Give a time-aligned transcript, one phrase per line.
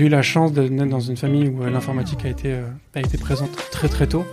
[0.00, 2.62] J'ai eu la chance de naître dans une famille où euh, l'informatique a été, euh,
[2.94, 4.24] a été présente très très tôt.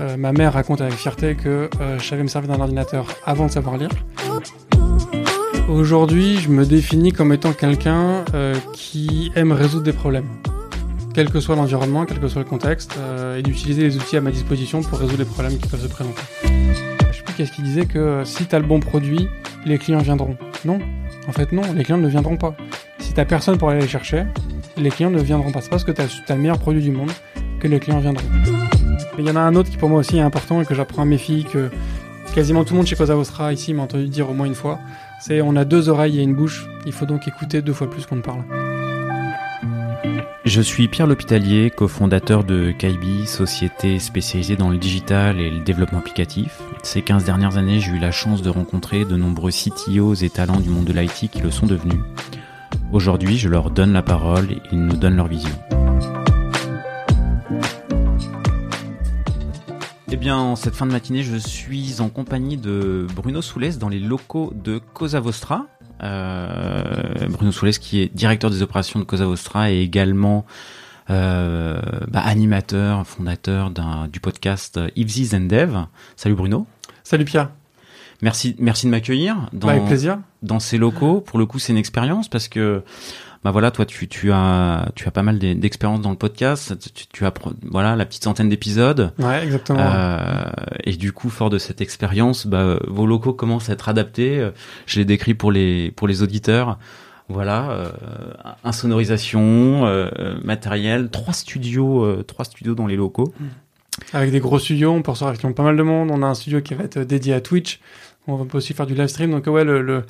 [0.00, 3.46] Euh, ma mère raconte avec fierté que euh, je savais me servir d'un ordinateur avant
[3.46, 3.90] de savoir lire.
[5.68, 8.24] Aujourd'hui, je me définis comme étant quelqu'un
[8.72, 10.26] qui aime résoudre des problèmes,
[11.14, 12.98] quel que soit l'environnement, quel que soit le contexte,
[13.38, 16.93] et d'utiliser les outils à ma disposition pour résoudre les problèmes qui peuvent se présenter.
[17.36, 19.28] Qu'est-ce qu'il disait que euh, si tu as le bon produit,
[19.66, 20.36] les clients viendront?
[20.64, 20.78] Non,
[21.26, 22.54] en fait non, les clients ne viendront pas.
[22.98, 24.24] Si t'as personne pour aller les chercher,
[24.76, 25.60] les clients ne viendront pas.
[25.60, 27.10] C'est parce que tu as, le meilleur produit du monde
[27.58, 28.26] que les clients viendront.
[29.18, 31.02] Il y en a un autre qui pour moi aussi est important et que j'apprends
[31.02, 31.70] à mes filles, que
[32.34, 34.78] quasiment tout le monde chez Cosa Vostra ici m'a entendu dire au moins une fois.
[35.20, 38.06] C'est on a deux oreilles et une bouche, il faut donc écouter deux fois plus
[38.06, 38.44] qu'on ne parle.
[40.44, 46.00] Je suis Pierre L'Hôpitalier, cofondateur de Kaibi, société spécialisée dans le digital et le développement
[46.00, 46.60] applicatif.
[46.82, 50.60] Ces 15 dernières années, j'ai eu la chance de rencontrer de nombreux CTOs et talents
[50.60, 51.98] du monde de l'IT qui le sont devenus.
[52.92, 55.58] Aujourd'hui, je leur donne la parole et ils nous donnent leur vision.
[60.12, 63.88] Eh bien, en cette fin de matinée, je suis en compagnie de Bruno Soulès dans
[63.88, 65.66] les locaux de Cosa Vostra.
[66.02, 70.44] Euh, Bruno Soulès qui est directeur des opérations de Cosa Vostra et également
[71.10, 73.70] euh, bah, animateur, fondateur
[74.10, 75.76] du podcast If This and Dev.
[76.16, 76.66] Salut Bruno.
[77.02, 77.50] Salut Pierre,
[78.22, 80.18] Merci, merci de m'accueillir dans, Bah, avec plaisir.
[80.42, 81.20] dans ces locaux.
[81.20, 82.82] Pour le coup, c'est une expérience parce que,
[83.44, 86.76] bah voilà, toi, tu, tu as, tu as pas mal d'e- d'expérience dans le podcast.
[86.94, 87.32] Tu, tu as,
[87.70, 89.12] voilà, la petite centaine d'épisodes.
[89.18, 89.78] Ouais, exactement.
[89.80, 90.44] Euh,
[90.82, 94.48] et du coup, fort de cette expérience, bah, vos locaux commencent à être adaptés.
[94.86, 96.78] Je les décris pour les pour les auditeurs.
[97.28, 97.88] Voilà, euh,
[98.64, 100.08] insonorisation, euh,
[100.42, 103.32] matériel, trois studios, euh, trois studios dans les locaux.
[104.12, 106.10] Avec des gros studios, on peut recevoir pas mal de monde.
[106.10, 107.80] On a un studio qui va être dédié à Twitch.
[108.26, 109.30] On peut aussi faire du live stream.
[109.32, 110.02] Donc ouais, le, le,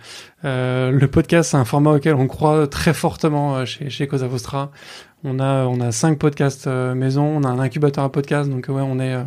[0.44, 4.28] euh, le podcast, c'est un format auquel on croit très fortement euh, chez, chez Cosa
[4.28, 4.70] Vostra.
[5.24, 7.24] On a, on a cinq podcasts euh, maison.
[7.24, 8.48] On a un incubateur à podcast.
[8.48, 9.14] Donc ouais, on est...
[9.14, 9.24] euh,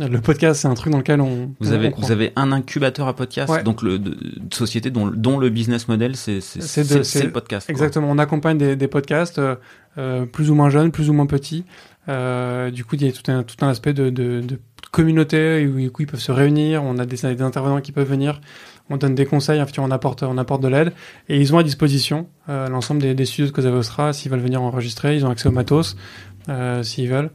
[0.00, 1.50] le podcast, c'est un truc dans lequel on...
[1.60, 3.64] Vous on- avez on vous avez un incubateur à podcast, Ouais.
[3.64, 7.66] donc le de, de société dont dont le business model c'est le podcast.
[7.66, 7.72] quoi.
[7.72, 9.40] Exactement, on accompagne des, des podcasts
[9.98, 11.64] euh, plus ou moins jeunes, plus ou moins petits.
[12.08, 14.58] Euh, du coup, il y a tout un, tout un aspect de, de, de
[14.90, 16.82] communauté où, où ils peuvent se réunir.
[16.82, 18.40] On a des, intervenants qui peuvent venir.
[18.90, 20.92] On donne des conseils, on apporte, on apporte de l'aide.
[21.28, 24.12] Et ils ont à disposition euh, l'ensemble des, des studios de Cosa Vostra.
[24.12, 25.96] S'ils veulent venir enregistrer, ils ont accès au matos,
[26.48, 27.30] euh, s'ils veulent.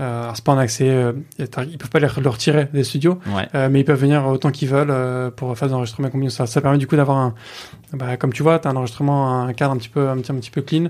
[0.00, 1.46] Euh, alors, c'est pas un accès, euh, ils
[1.78, 3.48] peuvent pas les, le retirer des studios, Ouais.
[3.54, 6.30] euh, mais ils peuvent venir autant qu'ils veulent euh, pour faire des enregistrements combinés.
[6.30, 7.34] Ça, ça permet du coup d'avoir un,
[7.92, 10.32] bah, comme tu vois, tu as un enregistrement, un cadre un petit peu, un petit,
[10.32, 10.88] un petit peu clean.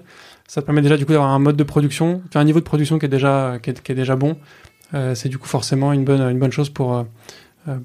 [0.49, 2.65] Ça te permet déjà du coup d'avoir un mode de production, as un niveau de
[2.65, 4.37] production qui est déjà, qui est, qui est déjà bon.
[4.95, 7.05] Euh, c'est du coup forcément une bonne, une bonne chose pour,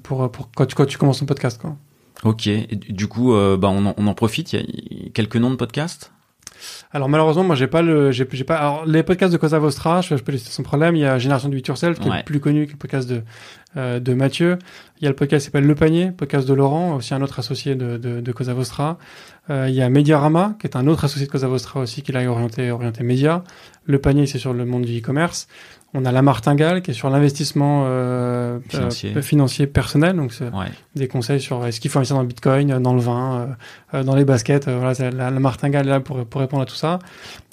[0.02, 1.60] pour, pour quand tu, quand tu commences ton podcast.
[1.60, 1.76] Quoi.
[2.24, 2.46] Ok.
[2.46, 4.52] Et du coup, bah on en, on en profite.
[4.54, 6.12] Il y a quelques noms de podcasts?
[6.92, 8.56] Alors malheureusement, moi j'ai pas le, j'ai, j'ai pas.
[8.56, 10.96] Alors les podcasts de Cosa Vostra, je, je peux laisser sans problème.
[10.96, 12.78] Il y a Génération du It Yourself qui est le plus connu, qui est le
[12.78, 13.22] podcast de
[13.76, 14.58] euh, de Mathieu.
[15.00, 17.38] Il y a le podcast qui s'appelle Le Panier, podcast de Laurent, aussi un autre
[17.38, 18.98] associé de de, de Cosa Vostra.
[19.48, 22.12] Euh, il y a Mediarama, qui est un autre associé de Cosa Vostra aussi, qui
[22.12, 23.42] là orienté orienté média.
[23.84, 25.48] Le Panier, c'est sur le monde du e-commerce.
[25.92, 29.12] On a La Martingale, qui est sur l'investissement euh, Financier.
[29.16, 30.66] euh, financier personnel, donc Ouais.
[30.94, 33.56] des conseils sur est-ce qu'il faut investir dans le bitcoin, euh, dans le vin,
[33.94, 34.68] euh, dans les baskets.
[34.68, 37.00] voilà, la, la martingale est là pour, pour répondre à tout ça.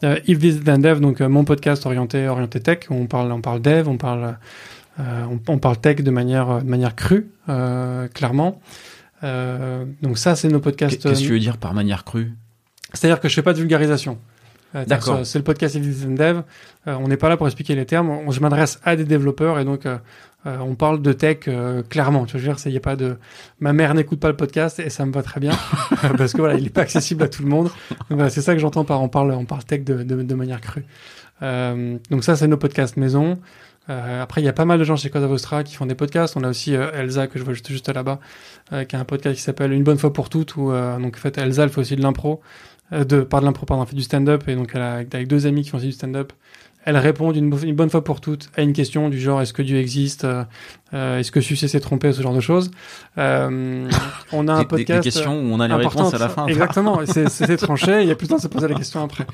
[0.04, 3.60] If This Then Dev, donc mon podcast orienté orienté tech, où on parle on parle
[3.62, 4.38] dev, on parle
[5.00, 7.28] on, on parle tech de manière de manière crue,
[8.14, 8.62] clairement.
[9.24, 11.02] Donc ça c'est nos podcasts.
[11.02, 12.34] Qu'est-ce que tu veux dire par manière crue?
[12.94, 14.18] C'est-à-dire que je fais pas de vulgarisation.
[14.76, 15.26] Euh, D'accord.
[15.26, 16.42] C'est le podcast Then Dev.
[16.88, 18.10] Euh, on n'est pas là pour expliquer les termes.
[18.10, 19.98] On, je m'adresse à des développeurs et donc euh,
[20.46, 22.26] on parle de tech euh, clairement.
[22.26, 23.18] Tu veux dire, il y a pas de.
[23.60, 25.54] Ma mère n'écoute pas le podcast et ça me va très bien
[26.18, 27.70] parce que voilà, il est pas accessible à tout le monde.
[28.10, 30.62] Voilà, c'est ça que j'entends par on parle, on parle tech de, de, de manière
[30.62, 30.86] crue.
[31.44, 33.38] Euh, donc ça, c'est nos podcasts maison.
[33.90, 35.96] Euh, après, il y a pas mal de gens chez Cosa Vostra qui font des
[35.96, 36.36] podcasts.
[36.36, 38.20] On a aussi euh, Elsa que je vois juste, juste là-bas,
[38.74, 40.56] euh, qui a un podcast qui s'appelle Une bonne fois pour toutes.
[40.58, 42.42] Où euh, donc en fait, Elsa, elle fait aussi de l'impro,
[42.94, 45.28] euh, de pas de l'impro, pardon, elle fait du stand-up et donc elle a avec
[45.28, 46.34] deux amis qui font aussi du stand-up.
[46.90, 49.62] Elle répond d'une une bonne fois pour toutes à une question du genre est-ce que
[49.62, 50.46] Dieu existe, euh,
[50.94, 52.72] euh, est-ce que Sucé s'est trompé, ce genre de choses.
[53.18, 53.90] Euh,
[54.32, 55.04] on a un Des- podcast.
[55.04, 56.46] des questions où on a les réponses à la fin.
[56.48, 59.04] Exactement, c'est c'est tranché, il y a plus le temps de se poser la question
[59.04, 59.26] après.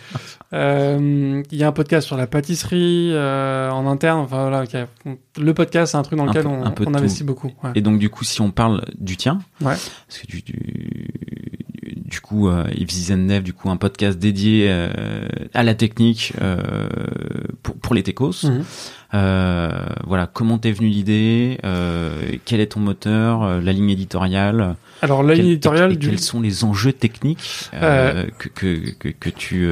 [0.53, 5.09] Euh, Il y a un podcast sur la pâtisserie euh, en interne, enfin voilà, a-
[5.39, 7.51] le podcast c'est un truc dans lequel on, un peu de on investit beaucoup.
[7.63, 7.71] ouais.
[7.75, 9.75] Et donc du coup, si on parle du tien, Ouais.
[10.07, 11.07] parce que du, du,
[12.13, 12.63] du coup, euh,
[13.09, 15.25] and Dev, du coup, un podcast dédié euh,
[15.55, 16.61] à la technique euh,
[17.63, 18.43] pour, pour les techos.
[18.43, 18.63] Mhm.
[20.05, 21.57] Voilà, comment t'es venu l'idée
[22.45, 26.09] Quel est ton moteur La ligne éditoriale Alors la ligne éditoriale, du...
[26.09, 29.67] quels sont les enjeux techniques que, que, tu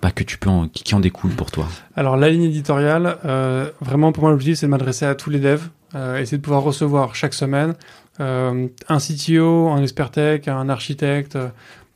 [0.00, 1.66] bah, que tu peux en, qui, en découlent pour toi?
[1.96, 5.40] Alors la ligne éditoriale, euh, vraiment pour moi l'objectif c'est de m'adresser à tous les
[5.40, 7.74] devs, euh, et c'est de pouvoir recevoir chaque semaine
[8.18, 11.38] un CTO, un expert tech, un architecte,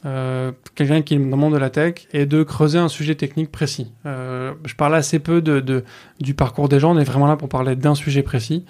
[0.05, 3.15] euh, quelqu'un qui est dans le monde de la tech et de creuser un sujet
[3.15, 3.93] technique précis.
[4.05, 5.85] Euh, je parle assez peu de,
[6.19, 8.65] du parcours des gens, on est vraiment là pour parler d'un sujet précis.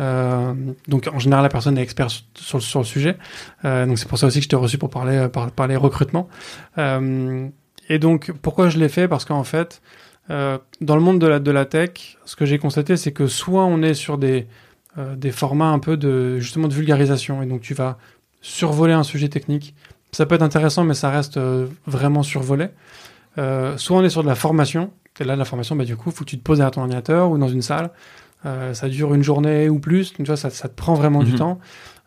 [0.00, 0.54] Euh,
[0.88, 3.16] donc en général la personne est expert sur, le sujet.
[3.64, 5.76] Euh, donc c'est pour ça aussi que je t'ai reçu pour parler euh, par, parler
[5.76, 6.28] recrutement.
[6.78, 7.48] Euh,
[7.88, 9.06] et donc pourquoi je l'ai fait?
[9.06, 9.82] Parce qu'en fait
[10.30, 13.28] euh, dans le monde de la, de la tech, ce que j'ai constaté c'est que
[13.28, 14.48] soit on est sur des
[14.96, 17.96] des formats un peu de justement de vulgarisation et donc tu vas
[18.42, 19.74] survoler un sujet technique.
[20.12, 21.38] Ça peut être intéressant mais ça reste
[21.86, 22.68] vraiment survolé.
[23.36, 24.90] soit on est sur de la formation.
[25.20, 27.30] Et là, la formation, bah, du coup, faut que tu te poses à ton ordinateur
[27.30, 27.90] ou dans une salle,
[28.44, 31.22] euh, ça dure une journée ou plus, tu vois, ça, ça te prend vraiment mm
[31.22, 31.26] -hmm.
[31.26, 31.38] du mhm.
[31.38, 31.58] temps.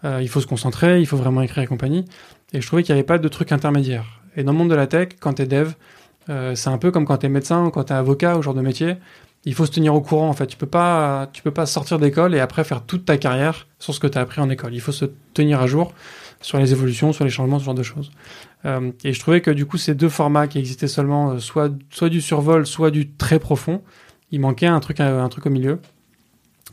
[0.04, 2.06] Euh, il faut se concentrer, il faut vraiment écrire et compagnie.
[2.52, 4.06] Et je trouvais qu'il n'y avait pas de truc intermédiaire.
[4.36, 5.70] Et dans le monde de la tech, quand tu es dev,
[6.30, 8.42] euh, c'est un peu comme quand tu es médecin ou quand tu es avocat, au
[8.42, 8.96] genre de métier.
[9.46, 10.48] Il faut se tenir au courant, en fait.
[10.48, 13.94] Tu peux pas, tu peux pas sortir d'école et après faire toute ta carrière sur
[13.94, 14.74] ce que tu as appris en école.
[14.74, 15.94] Il faut se tenir à jour
[16.42, 18.12] sur les évolutions, sur les changements, ce genre de choses.
[18.66, 21.72] Euh, et je trouvais que du coup, ces deux formats qui existaient seulement, euh, soit,
[21.92, 23.82] soit du survol, soit du très profond,
[24.32, 25.80] il manquait un truc, un truc au milieu.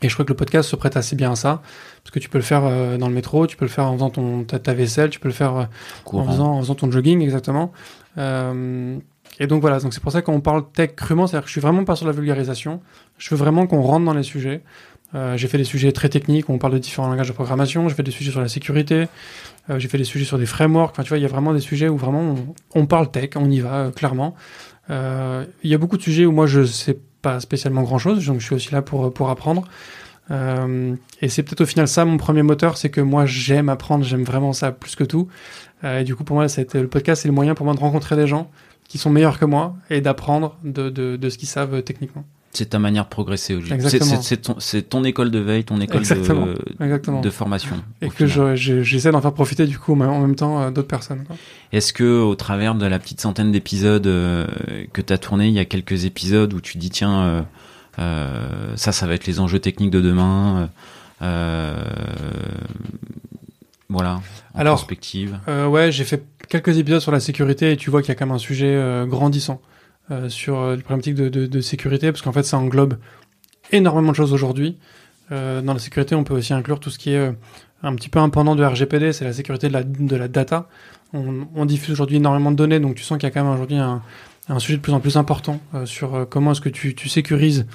[0.01, 1.63] Et je crois que le podcast se prête assez bien à ça,
[2.03, 3.95] parce que tu peux le faire euh, dans le métro, tu peux le faire en
[3.95, 5.65] faisant ton, ta, ta vaisselle, tu peux le faire euh,
[6.07, 7.73] en, faisant, en faisant ton jogging, exactement.
[9.41, 11.53] Euh, et donc voilà, donc c'est pour ça qu'on parle tech crûment, c'est-à-dire que je
[11.53, 12.81] suis vraiment pas sur la vulgarisation,
[13.19, 14.63] je veux vraiment qu'on rentre dans les sujets.
[15.15, 17.95] Euh, j'ai fait des sujets très techniques, on parle de différents langages de programmation, j'ai
[17.95, 19.09] fait des sujets sur la sécurité,
[19.69, 21.53] euh, j'ai fait des sujets sur des frameworks, enfin tu vois, il y a vraiment
[21.53, 22.35] des sujets où vraiment
[22.75, 24.35] on, parle tech, on y va, euh, clairement.
[24.89, 28.41] Il y a beaucoup de sujets où moi je sais pas spécialement grand chose, donc
[28.41, 29.65] je suis aussi là pour, pour apprendre.
[30.31, 34.05] Euh, et c'est peut-être au final ça mon premier moteur, c'est que moi j'aime apprendre,
[34.05, 35.29] j'aime vraiment ça plus que tout.
[35.85, 37.81] Euh, et du coup pour moi ça le podcast c'est le moyen pour moi de
[37.81, 38.51] rencontrer des gens
[38.89, 42.25] qui sont meilleurs que moi et d'apprendre de, de, de ce qu'ils savent euh, techniquement.
[42.53, 43.89] C'est ta manière de progresser aujourd'hui.
[43.89, 44.57] C'est ton,
[44.91, 46.45] ton, école de veille, ton école Exactement.
[46.45, 47.21] De, Exactement.
[47.23, 47.77] de formation.
[48.03, 51.25] Et que j'essaie d'en faire profiter du coup en même temps euh, d'autres personnes.
[51.73, 54.47] Est-ce que au travers de la petite centaine d'épisodes euh,
[54.93, 57.43] que tu as tourné, il y a quelques épisodes où tu dis tiens euh,
[57.99, 60.69] euh, ça ça va être les enjeux techniques de demain
[61.23, 61.75] euh,
[63.93, 64.21] voilà
[64.55, 65.39] en Alors, perspective.
[65.49, 68.27] ouais, j'ai fait quelques épisodes sur la sécurité et tu vois qu'il y a quand
[68.27, 69.61] même un sujet grandissant.
[70.11, 72.99] Euh, sur euh, les problématiques de, de, de sécurité, parce qu'en fait, ça englobe
[73.71, 74.77] énormément de choses aujourd'hui.
[75.31, 77.33] Euh, dans la sécurité, on peut aussi inclure tout ce qui est euh,
[77.85, 80.69] un petit peu un pendant de RGPD, c'est la sécurité de la, de la data.
[81.13, 83.53] On, on diffuse aujourd'hui énormément de données, donc tu sens qu'il y a quand même
[83.53, 84.03] aujourd'hui un,
[84.49, 87.09] un, sujet de plus en plus important euh, sur euh, comment est-ce que tu, tu
[87.09, 87.67] sécurises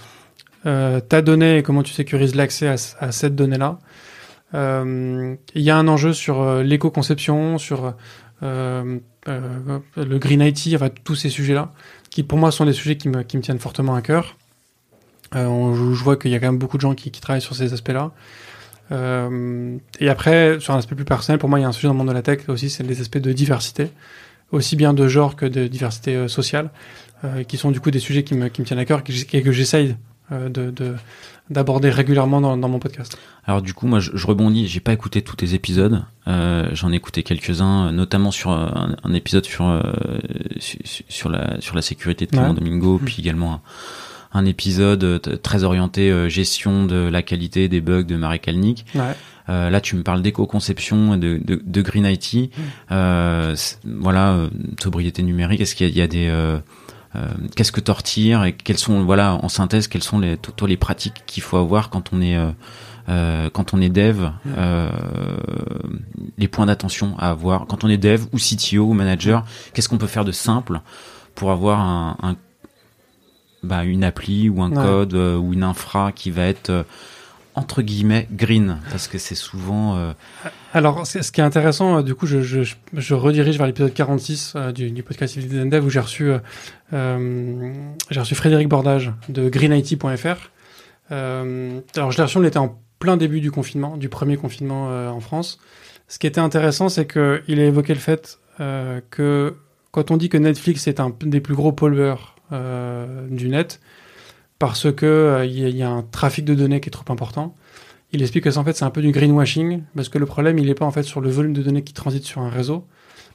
[0.63, 3.79] ta donnée et comment tu sécurises l'accès à, à, cette donnée-là.
[4.53, 7.93] Il y a un enjeu sur l'éco-conception, sur
[8.41, 11.73] le green IT, enfin tous ces sujets-là
[12.09, 14.37] qui pour moi sont des sujets qui me, tiennent fortement à cœur.
[15.35, 17.73] Euh, je vois qu'il y a quand même beaucoup de gens qui, travaillent sur ces
[17.73, 18.11] aspects-là.
[18.91, 21.87] Euh, et après, sur un aspect plus personnel, pour moi, il y a un sujet
[21.87, 23.91] dans le monde de la tech aussi, c'est les aspects de diversité,
[24.51, 26.71] aussi bien de genre que de diversité euh, sociale,
[27.23, 29.03] euh, qui sont du coup des sujets qui me, tiennent à cœur
[29.33, 29.95] et que j'essaye
[30.31, 30.95] euh, de
[31.49, 33.17] d'aborder régulièrement dans, dans, mon podcast.
[33.45, 34.67] Alors du coup, moi, je, je rebondis.
[34.67, 36.03] J'ai pas écouté tous tes épisodes.
[36.27, 39.81] Euh, J'en ai écouté quelques-uns, notamment sur un, un épisode sur, euh,
[40.59, 42.55] sur, sur la sur la sécurité de Clément ouais.
[42.55, 43.05] Domingo, mmh.
[43.05, 43.61] puis également un,
[44.39, 48.85] un, épisode très orienté euh, gestion de la qualité des bugs de Marek Kalnick.
[48.95, 49.15] Ouais.
[49.49, 52.33] Euh, là, tu me parles d'éco-conception et de, de, de, Green IT.
[52.33, 52.61] Mmh.
[52.91, 53.55] Euh,
[53.85, 54.47] voilà,
[54.81, 55.61] sobriété numérique.
[55.61, 56.59] Est-ce qu'il y, y, a des euh,
[57.55, 60.77] qu'est-ce que tu retires et quelles sont, voilà, en synthèse, quelles sont les, toi, les
[60.77, 62.51] pratiques qu'il faut avoir quand on est, euh,
[63.09, 64.89] euh, quand on est dev, euh,
[66.37, 69.97] les points d'attention à avoir quand on est dev ou CTO ou manager, qu'est-ce qu'on
[69.97, 70.81] peut faire de simple
[71.35, 72.35] pour avoir un, un
[73.63, 74.75] bah, une appli ou un ouais.
[74.75, 76.85] code euh, ou une infra qui va être
[77.57, 80.13] entre guillemets green parce que c'est souvent euh...
[80.75, 84.91] alors ce qui est intéressant euh, du coup je, redirige vers l'épisode 46 euh, du,
[84.91, 86.31] du podcast Civil Dev où j'ai reçu
[86.93, 87.73] euh,
[88.11, 90.51] j'ai reçu Frédéric Bordage de greenIT.fr
[91.09, 95.19] alors je l'ai reçu on était en plein début du confinement du premier confinement en
[95.19, 95.59] France.
[96.07, 99.55] Ce qui était intéressant c'est que il a évoqué le fait que
[99.91, 103.79] quand on dit que Netflix est un des plus gros pollueurs du net
[104.59, 107.55] parce que euh, il y, y, a un trafic de données qui est trop important.
[108.11, 110.67] Il explique que en fait c'est un peu du greenwashing parce que le problème il
[110.67, 112.85] n'est pas en fait sur le volume de données qui transite sur un réseau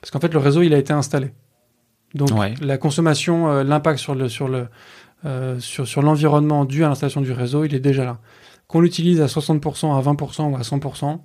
[0.01, 1.33] parce qu'en fait le réseau il a été installé.
[2.15, 2.55] Donc ouais.
[2.61, 4.69] la consommation, euh, l'impact sur le sur le
[5.25, 8.19] euh, sur sur l'environnement dû à l'installation du réseau, il est déjà là.
[8.67, 11.21] Qu'on l'utilise à 60%, à 20% ou à 100%,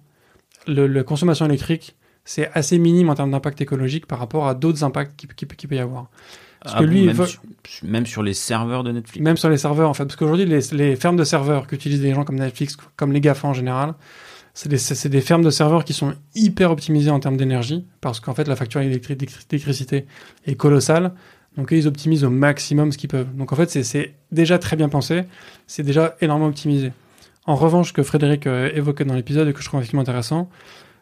[0.68, 4.84] le, la consommation électrique, c'est assez minime en termes d'impact écologique par rapport à d'autres
[4.84, 6.10] impacts qu'il qui, qui peut y avoir.
[6.64, 7.42] Parce que lui, même, sur,
[7.84, 9.24] même, sur, les serveurs de Netflix.
[9.24, 10.06] Même sur les serveurs, en fait.
[10.06, 13.48] Parce qu'aujourd'hui, les, les, fermes de serveurs qu'utilisent des gens comme Netflix, comme les GAFA
[13.48, 13.94] en général,
[14.54, 18.34] c'est des, des, fermes de serveurs qui sont hyper optimisées en termes d'énergie, parce qu'en
[18.34, 20.06] fait, la facture d'électricité
[20.46, 21.14] est colossale.
[21.58, 23.36] Donc, ils optimisent au maximum ce qu'ils peuvent.
[23.36, 25.24] Donc, en fait, c'est déjà très bien pensé,
[25.68, 26.92] c'est déjà énormément optimisé.
[27.48, 30.50] En revanche, ce que Frédéric euh, évoquait dans l'épisode et que je trouve effectivement intéressant,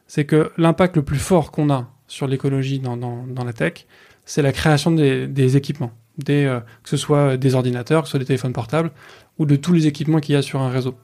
[0.07, 3.88] c'est que l'impact le plus fort qu'on a sur l'écologie dans, dans, dans, la tech,
[4.25, 5.91] c'est la création des, équipements,
[6.29, 8.91] euh, que ce soit des ordinateurs, que ce soit des téléphones portables,
[9.38, 10.96] ou de tous les équipements qu'il y a sur un réseau.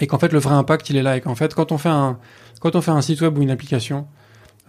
[0.00, 1.16] Et qu'en fait le vrai impact il est là.
[1.16, 4.06] Et qu'en fait quand on fait un site web ou une application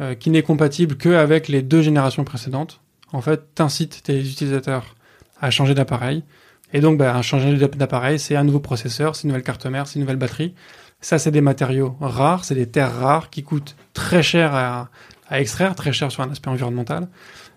[0.01, 2.81] euh, qui n'est compatible que avec les deux générations précédentes,
[3.11, 4.95] en fait t'incites tes utilisateurs
[5.39, 6.23] à changer d'appareil.
[6.73, 9.95] Et donc bah, changer d'appareil c'est un nouveau processeur, c'est une nouvelle carte mère, c'est
[9.95, 10.55] une nouvelle batterie.
[11.01, 14.89] Ça c'est des matériaux rares, c'est des terres rares qui coûtent très cher à,
[15.33, 17.09] à extraire, très cher sur un aspect environnemental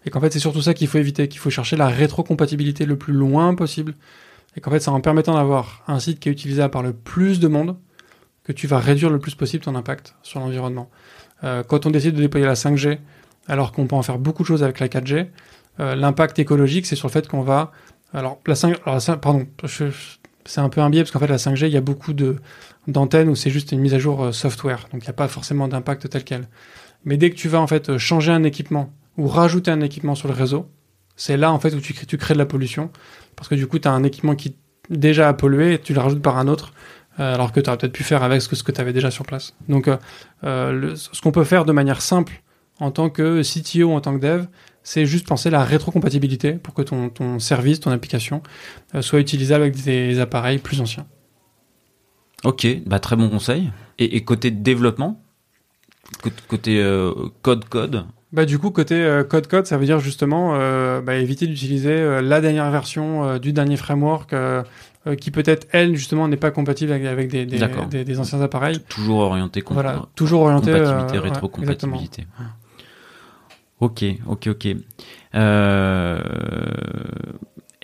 [0.05, 2.97] et qu'en fait c'est surtout ça qu'il faut éviter, qu'il faut chercher la rétrocompatibilité le
[2.97, 3.95] plus loin possible
[4.57, 7.41] et qu'en fait, c'est en permettant d'avoir un site qui est utilisé par le plus
[7.41, 7.77] de monde
[8.45, 10.91] que tu vas réduire le plus possible ton impact sur l'environnement.
[11.45, 12.99] Euh, quand on décide de déployer la 5G,
[13.49, 15.27] alors qu'on peut en faire beaucoup de choses avec la 4G,
[15.81, 17.73] euh, l'impact écologique, c'est sur le fait qu'on va...
[18.15, 18.79] Alors, la 5...
[18.87, 21.77] Alors, la pardon, c'est un peu un biais, parce qu'en fait, la 5G, il y
[21.77, 22.37] a beaucoup de
[22.87, 25.27] d'antennes où c'est juste une mise à jour euh, software, donc il n'y a pas
[25.27, 26.49] forcément d'impact tel quel.
[27.07, 30.29] Mais dès que tu vas en fait changer un équipement ou rajouter un équipement sur
[30.29, 30.69] le réseau,
[31.15, 32.91] c'est là en fait où tu crées, de la pollution
[33.37, 34.57] parce que du coup, tu as un équipement qui
[34.91, 36.73] déjà a pollué et tu le rajoutes par un autre,
[37.21, 39.25] euh, alors que tu aurais peut-être pu faire avec ce que, tu avais déjà sur
[39.25, 39.55] place.
[39.69, 39.97] Donc, euh,
[40.45, 42.43] euh ce qu'on peut faire de manière simple
[42.81, 44.45] en tant que CTO, en tant que dev,
[44.83, 48.43] c'est juste penser la rétrocompatibilité pour que ton, service, ton application
[49.01, 51.07] soit utilisable avec des appareils plus anciens.
[52.45, 53.73] Ok, bah très bon conseil.
[53.99, 55.21] Et côté développement,
[56.49, 56.83] côté
[57.43, 61.47] code-code, bah, du coup, côté euh, code code, ça veut dire justement euh, bah, éviter
[61.47, 64.35] d'utiliser euh, la dernière version du dernier framework
[65.21, 68.81] qui peut-être elle justement n'est pas compatible avec, des, des, des, anciens appareils.
[68.89, 72.27] Toujours orienté voilà, toujours orienté compatibilité, rétrocompatibilité.
[73.79, 74.69] ok, ok, ok.
[75.37, 76.19] Euh...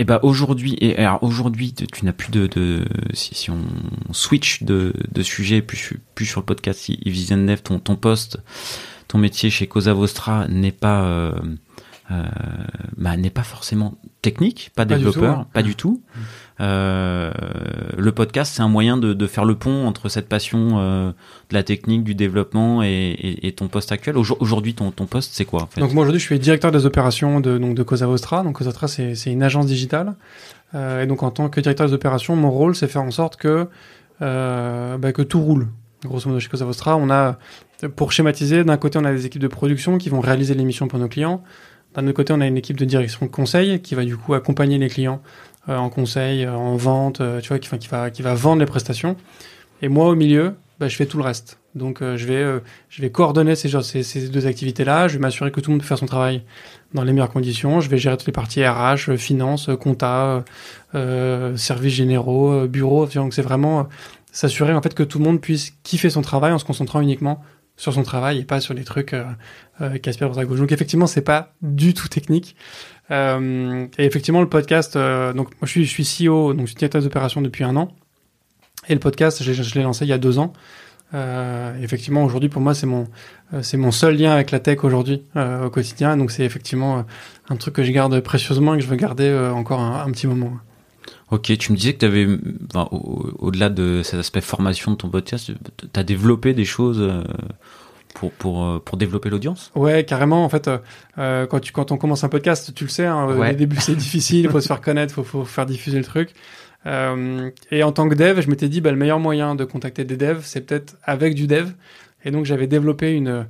[0.03, 3.63] Et bah aujourd'hui, et alors aujourd'hui, tu n'as plus de, de si, si, on
[4.11, 8.39] switch de, de sujet, plus plus sur le podcast Yves Dev, ton ton poste
[9.07, 11.33] ton métier chez Cosa Vostra n'est pas euh,
[12.11, 12.25] euh,
[12.97, 16.03] bah, n'est pas forcément technique, pas, développeur, pas du tout.
[16.62, 17.33] Euh,
[17.97, 21.11] le podcast, c'est un moyen de, faire le pont entre cette passion euh,
[21.50, 24.16] de la technique, du développement et, ton poste actuel.
[24.16, 27.83] Aujourd'hui, ton, poste, c'est quoi Donc moi aujourd'hui, je suis directeur des opérations de donc
[27.83, 28.42] Cosa Vostra.
[28.45, 30.14] Donc Cosa Vostra, c'est une agence digitale.
[30.75, 33.37] Euh, et donc en tant que directeur des opérations, mon rôle, c'est faire en sorte
[33.37, 33.66] que
[34.21, 35.69] bah, que tout roule.
[36.04, 37.38] Grosso modo, chez Cosa Vostra, on a
[37.97, 41.00] pour schématiser, d'un côté, on a des équipes de production qui vont réaliser l'émission pour
[41.00, 41.42] nos clients.
[41.95, 44.35] D'un autre côté, on a une équipe de direction de conseil qui va du coup
[44.35, 45.21] accompagner les clients
[45.69, 48.61] euh, en conseil, euh, en vente, euh, tu vois, qui, qui, va, qui va vendre
[48.61, 49.16] les prestations.
[49.81, 51.59] Et moi, au milieu, bah, je fais tout le reste.
[51.75, 55.09] Donc, je vais, je vais coordonner ces, ces, ces deux activités-là.
[55.09, 56.42] Je vais m'assurer que tout le monde peut faire son travail
[56.92, 57.81] dans les meilleures conditions.
[57.81, 60.45] Je vais gérer toutes les parties RH, finance, compta,
[60.92, 63.07] services généraux, bureau.
[63.07, 63.88] Donc, c'est vraiment
[64.33, 67.42] s'assurer en fait que tout le monde puisse kiffer son travail en se concentrant uniquement
[67.76, 69.25] sur son travail et pas sur les trucs euh,
[69.81, 69.99] euh,
[70.45, 70.59] gauche.
[70.59, 72.57] Donc effectivement, c'est pas du tout technique.
[73.11, 77.03] Euh, et effectivement, le podcast, euh, donc moi je suis, CEO, donc je suis directeur
[77.03, 77.93] d'opération depuis un an.
[78.89, 80.53] Et le podcast, je, l'ai lancé il y a deux ans.
[81.15, 83.07] Euh, effectivement, aujourd'hui, pour moi, c'est mon,
[83.61, 86.17] c'est mon seul lien avec la tech aujourd'hui au quotidien.
[86.17, 87.05] Donc, c'est effectivement
[87.49, 90.53] un truc que je garde précieusement et que je veux garder encore un, petit moment.
[91.31, 92.27] Ok, tu me disais que tu avais,
[93.39, 97.09] au-delà de cet aspect formation de ton podcast, tu as développé des choses
[98.14, 100.45] pour, pour, euh, pour développer l'audience Ouais, carrément.
[100.45, 100.71] En fait,
[101.19, 103.95] euh, quand, tu, quand on commence un podcast, tu le sais, hein, au début c'est
[103.97, 106.35] difficile, il faut se faire connaître, il faut, faut faire diffuser le truc.
[106.87, 110.04] Euh, et en tant que dev, je m'étais dit, bah, le meilleur moyen de contacter
[110.04, 111.71] des devs, c'est peut-être avec du dev.
[112.25, 113.47] Et donc j'avais développé une,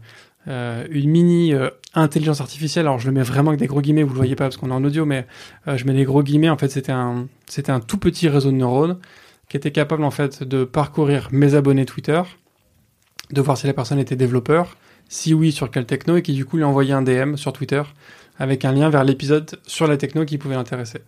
[0.49, 2.87] euh, une mini euh, intelligence artificielle.
[2.87, 4.71] Alors je le mets vraiment avec des gros guillemets, vous le voyez pas parce qu'on
[4.71, 5.26] est en audio, mais
[5.69, 6.50] euh, je mets des gros guillemets.
[6.50, 8.99] En fait, c'était un, c'était un tout petit réseau de neurones
[9.49, 12.23] qui était capable en fait de parcourir mes abonnés Twitter,
[13.33, 14.77] de voir si la personne était développeur,
[15.09, 17.83] si oui sur quel techno, et qui du coup lui envoyait un DM sur Twitter
[18.39, 21.01] avec un lien vers l'épisode sur la techno qui pouvait l'intéresser.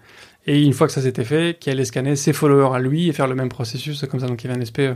[0.47, 3.13] Et une fois que ça s'était fait, qui allait scanner ses followers à lui et
[3.13, 4.27] faire le même processus comme ça.
[4.27, 4.93] Donc il y avait un SP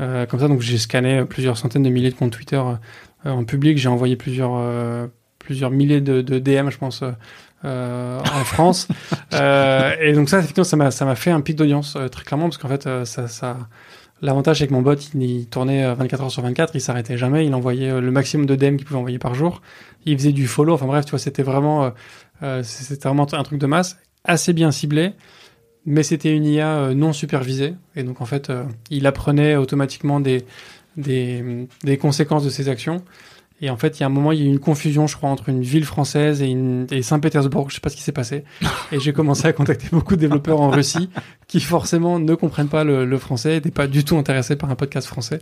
[0.00, 0.48] euh, comme ça.
[0.48, 3.76] Donc j'ai scanné plusieurs centaines de milliers de comptes Twitter euh, en public.
[3.78, 5.06] J'ai envoyé plusieurs euh,
[5.38, 7.02] plusieurs milliers de, de, DM, je pense,
[7.64, 8.88] euh, en France.
[9.34, 12.48] euh, et donc ça, effectivement, ça m'a ça m'a fait un pic d'audience très clairement
[12.48, 13.56] parce qu'en fait, ça ça
[14.20, 17.54] L'avantage, c'est que mon bot, il, tournait 24 heures sur 24, il s'arrêtait jamais, il
[17.54, 19.62] envoyait le maximum de DM qu'il pouvait envoyer par jour.
[20.06, 21.92] Il faisait du follow, enfin bref, tu vois, c'était vraiment,
[22.42, 25.12] euh, c'était vraiment un truc de masse, assez bien ciblé,
[25.86, 27.74] mais c'était une IA non supervisée.
[27.94, 28.50] Et donc, en fait,
[28.90, 30.44] il apprenait automatiquement des,
[30.96, 33.02] des conséquences de ses actions.
[33.60, 35.16] Et en fait, il y a un moment, il y a eu une confusion, je
[35.16, 37.70] crois, entre une ville française et, une, et Saint-Pétersbourg.
[37.70, 38.44] Je sais pas ce qui s'est passé.
[38.92, 41.10] Et j'ai commencé à contacter beaucoup de développeurs en Russie
[41.48, 44.76] qui forcément ne comprennent pas le, le français, n'étaient pas du tout intéressés par un
[44.76, 45.40] podcast français.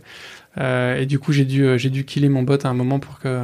[0.57, 3.19] Euh, et du coup, j'ai dû, j'ai dû killer mon bot à un moment pour
[3.19, 3.43] que,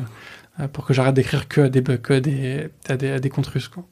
[0.72, 3.48] pour que j'arrête d'écrire que à des, que à des, à des, à des comptes
[3.48, 3.86] russes, quoi.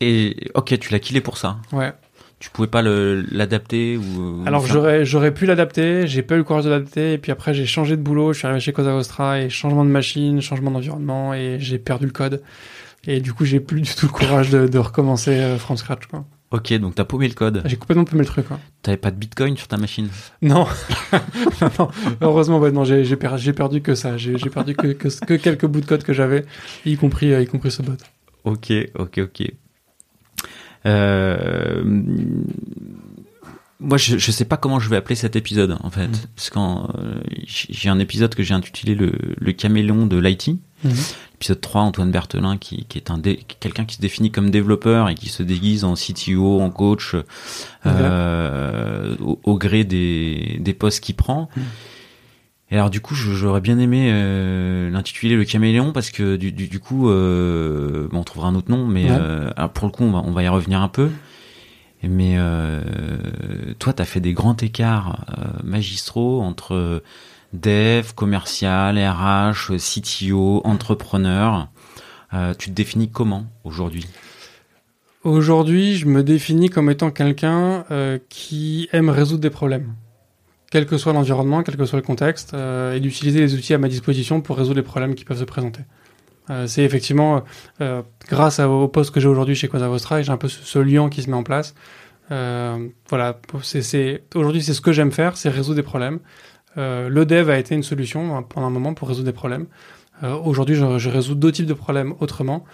[0.00, 1.58] Et ok, tu l'as killé pour ça.
[1.72, 1.92] Ouais
[2.38, 6.64] tu pouvais pas l'adapter ou Alors j'aurais j'aurais pu l'adapter, j'ai pas eu le courage
[6.64, 9.40] de l'adapter et puis après j'ai changé de boulot, je suis arrivé chez Cosa Vostra
[9.40, 12.42] et changement de machine, changement d'environnement et j'ai perdu le code
[13.06, 16.06] et du coup j'ai plus du tout le courage de, de recommencer euh, from scratch
[16.06, 16.24] quoi.
[16.50, 17.62] Ok, donc t'as paumé le code.
[17.66, 18.48] J'ai complètement paumé le truc.
[18.48, 18.58] Quoi.
[18.80, 20.08] T'avais pas de bitcoin sur ta machine?
[20.40, 20.66] Non,
[21.78, 21.88] non
[22.22, 24.16] heureusement, ouais, non, j'ai perdu, perdu que ça.
[24.16, 26.46] J'ai perdu que, que, que, quelques bouts de code que j'avais,
[26.86, 27.92] y compris, euh, y compris ce bot.
[28.44, 29.52] Ok, ok, ok.
[30.86, 31.82] Euh,
[33.80, 36.26] moi, je, je sais pas comment je vais appeler cet épisode en fait, mm.
[36.34, 40.48] parce quand euh, j'ai un épisode que j'ai intitulé le, le caméléon de l'IT,
[40.82, 40.90] mm.
[41.36, 45.14] épisode 3, Antoine Berthelin qui, qui est un quelqu'un qui se définit comme développeur et
[45.14, 47.14] qui se déguise en CTO, en coach,
[47.86, 51.48] euh, au, au, gré des, des postes qu'il prend.
[52.70, 56.68] Et alors du coup, j'aurais bien aimé euh, l'intituler le caméléon parce que du, du,
[56.68, 60.04] du coup, euh, bon, on trouvera un autre nom, mais euh, alors pour le coup,
[60.04, 61.10] on va, on va, y revenir un peu.
[62.02, 62.36] Mais
[63.78, 65.24] toi, tu as fait des grands écarts
[65.64, 67.02] magistraux entre
[67.52, 71.68] dev, commercial, RH, CTO, entrepreneur.
[72.58, 74.06] Tu te définis comment aujourd'hui?
[75.24, 77.84] Aujourd'hui, je me définis comme étant quelqu'un
[78.28, 79.92] qui aime résoudre des problèmes
[80.70, 83.78] quel que soit l'environnement, quel que soit le contexte, euh, et d'utiliser les outils à
[83.78, 85.82] ma disposition pour résoudre les problèmes qui peuvent se présenter.
[86.50, 87.42] Euh, c'est effectivement
[87.80, 89.90] euh, grâce au poste que j'ai aujourd'hui chez Cosa
[90.22, 91.74] j'ai un peu ce, lien qui se met en place.
[92.30, 93.40] Euh, voilà,
[94.34, 96.20] aujourd'hui c'est ce que j'aime faire, c'est résoudre des problèmes.
[96.76, 99.66] Euh, le dev a été une solution hein, pendant un moment pour résoudre des problèmes.
[100.22, 102.64] aujourd'hui, je, je, résous d'autres types de problèmes autrement.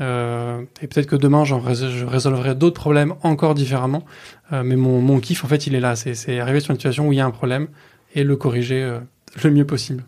[0.00, 4.04] Euh, et peut-être que demain, j'en je résolverai d'autres problèmes encore différemment.
[4.52, 5.96] Euh, mais mon, mon kiff, en fait, il est là.
[5.96, 7.68] C'est arriver sur une situation où il y a un problème
[8.14, 9.00] et le corriger euh,
[9.42, 10.04] le mieux possible.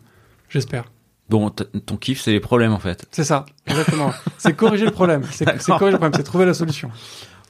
[0.49, 0.85] J'espère.
[1.29, 3.07] Bon, ton kiff, c'est les problèmes, en fait.
[3.13, 4.13] C'est ça, exactement.
[4.39, 5.23] c'est corriger le problème.
[5.31, 6.91] C'est corriger le problème, c'est trouver la solution.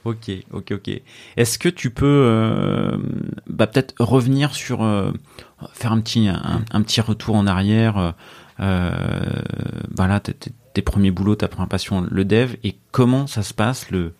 [0.03, 1.01] Ok, ok, ok.
[1.37, 2.91] Est-ce que tu peux
[3.47, 4.79] bah, peut-être revenir sur
[5.73, 8.13] faire un petit un, un, petit retour en arrière
[8.61, 8.91] euh,
[9.89, 10.19] bah là,
[10.73, 14.13] tes premiers boulots, ta première passion, le dev, et comment ça se passe le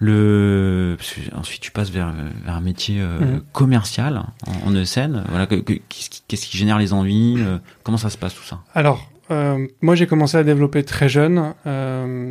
[0.00, 0.96] le
[1.36, 2.12] ensuite tu passes vers,
[2.44, 3.42] vers un métier euh, mmh.
[3.52, 8.34] commercial en, en ESN voilà qu'est-ce qui, génère les envies euh, comment ça se passe
[8.34, 8.60] tout ça?
[8.74, 11.54] Alors euh, moi j'ai commencé à développer très jeune.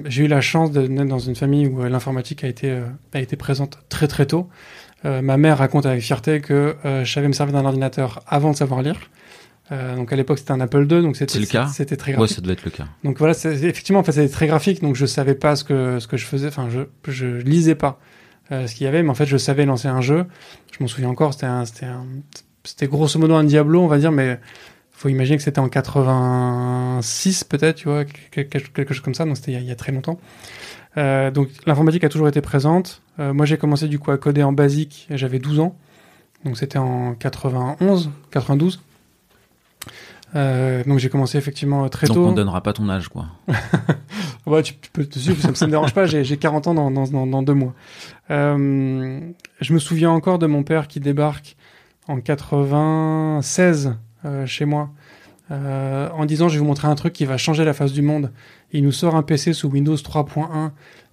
[0.06, 2.82] J'ai eu la chance de naître dans une famille où l'informatique a été
[3.14, 4.50] a été présente très très tôt.
[5.06, 8.82] Ma mère raconte avec fierté que je savais me servir d'un ordinateur avant de savoir
[8.82, 9.00] lire
[9.72, 11.68] euh, donc à l'époque c'était un Apple II, donc c'était le cas.
[11.68, 12.30] C'était très graphique.
[12.30, 12.88] Ouais, ça devait être le cas.
[13.04, 16.08] Donc voilà, effectivement en fait c'était très graphique, donc je savais pas ce que ce
[16.08, 18.00] que je faisais, enfin je je lisais pas
[18.52, 20.26] euh, ce qu'il y avait, mais en fait je savais lancer un jeu.
[20.72, 21.48] Je m'en souviens encore, c'était
[22.64, 24.40] c'était grosso modo un Diablo, on va dire, mais
[24.92, 29.54] faut imaginer que c'était en 86 peut-être, tu vois, quelque, chose comme ça, donc c'était
[29.54, 30.20] il, il, y a très longtemps.
[30.98, 33.02] Euh, donc l'informatique a toujours été présente.
[33.20, 35.76] Moi j'ai commencé du coup à coder en basique, j'avais 12 ans,
[36.46, 38.80] donc c'était en 91, 92.
[40.36, 42.24] Euh, donc j'ai commencé effectivement très donc tôt.
[42.24, 43.26] Donc on donnera pas ton âge, quoi.
[44.46, 46.06] ouais, tu, tu peux te suivre, ça, ça me dérange pas.
[46.06, 47.74] J'ai 40 ans dans, dans, dans deux mois.
[48.32, 49.20] Euh,
[49.60, 51.56] je me souviens encore de mon père qui débarque
[52.08, 54.90] en 96 euh, chez moi,
[55.52, 58.02] euh, en disant je vais vous montrer un truc qui va changer la face du
[58.02, 58.32] monde.
[58.72, 60.72] Il nous sort un PC sous Windows 3.1.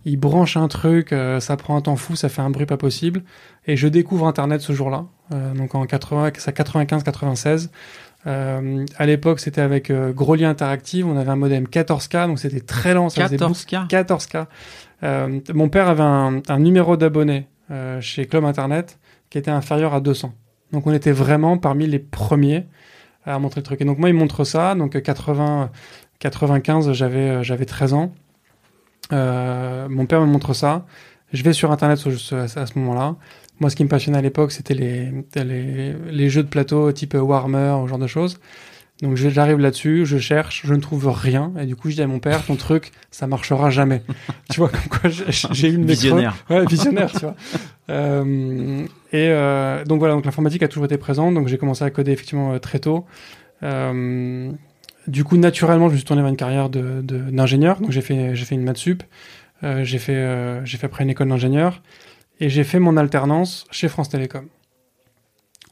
[0.08, 2.76] Il branche un truc, euh, ça prend un temps fou, ça fait un bruit pas
[2.76, 3.24] possible.
[3.66, 7.70] Et je découvre Internet ce jour-là, euh, donc en 80, 95-96.
[8.26, 11.06] Euh, à l'époque, c'était avec euh, Grolier Interactive.
[11.06, 13.08] On avait un modem 14K, donc c'était très lent.
[13.08, 14.46] Ça 14K 14K.
[15.02, 18.98] Euh, mon père avait un, un numéro d'abonné euh, chez Club Internet
[19.30, 20.32] qui était inférieur à 200.
[20.72, 22.66] Donc on était vraiment parmi les premiers
[23.24, 23.80] à montrer le truc.
[23.80, 24.74] Et donc moi, il montre ça.
[24.74, 25.70] Donc 80,
[26.18, 28.12] 95, j'avais j'avais 13 ans.
[29.10, 30.86] mon père me montre ça.
[31.32, 33.16] Je vais sur Internet à ce moment-là.
[33.58, 37.14] Moi, ce qui me passionnait à l'époque, c'était les, les, les, jeux de plateau type
[37.14, 38.38] Warhammer, ce genre de choses.
[39.02, 42.06] Donc j'arrive là-dessus, je cherche, je ne trouve rien, et du coup je dis à
[42.06, 44.02] mon père, ton truc, ça marchera jamais.
[44.50, 45.84] tu vois, comme quoi j'ai eu une.
[45.84, 46.34] Visionnaire.
[46.48, 47.34] Ouais, visionnaire, tu vois.
[47.88, 51.90] Euh, et euh, donc voilà, donc l'informatique a toujours été présente, donc j'ai commencé à
[51.90, 53.06] coder effectivement euh, très tôt.
[53.62, 54.50] Euh,
[55.06, 58.00] du coup, naturellement, je me suis tourné vers une carrière de- de- d'ingénieur, donc j'ai
[58.00, 59.04] fait, j'ai fait une maths sup,
[59.62, 61.82] j'ai fait, euh, j'ai fait après une école d'ingénieur,
[62.40, 64.46] et j'ai fait mon alternance chez France Télécom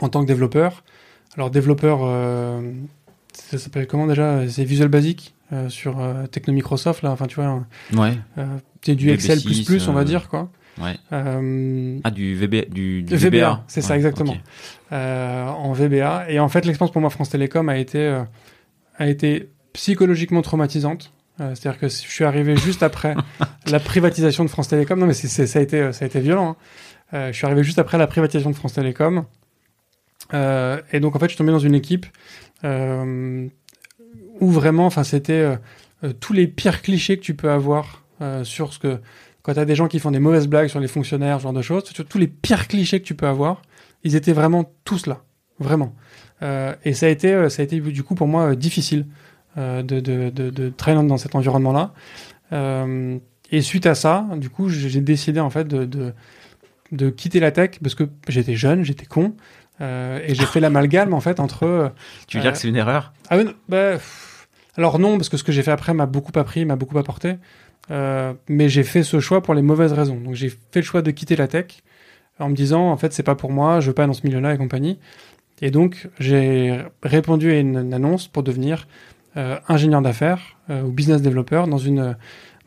[0.00, 0.82] en tant que développeur.
[1.36, 2.72] Alors développeur, euh,
[3.32, 4.48] ça s'appelle comment déjà?
[4.48, 7.10] C'est Visual Basic euh, sur euh, Techno Microsoft là.
[7.10, 8.46] Enfin tu vois, Ouais, euh,
[8.82, 10.50] c'est du Excel VB6, plus on va euh, dire quoi.
[10.80, 10.96] ouais.
[11.12, 13.64] Euh, Ah, du VB, du, du VBA, VBA.
[13.68, 14.36] c'est ça, exactement.
[14.92, 16.26] euh, en VBA.
[16.30, 18.22] Et en fait, l'expérience pour moi France Télécom a été, euh,
[18.98, 21.12] a été psychologiquement traumatisante.
[21.40, 23.14] Euh, C'est-à-dire que je suis arrivé juste après
[23.66, 24.98] la privatisation de France Télécom.
[24.98, 26.50] Non, mais ça, a été, ça a été violent.
[26.50, 26.56] hein.
[27.12, 29.24] Euh, je suis arrivé juste après la privatisation de France Télécom.
[30.32, 32.06] Euh, et donc, en fait, je suis tombé dans une équipe
[32.64, 33.46] euh,
[34.40, 35.56] où vraiment, enfin, c'était euh,
[36.02, 38.02] euh, tous les pires clichés que tu peux avoir
[38.44, 39.00] sur ce que.
[39.42, 41.52] Quand tu as des gens qui font des mauvaises blagues sur les fonctionnaires, ce genre
[41.52, 43.60] de choses, tous les pires clichés que tu peux avoir,
[44.02, 45.24] ils étaient vraiment tous là,
[45.58, 45.94] vraiment.
[46.40, 49.04] Et ça a été, ça a été du coup pour moi difficile
[49.56, 51.92] de, de, de, de travailler dans cet environnement-là.
[52.52, 53.18] Euh,
[53.50, 56.12] et suite à ça, du coup, j'ai décidé en fait de,
[57.16, 59.34] quitter la tech parce que j'étais jeune, j'étais con,
[59.80, 61.64] euh, et j'ai fait l'amalgame en fait entre.
[61.64, 61.88] euh,
[62.26, 63.12] Tu veux dire Euh, que c'est une erreur?
[63.30, 63.94] ah oui, bah,
[64.76, 67.36] alors non, parce que ce que j'ai fait après m'a beaucoup appris, m'a beaucoup apporté.
[67.90, 70.16] Euh, mais j'ai fait ce choix pour les mauvaises raisons.
[70.20, 71.66] Donc j'ai fait le choix de quitter la tech
[72.40, 74.54] en me disant en fait c'est pas pour moi, je veux pas dans ce milieu-là
[74.54, 74.98] et compagnie.
[75.62, 79.13] Et donc j'ai répondu à une, une annonce pour devenir euh,
[79.68, 82.16] ingénieur d'affaires euh, ou business developer dans une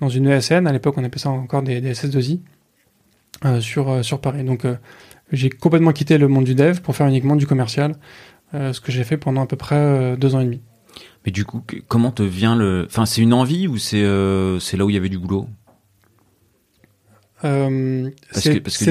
[0.01, 0.67] dans une ESN.
[0.67, 2.39] À l'époque on appelait ça encore des, des SS2I
[3.45, 4.43] euh, sur euh, sur Paris.
[4.43, 4.75] Donc euh,
[5.31, 7.95] j'ai complètement quitté le monde du dev pour faire uniquement du commercial,
[8.53, 10.61] euh, ce que j'ai fait pendant à peu près euh, deux ans et demi.
[11.25, 12.85] Mais du coup, comment te vient le.
[12.87, 15.47] Enfin, c'est une envie ou c'est euh, c'est là où il y avait du boulot?
[17.43, 18.39] Euh, coup-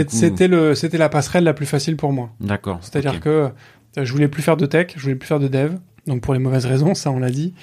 [0.07, 2.31] C'était le, c'était la passerelle la plus facile pour moi.
[2.41, 2.79] D'accord.
[2.81, 5.73] C'est-à-dire que euh, je voulais plus faire de tech, je voulais plus faire de dev,
[6.07, 7.55] donc pour les mauvaises raisons, ça on l'a dit.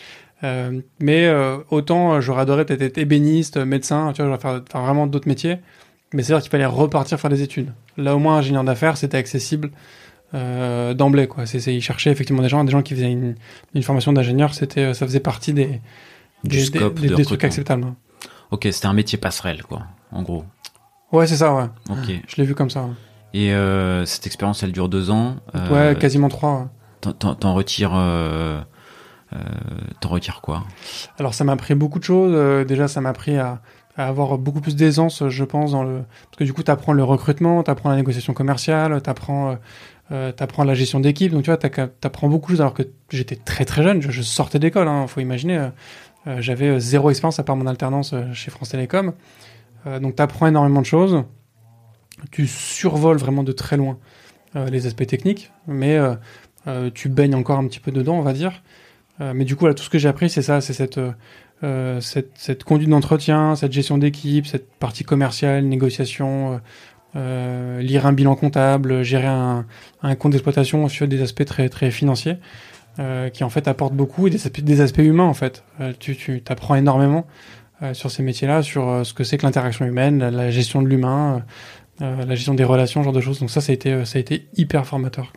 [0.43, 4.61] Euh, mais euh, autant euh, j'aurais adoré peut-être être ébéniste, médecin, tu vois, j'aurais faire,
[4.69, 5.59] faire vraiment d'autres métiers.
[6.13, 7.71] Mais c'est-à-dire qu'il fallait repartir faire des études.
[7.97, 9.71] Là au moins ingénieur d'affaires, c'était accessible
[10.33, 11.45] euh, d'emblée quoi.
[11.45, 13.35] C'est, c'est, ils cherchaient effectivement des gens, des gens qui faisaient une,
[13.73, 15.79] une formation d'ingénieur, c'était, ça faisait partie des
[16.43, 17.85] Du des, scope des, de des trucs acceptables.
[18.51, 20.43] Ok, c'était un métier passerelle, quoi, en gros.
[21.11, 21.65] Ouais, c'est ça, ouais.
[21.89, 22.11] Ok.
[22.27, 22.83] Je l'ai vu comme ça.
[22.83, 22.91] ouais.
[23.33, 25.37] Et cette expérience, elle dure deux ans.
[25.71, 26.59] Ouais, quasiment trois.
[26.59, 26.65] ouais.
[27.95, 28.61] Euh,
[29.33, 29.39] euh,
[29.99, 30.63] t'en retires quoi?
[31.17, 32.33] Alors ça m'a appris beaucoup de choses.
[32.35, 33.61] Euh, déjà, ça m'a appris à,
[33.95, 37.95] avoir beaucoup plus d'aisance, je pense, parce que du coup, tu le recrutement, tu la
[37.95, 39.57] négociation commerciale, tu apprends,
[40.09, 41.31] la gestion d'équipe.
[41.31, 42.61] Donc tu vois, tu beaucoup de choses.
[42.61, 44.87] Alors que j'étais très très jeune, je, sortais d'école.
[44.87, 45.69] Hein, faut imaginer,
[46.39, 49.13] j'avais zéro expérience à part mon alternance chez France Télécom.
[49.85, 51.23] Donc tu énormément de choses.
[52.31, 53.99] Tu survoles vraiment de très loin
[54.55, 55.99] les aspects techniques, mais
[56.93, 58.61] tu baignes encore un petit peu dedans, on va dire.
[59.21, 61.11] Euh, mais du coup, tout ce que j'ai appris, c'est ça, c'est cette, euh,
[61.63, 66.57] euh, cette, cette conduite d'entretien, cette gestion d'équipe, cette partie commerciale, négociation, euh,
[67.15, 69.65] euh, lire un bilan comptable, gérer un,
[70.01, 72.37] un compte d'exploitation sur des aspects très, très financiers,
[72.99, 75.63] euh, qui en fait apportent beaucoup, et des aspects, humains en fait.
[75.79, 77.27] Euh, tu tu apprends énormément
[77.83, 80.87] euh, sur ces métiers-là, sur euh, ce que c'est que l'interaction humaine, la, gestion de
[80.87, 81.43] l'humain,
[82.01, 83.39] euh, la gestion des relations, ce genre de choses.
[83.39, 85.31] Donc ça, ça a été, euh, ça a été hyper formateur.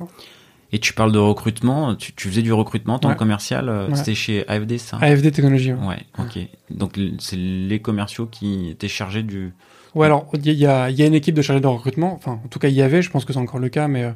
[0.77, 3.15] Et tu parles de recrutement, tu, tu faisais du recrutement en tant Ouais.
[3.15, 3.95] que commercial, euh, Ouais.
[3.97, 4.99] c'était chez AFD ça?
[5.01, 5.73] AFD Technologies.
[5.73, 5.87] ouais.
[5.87, 6.39] Ouais, ok.
[6.71, 9.55] Donc c'est les commerciaux qui étaient chargés du...
[9.95, 12.13] Ouais, alors il y a, il y a une équipe de chargés de recrutement.
[12.15, 13.01] Enfin, en tout cas, il y avait.
[13.01, 14.11] Je pense que c'est encore le cas, mais euh,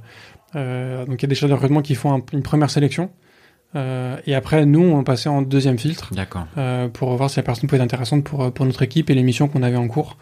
[0.56, 3.10] euh, donc il y a des chargés de recrutement qui font un- une première sélection.
[3.76, 6.10] Euh, et après, nous, on passait en deuxième filtre
[6.58, 9.22] euh, pour voir si la personne pouvait être intéressante pour, pour notre équipe et les
[9.22, 10.18] missions qu'on avait en cours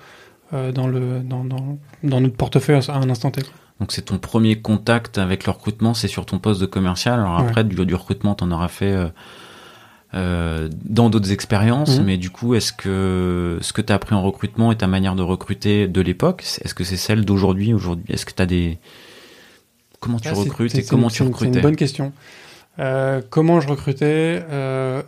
[0.52, 3.42] dans, le, dans, dans, dans notre portefeuille à un instant T.
[3.80, 7.20] Donc c'est ton premier contact avec le recrutement, c'est sur ton poste de commercial.
[7.20, 7.46] Alors Ouais.
[7.48, 9.06] après, du, du recrutement, t'en auras fait euh,
[10.14, 12.04] euh, dans d'autres expériences, Mhm.
[12.04, 15.14] mais du coup, est-ce que ce que tu as appris en recrutement et ta manière
[15.14, 18.78] de recruter de l'époque, est-ce que c'est celle d'aujourd'hui Aujourd'hui, est-ce que tu as des
[20.00, 21.56] comment tu Ah, recrutes c'est- et comment une- tu une- C'est recrutais?
[21.58, 22.12] une bonne question.
[22.78, 24.44] Euh, comment je recrutais?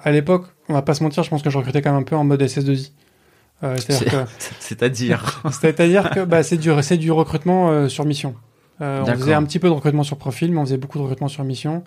[0.04, 2.04] À l'époque, on va pas se mentir, je pense que je recrutais quand même un
[2.04, 2.92] peu en mode SS2I.
[3.62, 4.30] Euh, C'est-à-dire que
[4.60, 8.34] C'est-à-dire C'est-à-dire que bah, c'est du, c'est du recrutement sur mission.
[8.80, 11.02] Euh, on faisait un petit peu de recrutement sur profil, mais on faisait beaucoup de
[11.02, 11.84] recrutement sur mission.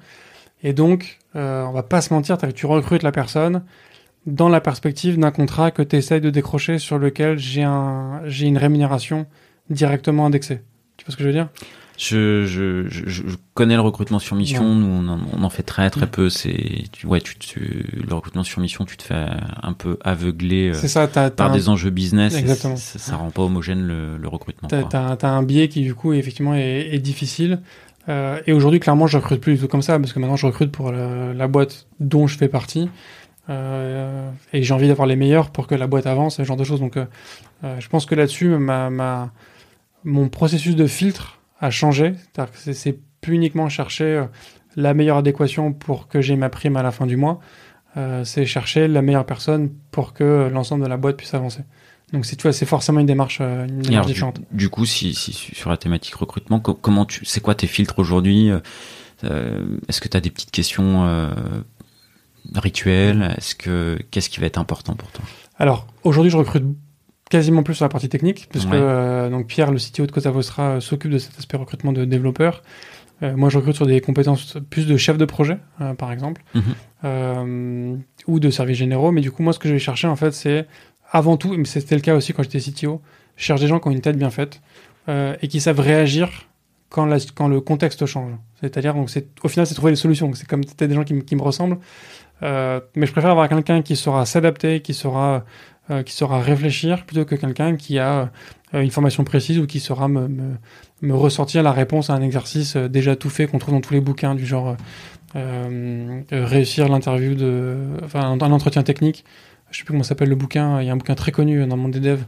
[0.63, 3.63] Et donc, euh, on va pas se mentir, tu recrutes la personne
[4.25, 8.47] dans la perspective d'un contrat que tu essayes de décrocher sur lequel j'ai un, j'ai
[8.47, 9.25] une rémunération
[9.69, 10.61] directement indexée.
[10.97, 11.49] Tu vois ce que je veux dire?
[11.97, 14.75] Je, je, je, connais le recrutement sur mission.
[14.75, 16.29] Nous, on en, on en, fait très très peu.
[16.29, 19.27] C'est, tu, ouais, tu, tu, le recrutement sur mission, tu te fais
[19.61, 22.35] un peu aveugler euh, ça, par des enjeux business.
[22.35, 22.75] Exactement.
[22.75, 24.67] Ça, ça, rend pas homogène le, le recrutement.
[24.67, 27.59] T'as, as, un biais qui du coup effectivement est, est difficile.
[28.09, 30.45] Euh, et aujourd'hui, clairement, je recrute plus du tout comme ça parce que maintenant, je
[30.45, 32.89] recrute pour la, la boîte dont je fais partie.
[33.49, 36.63] Euh, et j'ai envie d'avoir les meilleurs pour que la boîte avance, ce genre de
[36.63, 36.79] choses.
[36.79, 37.05] Donc, euh,
[37.79, 39.31] je pense que là-dessus, ma, ma,
[40.03, 42.13] mon processus de filtre a changé.
[42.73, 44.25] C'est plus uniquement chercher euh,
[44.75, 47.39] la meilleure adéquation pour que j'ai ma prime à la fin du mois.
[47.95, 51.61] Euh, c'est chercher la meilleure personne pour que l'ensemble de la boîte puisse avancer.
[52.11, 54.41] Donc c'est tu vois, c'est forcément une démarche, euh, une démarche différente.
[54.51, 58.51] Du, coup, si, si, sur la thématique recrutement, comment tu, c'est quoi tes filtres aujourd'hui
[59.23, 61.31] euh, Est-ce que tu as des petites questions euh,
[62.55, 63.35] rituelles?
[63.37, 65.23] Est-ce que qu'est-ce qui va être important pour toi?
[65.57, 66.65] Alors aujourd'hui, je recrute
[67.33, 70.29] quasiment plus sur la partie technique, parce que euh, donc Pierre, le CTO de Cosa
[70.29, 72.61] Vostra, euh, s'occupe de cet aspect recrutement de développeurs.
[73.23, 75.57] Euh, moi, je recrute sur des compétences plus de chef de projet,
[75.97, 78.03] par exemple, mhm.
[78.27, 79.11] ou de services généraux.
[79.11, 80.67] Mais du coup, moi, ce que je vais chercher, en fait, c'est
[81.11, 83.01] avant tout, mais c'était le cas aussi quand j'étais CTO,
[83.35, 84.61] je cherche des gens qui ont une tête bien faite
[85.07, 86.29] et qui savent réagir
[86.89, 88.33] quand, la, quand le contexte change.
[88.61, 90.31] C'est-à-dire, donc, c'est, au final, c'est trouver des solutions.
[90.35, 91.79] C'est comme peut-être des gens qui, qui me ressemblent.
[92.41, 95.45] mais je préfère avoir quelqu'un qui saura s'adapter, qui saura
[95.91, 98.31] euh, qui saura réfléchir plutôt que quelqu'un qui a
[98.73, 100.55] euh, une formation précise ou qui saura me,
[101.09, 103.99] ressortir la réponse à un exercice euh, déjà tout fait qu'on trouve dans tous les
[103.99, 104.77] bouquins du genre
[106.31, 109.25] réussir l'interview de, enfin un entretien technique.
[109.71, 110.79] Je sais plus comment s'appelle le bouquin.
[110.79, 112.23] Il y a un bouquin très connu dans le monde des devs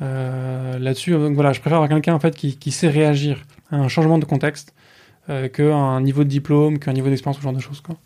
[0.00, 1.12] là-dessus.
[1.12, 4.18] Donc voilà, je préfère avoir quelqu'un en fait qui, qui, sait réagir à un changement
[4.18, 4.74] de contexte
[5.26, 7.80] qu'un niveau de diplôme, qu'un niveau d'expérience, ce genre de choses.
[7.80, 7.96] Quoi.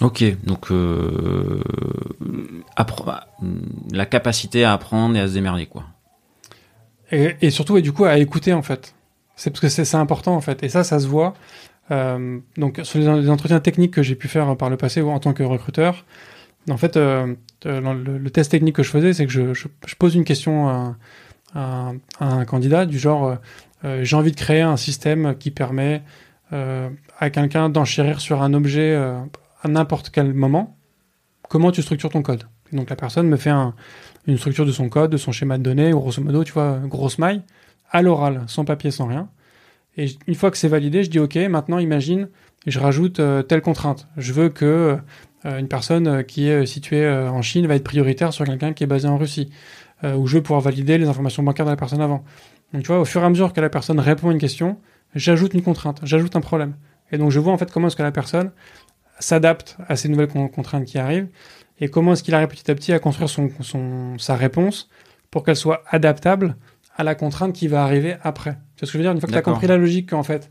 [0.00, 1.62] Ok, donc euh,
[3.92, 5.84] la capacité à apprendre et à se démerder, quoi.
[7.12, 8.94] Et, surtout, et du coup, à écouter, en fait.
[9.36, 10.64] C'est parce que c'est important, en fait.
[10.64, 11.34] Et ça, ça se voit.
[11.92, 15.20] Euh, donc, sur les, entretiens techniques que j'ai pu faire par le passé ou en
[15.20, 16.04] tant que recruteur,
[16.68, 20.68] en fait, euh, le, test technique que je faisais, c'est que je, pose une question
[21.54, 23.38] à, un candidat du genre
[23.84, 26.02] euh, j'ai envie de créer un système qui permet
[26.52, 29.18] euh, à quelqu'un d'enchérir sur un objet euh,
[29.64, 30.76] à n'importe quel moment,
[31.48, 32.44] comment tu structures ton code.
[32.72, 33.74] donc la personne me fait un,
[34.26, 37.18] une structure de son code, de son schéma de données, grosso modo, tu vois, grosse
[37.18, 37.42] maille,
[37.90, 39.28] à l'oral, sans papier, sans rien.
[39.96, 42.28] Et une fois que c'est validé, je dis OK, maintenant imagine,
[42.66, 44.08] je rajoute euh, telle contrainte.
[44.16, 44.98] Je veux que
[45.44, 48.84] euh, une personne euh, qui est située en Chine va être prioritaire sur quelqu'un qui
[48.84, 49.50] est basé en Russie.
[50.02, 52.24] ou je veux pouvoir valider les informations bancaires de la personne avant.
[52.72, 54.78] Donc tu vois, au fur et à mesure que la personne répond à une question,
[55.14, 56.74] j'ajoute une contrainte, j'ajoute un problème.
[57.12, 58.50] Et donc je vois en fait comment est-ce que la personne
[59.18, 61.28] s'adapte à ces nouvelles contraintes qui arrivent
[61.80, 64.88] et comment est-ce qu'il arrive petit à petit à construire son, son sa réponse
[65.30, 66.56] pour qu'elle soit adaptable
[66.96, 68.52] à la contrainte qui va arriver après.
[68.76, 69.12] Tu vois ce que je veux dire?
[69.12, 70.50] Une fois que tu as compris la logique qu'en fait,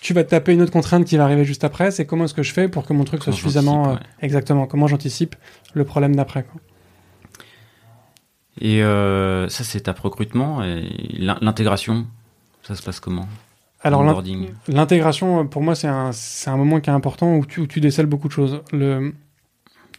[0.00, 2.34] tu vas te taper une autre contrainte qui va arriver juste après, c'est comment est-ce
[2.34, 3.90] que je fais pour que mon truc soit suffisamment...
[3.90, 5.36] Euh, exactement, comment j'anticipe
[5.74, 6.46] le problème d'après.
[8.60, 10.64] Et euh, ça, c'est ta recrutement.
[10.64, 10.82] Et
[11.18, 12.06] l'intégration,
[12.62, 13.28] ça se passe comment?
[13.84, 14.22] Alors
[14.68, 16.10] l'intégration, pour moi, c'est un,
[16.46, 18.62] un moment qui est important où tu, où tu décèles beaucoup de choses.
[18.72, 19.12] Le,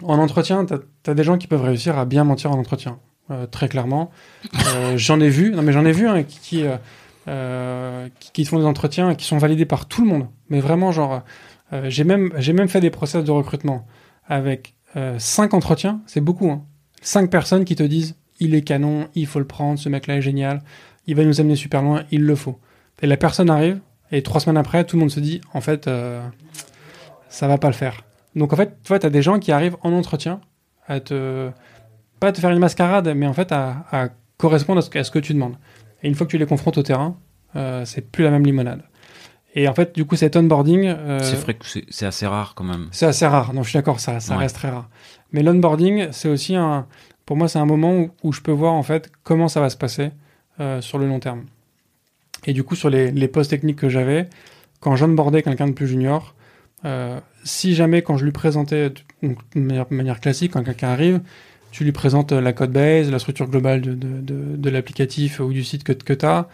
[0.02, 0.74] en entretien, tu
[1.10, 3.00] as, des gens qui peuvent réussir à bien mentir en entretien,
[3.32, 4.12] euh, très clairement.
[4.67, 6.78] Euh, j'en ai vu, non mais j'en ai vu hein, qui, qui, euh,
[7.28, 10.28] euh, qui, qui, font des entretiens qui sont validés par tout le monde.
[10.50, 11.24] Mais vraiment, genre,
[11.72, 13.86] euh, j'ai même, j'ai même fait des process de recrutement
[14.28, 14.76] avec
[15.17, 16.52] cinq entretiens, c'est beaucoup.
[16.52, 16.63] Hein.
[17.02, 20.22] Cinq personnes qui te disent, il est canon, il faut le prendre, ce mec-là est
[20.22, 20.62] génial,
[21.08, 22.60] il va nous amener super loin, il le faut.
[23.04, 23.80] Et la personne arrive,
[24.12, 26.26] et trois semaines après, tout le monde se dit, en fait, euh,
[27.28, 28.02] ça va pas le faire.
[28.34, 30.39] Donc en fait, tu vois, tu as des gens qui arrivent en entretien
[30.88, 31.52] à te,
[32.22, 35.04] pas à te faire une mascarade, mais en fait à, à correspondre à ce, à
[35.04, 35.56] ce, que tu demandes.
[36.02, 37.18] Et une fois que tu les confrontes au terrain,
[37.58, 38.82] euh, c'est plus la même limonade.
[39.54, 40.86] Et en fait, du coup, cet onboarding.
[40.86, 42.88] Euh, c'est vrai que c'est assez rare quand même.
[42.92, 43.54] C'est assez rare.
[43.54, 44.39] Non, je suis d'accord, ça, ça ouais.
[44.39, 44.89] reste très rare.
[45.34, 46.88] Mais l'onboarding, c'est aussi un.
[47.26, 49.70] Pour moi, c'est un moment où, où, je peux voir en fait comment ça va
[49.70, 50.12] se passer
[50.60, 51.44] euh, sur le long terme.
[52.45, 54.29] Et du coup, sur les, les postes techniques que j'avais,
[54.79, 56.36] quand j'onboardais quelqu'un de plus junior,
[56.86, 61.21] euh, si jamais quand je lui présentais de manière, manière classique, quand quelqu'un arrive,
[61.71, 65.51] tu lui présentes la code base, la structure globale de, de, de, de l'applicatif ou
[65.51, 66.47] du site que, que tu as,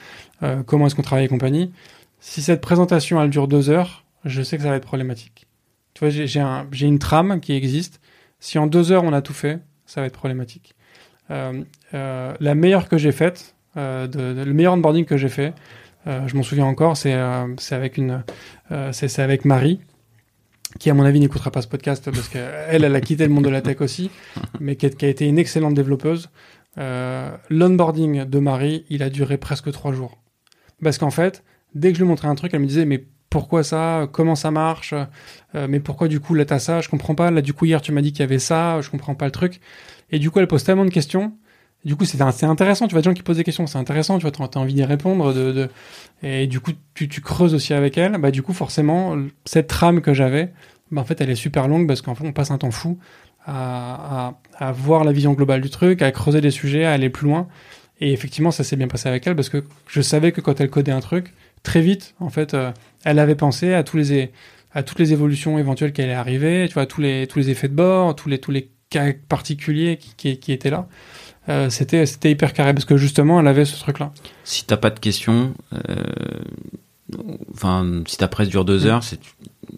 [0.44, 1.74] euh, comment est-ce qu'on travaille et compagnie.
[2.22, 5.48] Si cette présentation elle dure deux heures, je sais que ça va être problématique.
[5.94, 8.00] Tu vois, j'ai un, une trame qui existe.
[8.40, 10.76] Si en deux heures on a tout fait, ça va être problématique.
[11.32, 15.52] Euh, euh, la meilleure que j'ai faite, euh, le meilleur onboarding que j'ai fait, euh,
[16.06, 18.24] je m'en souviens encore, c'est euh, avec une,
[18.92, 19.80] c'est avec Marie,
[20.80, 22.52] qui à mon avis n'écoutera pas ce podcast parce qu'elle,
[22.84, 24.10] elle a quitté le monde de la tech aussi,
[24.60, 26.30] mais qui a, été une excellente développeuse.
[26.78, 30.20] Euh, L'onboarding de Marie, il a duré presque trois jours.
[30.82, 33.64] parce qu'en fait, dès que je lui montrais un truc, elle me disait mais pourquoi
[33.64, 34.08] ça?
[34.12, 34.94] Comment ça marche?
[35.56, 36.82] Euh, Mais pourquoi du coup là t'as ça?
[36.82, 37.30] Je comprends pas.
[37.30, 39.32] Là du coup hier tu m'as dit qu'il y avait ça, je comprends pas le
[39.32, 39.60] truc.
[40.12, 41.34] Et du coup elle pose tellement de questions.
[41.86, 42.88] Du coup c'est intéressant.
[42.88, 44.18] Tu vois des gens qui posent des questions, c'est intéressant.
[44.18, 45.34] Tu vois t'as envie d'y répondre.
[45.34, 45.70] De, de,
[46.24, 48.18] Et du coup tu, tu creuses aussi avec elle.
[48.18, 49.16] Bah du coup forcément
[49.46, 50.52] cette trame que j'avais,
[50.92, 53.00] bah, en fait elle est super longue parce qu'en fait on passe un temps fou
[53.46, 54.28] à,
[54.60, 57.28] à, à voir la vision globale du truc, à creuser des sujets, à aller plus
[57.28, 57.48] loin.
[58.02, 60.70] Et effectivement, ça s'est bien passé avec elle parce que je savais que quand elle
[60.70, 62.72] codait un truc, très vite, en fait, euh,
[63.04, 64.32] elle avait pensé à tous les
[64.72, 67.68] à toutes les évolutions éventuelles qui allaient arriver, tu vois, tous les tous les effets
[67.68, 70.88] de bord, tous les tous les cas particuliers qui, qui étaient là.
[71.50, 74.12] Euh, c'était c'était hyper carré parce que justement, elle avait ce truc-là.
[74.44, 75.96] Si t'as pas de questions, euh,
[77.54, 78.88] enfin, si ta presse dure deux Mm.
[78.88, 79.20] heures, c'est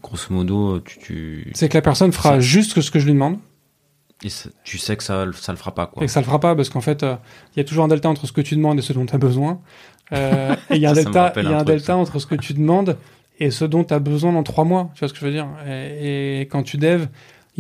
[0.02, 3.14] grosso modo, tu, tu C'est que la personne fera Ça- juste ce que je lui
[3.14, 3.38] demande
[4.24, 4.28] et
[4.64, 6.04] tu sais que ça ça le fera pas quoi.
[6.04, 7.16] et que ça le fera pas parce qu'en fait, euh,
[7.56, 9.16] il y a toujours un delta entre ce que tu demandes et ce dont tu
[9.16, 9.60] as besoin.
[10.14, 12.26] Euh, et il y a un Ça, delta, y a un truc, delta entre ce
[12.26, 12.98] que tu demandes
[13.40, 14.92] et ce dont tu as besoin dans trois mois.
[14.94, 15.48] Tu vois ce que je veux dire?
[15.68, 17.06] Et, et quand tu dev,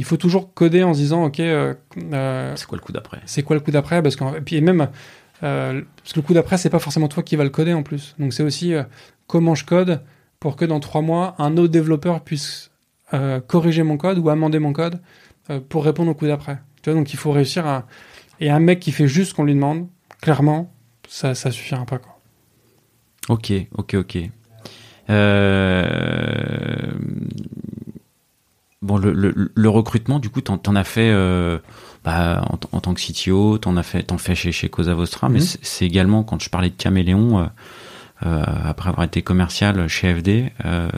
[0.01, 1.75] il faut toujours coder en se disant, ok, euh,
[2.11, 3.19] euh, C'est quoi le coup d'après?
[3.27, 4.01] c'est quoi le coup d'après?
[4.01, 4.89] Parce qu'en et puis même
[5.43, 7.83] euh, parce que le coup d'après, c'est pas forcément toi qui va le coder en
[7.83, 8.15] plus.
[8.17, 8.81] Donc c'est aussi euh,
[9.27, 10.01] comment je code
[10.39, 12.71] pour que dans trois mois, un autre développeur puisse
[13.13, 14.99] euh, corriger mon code ou amender mon code
[15.69, 16.57] pour répondre au coup d'après.
[16.81, 17.85] Tu vois, donc il faut réussir à.
[18.39, 19.87] Et un mec qui fait juste ce qu'on lui demande,
[20.19, 20.73] clairement,
[21.07, 22.17] ça, ça suffira pas quoi.
[23.29, 24.17] Ok, ok, ok.
[28.81, 31.59] Bon, le, le, le recrutement, du coup, t'en, t'en as fait euh,
[32.03, 35.29] bah, en, en tant que CTO, t'en as fait, t'en fais chez, chez Cosa Vostra,
[35.29, 35.45] mais Mhm.
[35.45, 37.45] c'est, c'est également quand je parlais de Caméléon, euh,
[38.25, 40.89] euh, après avoir été commercial chez FD, euh,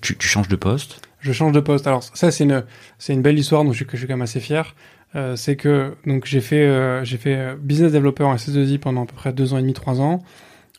[0.00, 1.00] tu, tu changes de poste?
[1.20, 1.86] Je change de poste.
[1.86, 2.64] Alors ça c'est une
[2.98, 4.74] c'est une belle histoire dont je suis, que je suis quand même assez fier.
[5.16, 9.06] Euh, c'est que donc j'ai fait euh, j'ai fait business developer en SS2I pendant à
[9.06, 10.22] peu près deux ans et demi trois ans.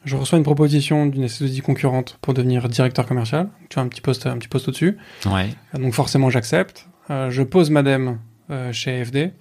[0.05, 3.49] Je reçois une proposition d'une SS2I concurrente pour devenir directeur commercial.
[3.69, 4.97] Tu vois un petit poste un petit poste au-dessus.
[5.25, 5.49] Ouais.
[5.73, 6.87] Euh, Donc forcément j'accepte.
[7.09, 9.31] Euh, je pose madame euh, chez AFD.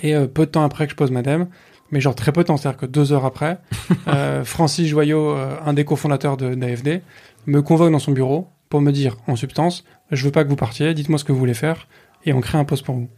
[0.00, 1.48] Et euh, peu de temps après que je pose madame,
[1.90, 3.58] mais genre très peu de temps, c'est-à-dire que deux heures après,
[4.44, 7.02] Francis Joyot, un des cofondateurs de d'AFD,
[7.46, 10.56] me convoque dans son bureau pour me dire en substance, je veux pas que vous
[10.56, 11.86] partiez, dites-moi ce que vous voulez faire,
[12.24, 13.08] et on crée un poste pour vous.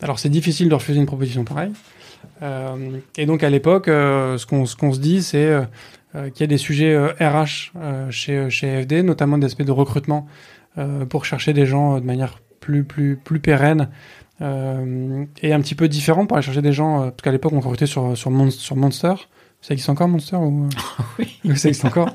[0.00, 1.72] Alors c'est difficile de refuser une proposition pareille.
[2.42, 5.44] Euh, et donc à l'époque, euh, ce qu'on se dit, c'est
[6.14, 7.72] euh, qu'il y a des sujets RH
[8.10, 10.26] chez chez AFD, notamment des aspects de recrutement
[11.08, 13.88] pour chercher des gens de manière plus plus plus pérenne
[14.40, 17.52] euh, et un petit peu différent pour aller chercher des gens euh, parce qu'à l'époque
[17.52, 19.14] on recrutait sur sur, Mon- sur Monster.
[19.60, 20.68] Ça existe encore Monster ou
[21.18, 21.38] Oui.
[21.56, 22.10] ça existe encore.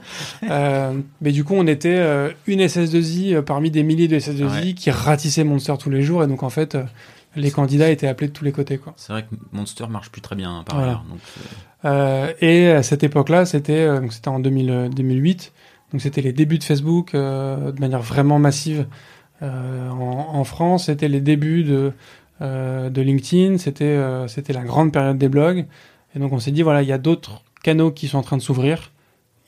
[0.49, 2.01] Euh, mais du coup on était
[2.47, 4.73] une SS2I euh, parmi des milliers de SS2I Ouais.
[4.73, 6.77] qui ratissaient Monster tous les jours et donc en fait
[7.35, 8.93] les candidats étaient appelés de tous les côtés quoi.
[8.97, 10.91] C'est vrai que Monster marche plus très bien hein, par Voilà.
[10.91, 11.05] ailleurs.
[11.09, 15.51] Donc, c'est- Euh, et à cette époque-là, c'était euh, donc c'était en 2000, euh, 2008,
[15.91, 18.85] donc c'était les débuts de Facebook euh, de manière vraiment massive
[19.41, 20.85] euh, en, en France.
[20.85, 21.91] C'était les débuts de
[22.41, 23.57] euh, de LinkedIn.
[23.57, 25.65] C'était euh, c'était la grande période des blogs.
[26.15, 28.37] Et donc on s'est dit voilà, il y a d'autres canaux qui sont en train
[28.37, 28.91] de s'ouvrir.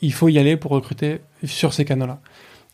[0.02, 2.20] Il faut y aller pour recruter sur ces canaux-là.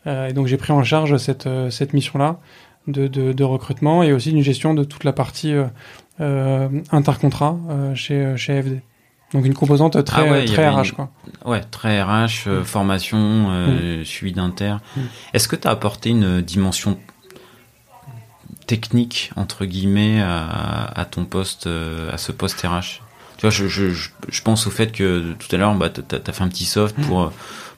[0.07, 2.39] Euh, et donc j'ai pris en charge cette euh, cette mission-là
[2.87, 5.65] de, de, de recrutement et aussi une gestion de toute la partie euh,
[6.19, 8.81] euh, intercontrat euh, chez chez AFD.
[9.33, 11.09] Donc une composante très, Ah ouais, très avait RH, une- quoi.
[11.45, 14.75] Ouais, très RH, euh, formation, euh, suivi d'inter.
[14.97, 15.01] Mm.
[15.33, 16.97] Est-ce que tu as apporté une dimension
[18.67, 23.01] technique, entre guillemets, à, à ton poste, euh, à ce poste RH
[23.37, 26.43] Tu vois, je, je, pense au fait que tout à l'heure, bah, tu as, fait
[26.43, 27.01] un petit soft Mm.
[27.03, 27.31] pour,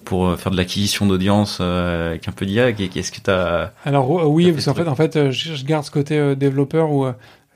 [0.03, 2.73] pour euh, faire de l'acquisition d'audience euh, avec un peu d'IA.
[2.73, 3.73] Qu'est-ce que tu as...
[3.85, 4.85] Alors oui, fait parce qu'en truc.
[4.85, 7.05] fait, en fait, euh, je, garde ce côté développeur où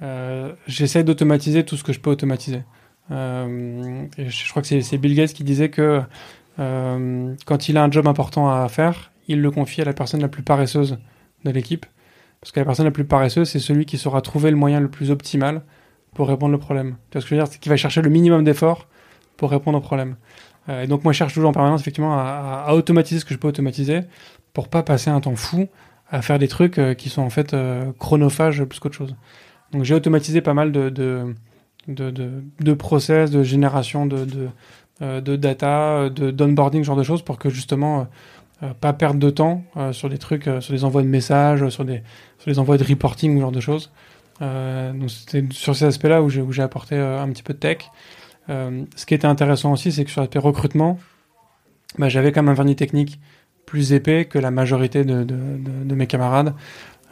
[0.01, 2.63] euh, j'essaie d'automatiser tout ce que je peux automatiser.
[3.12, 6.01] Euh, et je, crois que c'est- Bill Gates qui disait que
[6.57, 10.27] quand il a un job important à faire, il le confie à la personne la
[10.27, 10.97] plus paresseuse
[11.45, 11.86] de l'équipe.
[12.41, 14.89] Parce que la personne la plus paresseuse, c'est celui qui saura trouver le moyen le
[14.89, 15.62] plus optimal
[16.13, 16.95] pour répondre au problème.
[17.10, 17.51] Tu vois ce que je veux dire?
[17.51, 18.88] C'est qu'il va chercher le minimum d'efforts
[19.38, 20.15] pour répondre au problème.
[20.69, 23.39] Euh, et donc moi, je cherche toujours en permanence, effectivement, à, automatiser ce que je
[23.39, 24.01] peux automatiser
[24.53, 25.67] pour pas passer un temps fou
[26.10, 29.15] à faire des trucs euh, qui sont en fait euh, chronophages plus qu'autre chose.
[29.71, 31.36] Donc j'ai automatisé pas mal de, de,
[31.88, 32.12] de,
[32.60, 34.47] de, process, de génération de, de,
[35.01, 38.08] euh, de data, d'onboarding, genre de choses, pour que justement
[38.82, 42.01] pas perdre de temps sur des trucs, sur des envois de messages, sur des,
[42.39, 43.91] sur des envois de reporting ce genre de choses.
[44.39, 47.78] Donc c'était sur ces aspects-là où j'ai apporté un petit peu de tech.
[48.50, 51.00] Euh, ce qui était intéressant aussi, c'est que sur l'aspect recrutement,
[51.98, 53.20] bah, j'avais quand même un vernis technique
[53.66, 56.54] plus épais que la majorité de, de, de, de mes camarades.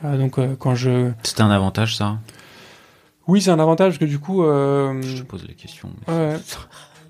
[0.04, 1.12] Euh, donc euh, quand je...
[1.24, 2.18] C'était un avantage, ça?
[3.28, 4.44] Oui, c'est un avantage parce que du coup...
[4.44, 5.90] euh, Je te pose les questions.
[6.08, 6.36] mais ouais.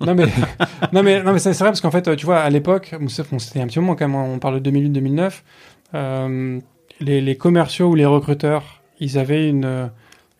[0.00, 0.26] non mais
[0.92, 2.94] non mais non mais c'est vrai parce qu'en fait, tu vois, à l'époque,
[3.38, 4.16] c'était un petit moment quand même.
[4.16, 5.42] On parle de 2008-2009.
[5.94, 6.60] Euh,
[7.00, 9.90] les, les, commerciaux ou les recruteurs, ils avaient une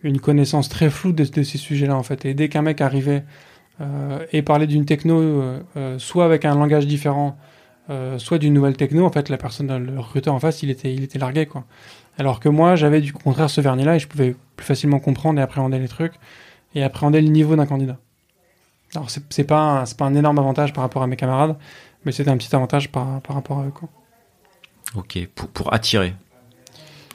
[0.02, 2.24] une connaissance très floue de, ces sujets-là en fait.
[2.24, 3.24] Et dès qu'un mec arrivait
[4.32, 7.36] et parlait d'une techno, euh, euh, soit avec un langage différent,
[7.90, 10.92] euh, soit d'une nouvelle techno, en fait, la personne, le recruteur en face, il était,
[10.92, 11.64] il était largué quoi.
[12.18, 15.42] Alors que moi, j'avais du contraire ce vernis-là et je pouvais plus facilement comprendre et
[15.42, 16.14] appréhender les trucs
[16.74, 17.98] et appréhender le niveau d'un candidat.
[18.94, 21.56] Alors c'est pas c'est pas un énorme avantage par rapport à mes camarades,
[22.04, 23.70] mais c'est un petit avantage par, par rapport à eux.
[23.70, 23.88] Quoi.
[24.94, 26.14] Ok, pour, pour attirer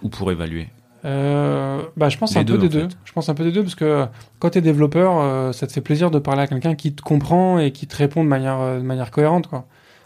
[0.03, 0.67] ou pour évaluer?
[1.03, 2.87] Euh, bah, je pense un peu des deux.
[3.05, 4.05] Je pense un peu des deux parce que
[4.39, 7.01] quand tu es développeur, euh, ça te fait plaisir de parler à quelqu'un qui te
[7.01, 9.65] comprend et qui te répond de manière, euh, de manière cohérente, quoi.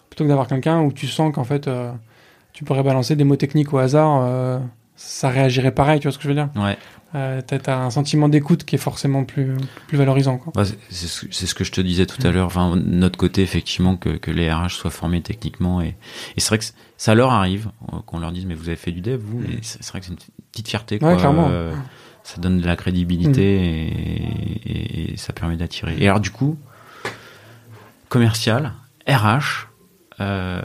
[0.10, 1.70] Plutôt que d'avoir quelqu'un où tu sens qu'en fait,
[2.54, 4.62] tu pourrais balancer des mots techniques au hasard,
[4.96, 6.48] ça réagirait pareil, tu vois ce que je veux dire?
[6.56, 6.78] Ouais.
[7.16, 9.56] Euh, t'as un sentiment d'écoute qui est forcément plus,
[9.88, 10.38] plus valorisant.
[10.38, 10.52] Quoi.
[10.54, 12.48] Bah, c'est ce que je te disais tout à l'heure.
[12.48, 15.82] Enfin, notre côté, effectivement, que, que les RH soient formés techniquement.
[15.82, 15.96] Et,
[16.36, 16.66] et c'est vrai que
[16.98, 19.60] ça leur arrive euh, qu'on leur dise, mais vous avez fait du dev, vous Et
[19.62, 20.20] c'est vrai que c'est une
[20.52, 21.00] petite fierté.
[21.00, 21.12] Quoi.
[21.12, 21.48] Ouais, clairement.
[21.50, 21.74] Euh,
[22.24, 24.70] ça donne de la crédibilité mm.
[24.70, 25.96] et, et, ça permet d'attirer.
[25.98, 26.58] Et alors, du coup,
[28.10, 28.74] commercial,
[29.08, 29.68] RH,
[30.20, 30.62] euh,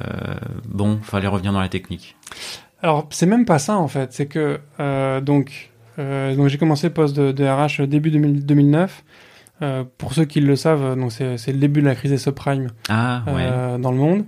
[0.66, 2.16] bon, fallait revenir dans la technique.
[2.82, 4.12] Alors, c'est même pas ça, en fait.
[4.12, 9.04] C'est que, euh, donc, donc j'ai commencé poste de, de RH début 2000, 2009.
[9.62, 12.68] Euh, pour ceux qui le savent, donc c'est, le début de la crise des subprimes
[12.88, 13.32] ah, ouais.
[13.36, 14.24] euh, dans le monde.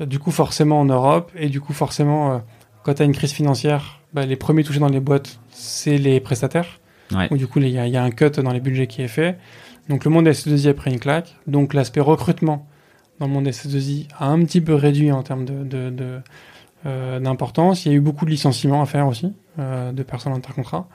[0.00, 2.38] Du coup, forcément en Europe, et du coup, forcément, euh,
[2.82, 6.20] quand tu as une crise financière, bah, les premiers touchés dans les boîtes, c'est les
[6.20, 6.80] prestataires.
[7.14, 7.28] Ouais.
[7.30, 9.38] Du coup, il y, y, a un cut dans les budgets qui est fait.
[9.88, 11.36] Donc, le monde SS2I a pris une claque.
[11.46, 12.66] Donc, l'aspect recrutement
[13.18, 16.20] dans le monde SS2I a un petit peu réduit en termes de, de, de
[16.84, 17.84] euh, d'importance.
[17.84, 20.88] Il y a eu beaucoup de licenciements à faire aussi, euh, de personnes intercontrat.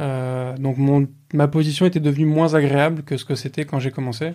[0.00, 3.90] Euh, donc mon, ma position était devenue moins agréable que ce que c'était quand j'ai
[3.90, 4.32] commencé.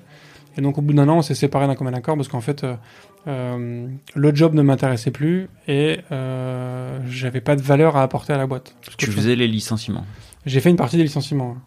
[0.57, 2.63] Et donc au bout d'un an, on s'est séparé d'un commun accord parce qu'en fait,
[2.63, 2.76] euh,
[3.28, 8.38] euh, le job ne m'intéressait plus et euh, j'avais pas de valeur à apporter à
[8.38, 8.76] la boîte.
[8.97, 10.05] Tu faisais les licenciements
[10.45, 11.57] J'ai fait une partie des licenciements.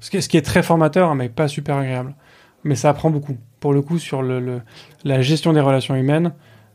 [0.00, 2.14] Ce qui, est, ce qui est très formateur, mais pas super agréable.
[2.64, 3.36] Mais ça apprend beaucoup.
[3.60, 4.62] Pour le coup, sur le, le
[5.04, 6.32] la gestion des relations humaines,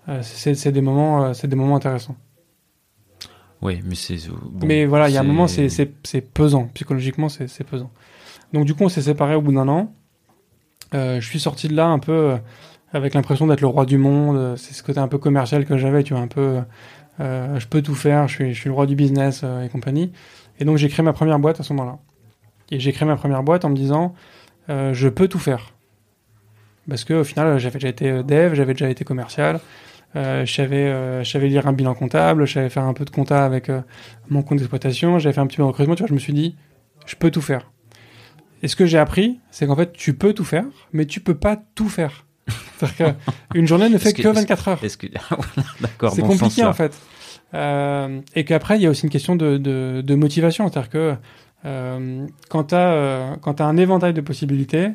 [0.09, 2.15] euh, c'est des moments, euh, c'est des moments intéressants.
[3.63, 4.17] Oui, mais c'est.
[4.29, 6.67] Bon, mais voilà, il y a un moment, c'est pesant.
[6.73, 7.89] Psychologiquement, c'est pesant.
[8.51, 9.91] Donc, du coup, on s'est séparés au bout d'un an.
[10.93, 12.37] Euh, je suis sorti de là un peu euh,
[12.91, 14.55] avec l'impression d'être le roi du monde.
[14.57, 16.59] C'est ce côté un peu commercial que j'avais, tu vois, un peu.
[17.19, 19.69] Euh, je peux tout faire, je suis, je suis le roi du business euh, et
[19.69, 20.11] compagnie.
[20.59, 21.97] Et donc, j'ai créé ma première boîte à ce moment-là.
[22.69, 24.13] Et j'ai créé ma première boîte en me disant,
[24.67, 25.73] je peux tout faire.
[26.87, 29.59] Parce que au final, j'avais déjà été dev, j'avais déjà été commercial.
[30.15, 33.03] Euh, je savais, euh, je savais lire un bilan comptable, je savais faire un peu
[33.03, 33.81] de compta avec euh,
[34.29, 36.33] mon compte d'exploitation, j'avais fait un petit peu de recrutement, tu vois, je me suis
[36.33, 36.55] dit,
[37.05, 37.71] je peux tout faire.
[38.61, 41.33] Et ce que j'ai appris, c'est qu'en fait, tu peux tout faire, mais tu peux
[41.33, 42.25] pas tout faire.
[42.77, 43.15] C'est-à-dire
[43.51, 44.81] qu'une journée ne fait que, que 24 heures.
[45.81, 46.13] D'accord.
[46.13, 46.95] C'est bon compliqué, en fait.
[47.53, 50.69] Euh, et qu'après, il y a aussi une question de, de, de motivation.
[50.69, 51.15] C'est-à-dire que
[52.49, 54.91] quand tu as, as, un éventail de possibilités,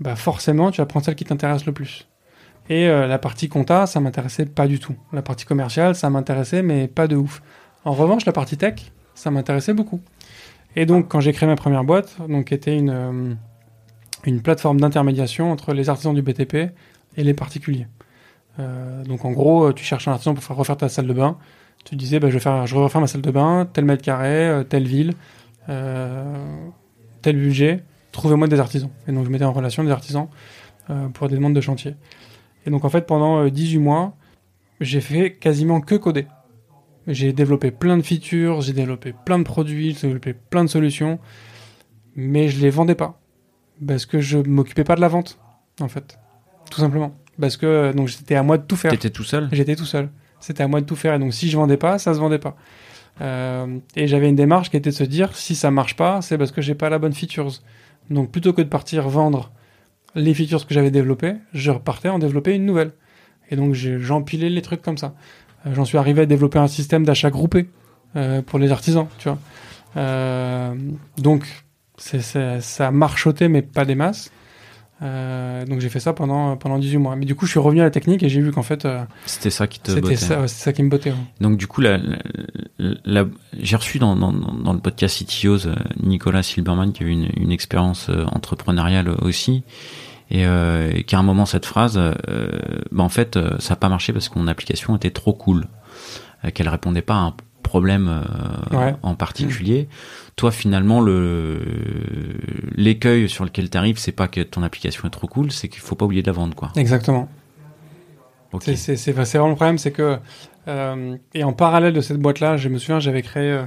[0.00, 2.06] bah forcément, tu vas prendre celle qui t'intéresse le plus.
[2.68, 4.94] Et euh, la partie compta, ça m'intéressait pas du tout.
[5.12, 7.42] La partie commerciale, ça m'intéressait, mais pas de ouf.
[7.84, 10.00] En revanche, la partie tech, ça m'intéressait beaucoup.
[10.76, 13.34] Et donc, quand j'ai créé ma première boîte, donc était une, euh,
[14.24, 16.54] une plateforme d'intermédiation entre les artisans du BTP
[17.16, 17.86] et les particuliers.
[18.58, 21.36] Euh, donc, en gros, tu cherches un artisan pour faire refaire ta salle de bain.
[21.84, 25.12] Tu disais, bah, je vais refaire ma salle de bain, tel mètre carré, telle ville,
[25.66, 27.84] tel budget.
[28.10, 28.90] Trouvez-moi des artisans.
[29.06, 30.28] Et donc, je mettais en relation des artisans
[31.12, 31.94] pour des demandes de chantier.
[32.66, 34.16] Et donc en fait, pendant 18 mois,
[34.80, 36.26] j'ai fait quasiment que coder.
[37.06, 41.18] J'ai développé plein de features, j'ai développé plein de produits, j'ai développé plein de solutions,
[42.16, 43.20] mais je les vendais pas.
[43.86, 45.38] Parce que je m'occupais pas de la vente,
[45.80, 46.18] en fait.
[46.70, 47.14] Tout simplement.
[47.38, 48.90] Parce que donc c'était à moi de tout faire.
[48.90, 50.08] T'étais tout seul J'étais tout seul.
[50.40, 51.14] C'était à moi de tout faire.
[51.14, 52.56] Et donc si je vendais pas, ça se vendait pas.
[53.20, 56.38] Euh, et j'avais une démarche qui était de se dire, si ça marche pas, c'est
[56.38, 57.60] parce que j'ai pas la bonne features.
[58.10, 59.52] Donc plutôt que de partir vendre
[60.14, 62.92] les features que j'avais développées, je repartais en développer une nouvelle.
[63.50, 65.14] Et donc j'empilais les trucs comme ça.
[65.66, 67.68] Euh, J'en suis arrivé à développer un système d'achat groupé
[68.16, 69.38] euh, pour les artisans, tu vois.
[69.96, 70.74] Euh,
[71.18, 71.46] donc
[71.96, 72.20] c'est
[72.60, 74.32] ça marchotait mais pas des masses.
[75.04, 77.16] Euh, donc j'ai fait ça pendant pendant 18 mois.
[77.16, 79.04] Mais du coup, je suis revenu à la technique et j'ai vu qu'en fait euh,
[79.26, 81.10] c'était ça qui te c'était ça, ouais, ça qui me bottait.
[81.10, 81.16] Ouais.
[81.40, 82.16] Donc du coup, la, la,
[83.04, 83.24] la
[83.60, 87.28] j'ai reçu dans, dans, dans le podcast CTOs euh, Nicolas Silberman qui a eu une,
[87.36, 89.62] une expérience euh, entrepreneuriale aussi
[90.30, 92.14] et euh, qui à un moment cette phrase, euh,
[92.90, 95.66] bah en fait, ça n'a pas marché parce que mon application était trop cool,
[96.54, 97.34] qu'elle répondait pas à un
[97.74, 98.06] problème
[98.72, 98.94] ouais.
[99.02, 99.88] en particulier.
[99.90, 101.60] Mmh toi finalement le
[102.74, 105.80] l'écueil sur lequel tu arrives, c'est pas que ton application est trop cool, c'est qu'il
[105.80, 106.72] faut pas oublier de la vendre, quoi.
[106.76, 107.28] Exactement.
[108.52, 108.64] Ok.
[108.76, 110.18] C'est- vraiment le problème, c'est que
[110.66, 113.64] euh, et en parallèle de cette boîte-là, je me souviens, j'avais créé, euh,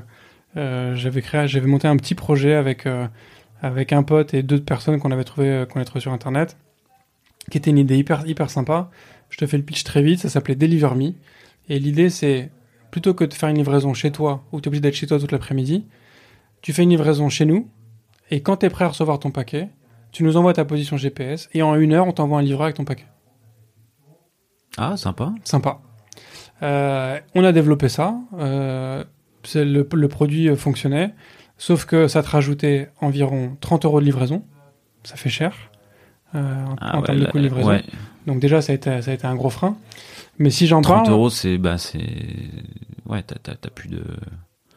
[0.58, 3.08] euh, j'avais créé, j'avais monté un petit projet avec euh,
[3.62, 6.58] avec un pote et deux personnes qu'on avait trouvé euh, qu'on avait trouvé sur internet,
[7.52, 8.90] qui était une idée hyper hyper sympa.
[9.30, 11.14] Je te fais le pitch très vite, ça s'appelait Deliver Me
[11.70, 12.50] et l'idée c'est
[12.92, 15.20] plutôt que de faire une livraison chez toi où tu es obligé d'être chez toi
[15.20, 15.86] toute l'après-midi,
[16.62, 17.70] tu fais une livraison chez nous
[18.32, 19.70] et quand tu es prêt à recevoir ton paquet,
[20.12, 22.76] tu nous envoies ta position GPS et en une heure on t'envoie un livreur avec
[22.76, 23.06] ton paquet.
[24.78, 25.34] Ah, sympa.
[25.44, 25.80] Sympa.
[26.64, 28.16] Euh, on a développé ça.
[28.40, 29.04] euh,
[29.56, 31.14] le, le produit euh, fonctionnait.
[31.58, 34.44] Sauf que ça te rajoutait environ 30 euros de livraison.
[35.04, 35.56] Ça fait cher.
[36.36, 37.70] euh, en, Ah en ouais, termes de coût de livraison.
[37.70, 37.84] ouais.
[38.28, 39.78] Donc déjà, ça a, été, ça a été un gros frein.
[40.40, 42.00] Mais si j'en 30 parle, euros, c'est, bah, c'est,
[43.08, 44.04] ouais, t'as, t'as, t'as plus de,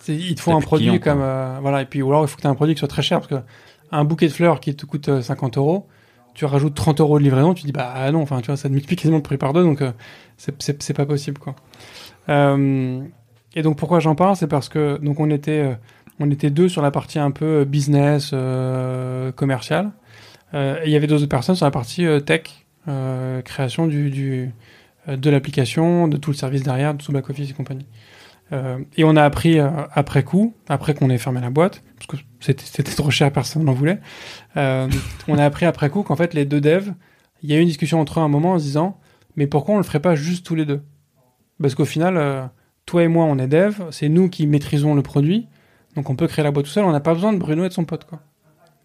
[0.08, 1.20] il te faut un produit clients, comme...
[1.20, 2.88] euh, voilà, et puis ou alors il faut que tu aies un produit qui soit
[2.88, 3.20] très cher.
[3.20, 3.46] Parce que
[3.92, 5.86] un bouquet de fleurs qui te coûte euh, 50 euros,
[6.34, 8.68] tu rajoutes 30 euros de livraison, tu dis, bah ah non, enfin, tu vois, ça
[8.68, 9.62] te multiplie quasiment le prix par deux.
[9.62, 9.92] Donc, euh,
[10.38, 11.54] c'est- pas possible, quoi.
[12.28, 13.02] Euh,
[13.54, 15.74] et donc pourquoi j'en parle, c'est parce que donc on était euh,
[16.20, 19.90] on était deux sur la partie un peu business euh, commercial.
[20.54, 22.42] Euh, et il y avait d'autres personnes sur la partie euh, tech,
[22.88, 24.46] euh, création du, du euh,
[25.06, 27.86] de l'application, de tout le service derrière, de tout back office et compagnie.
[28.52, 32.06] Euh, et on a appris euh, après coup, après qu'on ait fermé la boîte, parce
[32.06, 34.00] que c'était trop cher, personne n'en voulait.
[34.56, 34.88] Euh,
[35.28, 36.92] on a appris après coup qu'en fait les deux devs,
[37.42, 38.98] il y a eu une discussion entre eux à un moment en se disant,
[39.36, 40.82] mais pourquoi on le ferait pas juste tous les deux?
[41.60, 42.44] Parce qu'au final, euh,
[42.86, 45.46] toi et moi, on est dev, c'est nous qui maîtrisons le produit,
[45.94, 47.68] donc on peut créer la boîte tout seul, on n'a pas besoin de Bruno et
[47.68, 48.20] de son pote, quoi.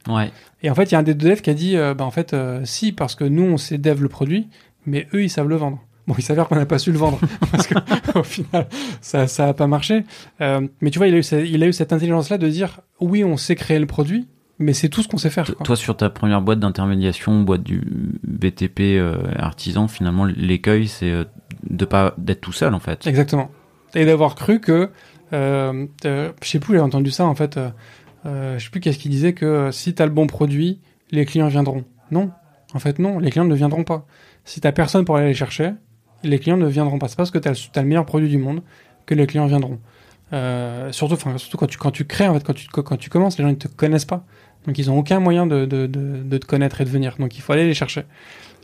[0.07, 0.31] ouais.
[0.61, 2.05] Et en fait, il y a un des deux devs qui a dit, euh, bah
[2.05, 4.49] en fait, euh, si, parce que nous, on sait dev le produit,
[4.85, 5.81] mais eux, ils savent le vendre.
[6.07, 7.19] Bon, il s'avère qu'on n'a pas su le vendre,
[7.51, 7.75] parce que
[8.17, 8.67] au final,
[9.01, 10.03] ça ça a pas marché.
[10.41, 13.23] Euh, mais tu vois, il a eu, il a eu cette intelligence-là de dire, oui,
[13.23, 14.27] on sait créer le produit,
[14.59, 15.45] mais c'est tout ce qu'on sait faire.
[15.45, 15.65] Quoi.
[15.65, 17.81] Toi, sur ta première boîte d'intermédiation, boîte du
[18.23, 21.23] BTP euh, artisan, finalement, l'écueil, c'est euh,
[21.69, 23.05] de pas d'être tout seul, en fait.
[23.07, 23.49] Exactement.
[23.95, 24.89] Et d'avoir cru que,
[25.33, 27.69] euh, euh, je sais plus, j'ai entendu ça en fait, euh,
[28.25, 30.79] euh, je sais plus qu'est-ce qu'il disait que si t'as le bon produit,
[31.11, 31.85] les clients viendront.
[32.11, 32.31] Non,
[32.73, 34.05] en fait non, les clients ne viendront pas.
[34.43, 35.71] Si t'as personne pour aller les chercher,
[36.25, 37.07] les clients ne viendront pas.
[37.07, 38.61] C'est parce que le, t'as le meilleur produit du monde
[39.05, 39.79] que les clients viendront.
[40.33, 43.37] Euh, surtout, surtout quand tu quand tu crées, en fait, quand tu quand tu commences,
[43.37, 44.25] les gens ils te connaissent pas,
[44.65, 47.15] donc ils ont aucun moyen de de, de, de te connaître et de venir.
[47.19, 48.03] Donc il faut aller les chercher.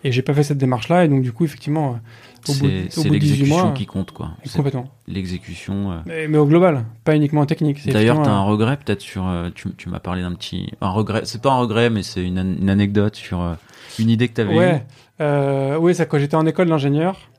[0.04, 2.98] Et j'ai pas fait cette démarche-là, et donc du coup, effectivement, euh, au bout, C'est
[3.00, 4.32] au c'est bout de 18 l'exécution qui compte, quoi.
[4.44, 4.88] C'est complètement.
[5.08, 5.92] L'exécution.
[5.92, 5.96] euh.
[6.08, 7.86] Mais, mais au global, pas uniquement en technique.
[7.88, 9.28] D'ailleurs, t'as un effectivement, regret peut-être sur.
[9.28, 10.72] euh, tu tu m'as parlé d'un petit.
[10.82, 11.22] Un regret.
[11.26, 13.54] C'est pas un regret, mais c'est une, an- une anecdote sur euh,
[14.00, 14.58] une idée que euh, t'avais eue.
[14.58, 14.84] Ouais,
[15.22, 17.30] euh, oui, c'est quand j'étais en école d'ingénieur.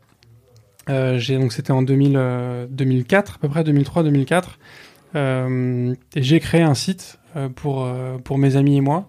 [0.88, 4.58] Euh, j'ai donc c'était en 2000, euh, 2004 à peu près 2003 2004
[5.14, 9.08] euh, et j'ai créé un site euh, pour euh, pour mes amis et moi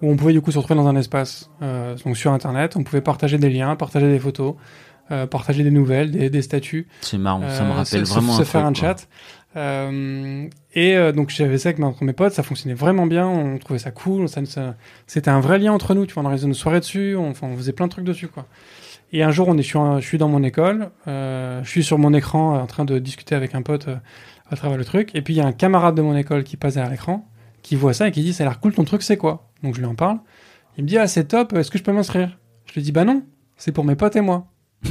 [0.00, 2.82] où on pouvait du coup se retrouver dans un espace euh, donc sur internet on
[2.82, 4.54] pouvait partager des liens partager des photos
[5.10, 8.42] euh, partager des nouvelles des, des statuts C'est marrant, ça me rappelle se, vraiment se
[8.42, 9.08] un faire truc, un chat.
[9.54, 13.58] Euh, et euh, donc j'avais ça avec ma- mes potes, ça fonctionnait vraiment bien, on
[13.58, 14.74] trouvait ça cool, ça, ça-
[15.06, 17.48] c'était un vrai lien entre nous, tu vois, on organisait nos soirées dessus, on, enfin,
[17.48, 18.46] on faisait plein de trucs dessus, quoi.
[19.12, 21.84] Et un jour, on est, je, suis, je suis dans mon école, euh, je suis
[21.84, 23.96] sur mon écran en train de discuter avec un pote euh,
[24.50, 26.56] à travers le truc, et puis il y a un camarade de mon école qui
[26.56, 27.28] passe derrière l'écran,
[27.62, 29.50] qui voit ça et qui dit, ça a l'air cool ton truc, c'est quoi?
[29.62, 30.18] Donc je lui en parle,
[30.78, 32.38] il me dit, ah c'est top, est-ce que je peux m'inscrire?
[32.64, 33.22] Je lui dis, bah non,
[33.56, 34.46] c'est pour mes potes et moi.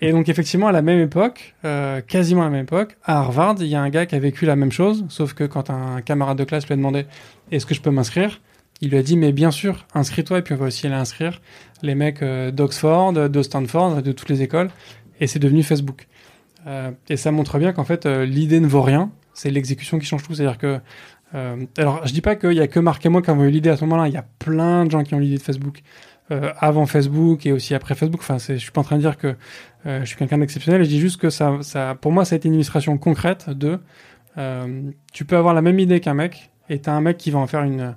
[0.00, 3.56] Et donc effectivement, à la même époque, euh, quasiment à la même époque, à Harvard,
[3.60, 6.00] il y a un gars qui a vécu la même chose, sauf que quand un
[6.00, 7.06] camarade de classe lui a demandé
[7.50, 8.40] est-ce que je peux m'inscrire,
[8.80, 11.40] il lui a dit mais bien sûr, inscris-toi et puis on va aussi aller inscrire
[11.82, 14.70] les mecs euh, d'Oxford, de Stanford, de toutes les écoles,
[15.20, 16.06] et c'est devenu Facebook.
[16.66, 20.06] Euh, et ça montre bien qu'en fait, euh, l'idée ne vaut rien, c'est l'exécution qui
[20.06, 20.34] change tout.
[20.34, 20.80] C'est-à-dire que,
[21.34, 23.50] euh, alors je dis pas qu'il y a que Marc et moi qui avons eu
[23.50, 25.82] l'idée à ce moment-là, il y a plein de gens qui ont l'idée de Facebook.
[26.30, 28.20] euh, avant Facebook et aussi après Facebook.
[28.20, 29.34] Enfin, je suis pas en train de dire que
[29.86, 30.82] euh, je suis quelqu'un d'exceptionnel.
[30.84, 33.78] Je dis juste que ça, ça, pour moi, ça a été une illustration concrète de,
[34.38, 37.38] euh, tu peux avoir la même idée qu'un mec et t'as un mec qui va
[37.40, 37.96] en faire une,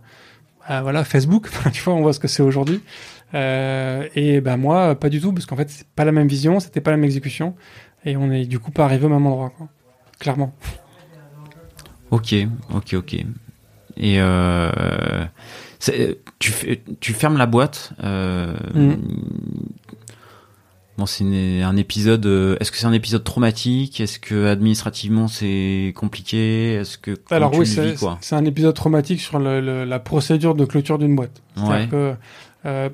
[0.69, 1.49] euh, voilà, Facebook.
[1.73, 2.81] Tu vois, on voit ce que c'est aujourd'hui.
[3.33, 6.59] Euh, et ben moi, pas du tout, parce qu'en fait, c'est pas la même vision,
[6.59, 7.55] c'était pas la même exécution,
[8.05, 9.67] et on est du coup pas arrivé au même endroit, quoi.
[10.19, 10.53] Clairement.
[12.11, 12.35] Ok,
[12.73, 13.13] ok, ok.
[13.97, 15.25] Et euh,
[16.39, 16.51] tu,
[16.99, 17.93] tu fermes la boîte.
[18.03, 19.01] Euh, Mhm.
[20.97, 22.25] Bon, c'est un épisode.
[22.27, 23.99] euh, Est-ce que c'est un épisode traumatique?
[23.99, 26.73] Est-ce que administrativement c'est compliqué?
[26.75, 30.99] Est-ce que Alors oui, c'est un épisode traumatique sur le- le- la procédure de clôture
[30.99, 31.41] d'une boîte.
[31.55, 31.87] C'est-à-dire Ouais.
[31.87, 32.15] que
[32.65, 32.89] euh,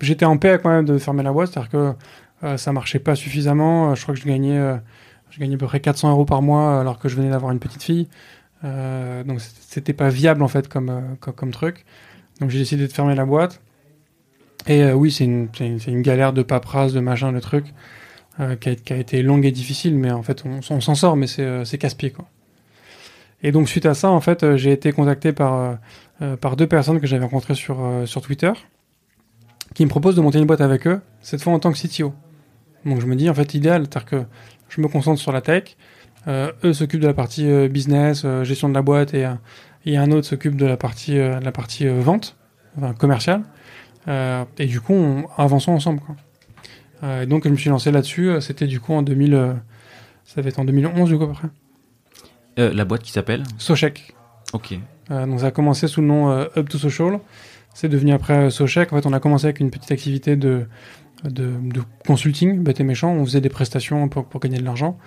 [0.00, 1.92] j'étais en paix avec moi-même de fermer la boîte, c'est-à-dire que
[2.44, 3.90] euh, ça marchait pas suffisamment.
[3.90, 4.76] Euh, Je crois que je gagnais, euh,
[5.30, 7.58] je gagnais à peu près 400 euros par mois alors que je venais d'avoir une
[7.58, 8.06] petite fille.
[8.64, 11.84] Euh, donc c'était- pas viable en fait comme, euh, comme, comme truc.
[12.40, 13.60] Donc j'ai décidé de fermer la boîte.
[14.66, 17.66] Et oui, c'est une, une, galère de paperasse, de machin, de truc,
[18.60, 21.26] qui a, qui, a, été longue et difficile, mais en fait, on, s'en sort, mais
[21.26, 22.24] c'est casse-pied, quoi.
[23.42, 25.76] Et donc, suite à ça, en fait, j'ai été contacté par,
[26.40, 28.52] par deux personnes que j'avais rencontrées sur, sur Twitter,
[29.74, 32.14] qui me proposent de monter une boîte avec eux, cette fois en tant que CTO.
[32.84, 34.24] Donc je me dis, en fait, idéal, c'est-à-dire que
[34.68, 35.76] je me concentre sur la tech,
[36.26, 39.28] euh, eux s'occupent de la partie euh, business, euh, gestion de la boîte, et,
[39.84, 42.36] et un autre s'occupe de la partie, la partie vente,
[42.76, 43.42] enfin, commerciale.
[44.06, 46.00] Et du coup, on, avançons ensemble.
[46.00, 47.22] Quoi.
[47.22, 49.56] et donc je me suis lancé là-dessus, c'était du coup en 2000,
[50.24, 51.48] ça va être en 2011 du coup à peu près.
[52.56, 54.14] la boîte qui s'appelle Sochek.
[54.52, 54.78] Ok.
[55.08, 57.18] donc ça a commencé sous le nom Up to Social.
[57.74, 58.92] C'est devenu après Sochek.
[58.92, 60.66] En fait, on a commencé avec une petite activité de,
[61.24, 63.12] de, consulting, bête et méchant.
[63.12, 64.98] On faisait des prestations pour, pour gagner de l'argent,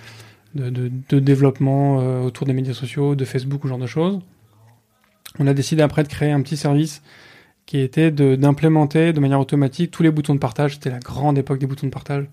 [0.56, 4.20] de, de, développement euh, autour des médias sociaux, de Facebook, ou genre de choses.
[5.40, 7.02] On a décidé après de créer un petit service
[7.68, 10.76] qui était d'implémenter de, manière automatique tous les boutons de partage.
[10.76, 12.26] C'était la grande époque des boutons de partage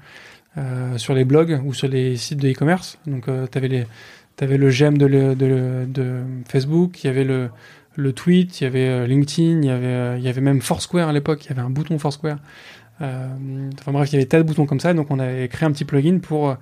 [0.56, 2.98] euh, sur les blogs ou sur les sites de e-commerce.
[3.06, 3.86] Donc, euh, tu avais, les,
[4.40, 7.50] avais le j'aime de, de, de, Facebook, il y avait le,
[7.96, 10.62] le tweet, il y avait euh, LinkedIn, il y avait, euh, il y avait même
[10.62, 12.38] Foursquare à l'époque, il y avait un bouton Foursquare.
[13.02, 15.66] Euh, enfin bref, il y avait tas de boutons comme ça, donc on avait créé
[15.66, 16.56] un petit plugin pour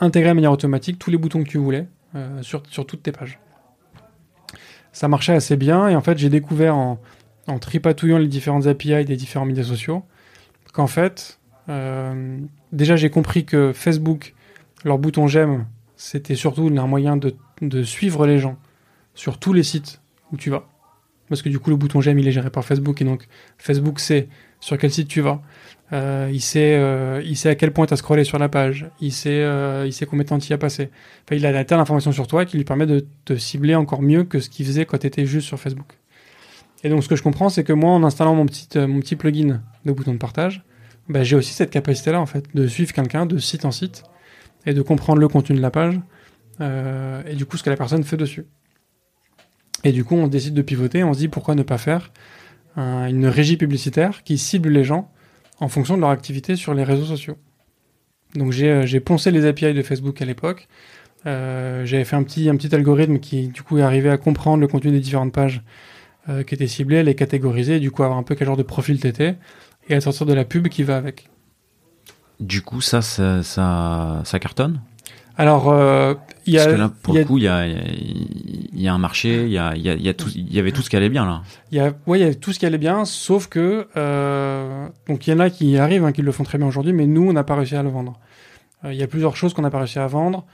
[0.00, 1.86] intégrer de manière automatique tous les boutons que tu voulais
[2.42, 3.38] sur, sur toutes tes pages.
[4.92, 6.98] Ça marchait assez bien, et en fait j'ai découvert en,
[7.46, 10.04] en tripatouillant les différentes API des différents médias sociaux
[10.72, 11.38] qu'en fait,
[12.72, 14.34] déjà j'ai compris que Facebook,
[14.84, 15.66] leur bouton j'aime,
[15.96, 18.56] c'était surtout un moyen de, de suivre les gens
[19.14, 20.00] sur tous les sites
[20.32, 20.66] où tu vas.
[21.28, 23.00] Parce que du coup, le bouton j'aime, il est géré par Facebook.
[23.00, 23.26] Et donc,
[23.56, 24.28] Facebook sait
[24.60, 25.40] sur quel site tu vas.
[25.92, 28.90] Euh, il, sait, euh, il sait à quel point tu as scrollé sur la page.
[29.00, 30.90] Il sait, euh, il sait combien de temps tu y as passé.
[31.24, 34.02] Enfin, il a la telle information sur toi qui lui permet de te cibler encore
[34.02, 35.98] mieux que ce qu'il faisait quand tu étais juste sur Facebook.
[36.84, 39.16] Et donc, ce que je comprends, c'est que moi, en installant mon petit, mon petit
[39.16, 40.64] plugin de bouton de partage,
[41.08, 44.04] bah, j'ai aussi cette capacité-là, en fait, de suivre quelqu'un de site en site
[44.66, 46.00] et de comprendre le contenu de la page
[46.60, 48.46] et du coup ce que la personne fait dessus.
[49.82, 52.12] Et du coup, on décide de pivoter, on se dit pourquoi ne pas faire
[52.76, 55.10] une régie publicitaire qui cible les gens
[55.60, 57.36] en fonction de leur activité sur les réseaux sociaux.
[58.34, 60.68] Donc j'ai euh, poncé les API de Facebook à l'époque.
[61.26, 64.60] Euh, J'avais fait un petit, un petit algorithme qui du coup est arrivé à comprendre
[64.60, 65.62] le contenu des différentes pages
[66.28, 68.62] euh, qui étaient ciblées, les catégoriser, et du coup avoir un peu quel genre de
[68.62, 69.36] profil t'étais,
[69.88, 71.28] et à sortir de la pub qui va avec.
[72.40, 74.80] Du coup, ça, ça, ça, ça cartonne
[75.38, 76.14] alors, euh,
[76.44, 76.64] il y a.
[76.64, 79.50] Parce que là, pour le coup, il y a, il y a un marché, il
[79.50, 81.42] y a, il y a tout, il y avait tout ce qui allait bien là.
[81.70, 84.88] Il y a, ouais, il y avait tout ce qui allait bien, sauf que euh,
[85.08, 87.06] donc il y en a qui arrivent, hein, qui le font très bien aujourd'hui, mais
[87.06, 88.18] nous, on n'a pas réussi à le vendre.
[88.84, 90.44] Euh, il y a plusieurs choses qu'on n'a pas réussi à vendre.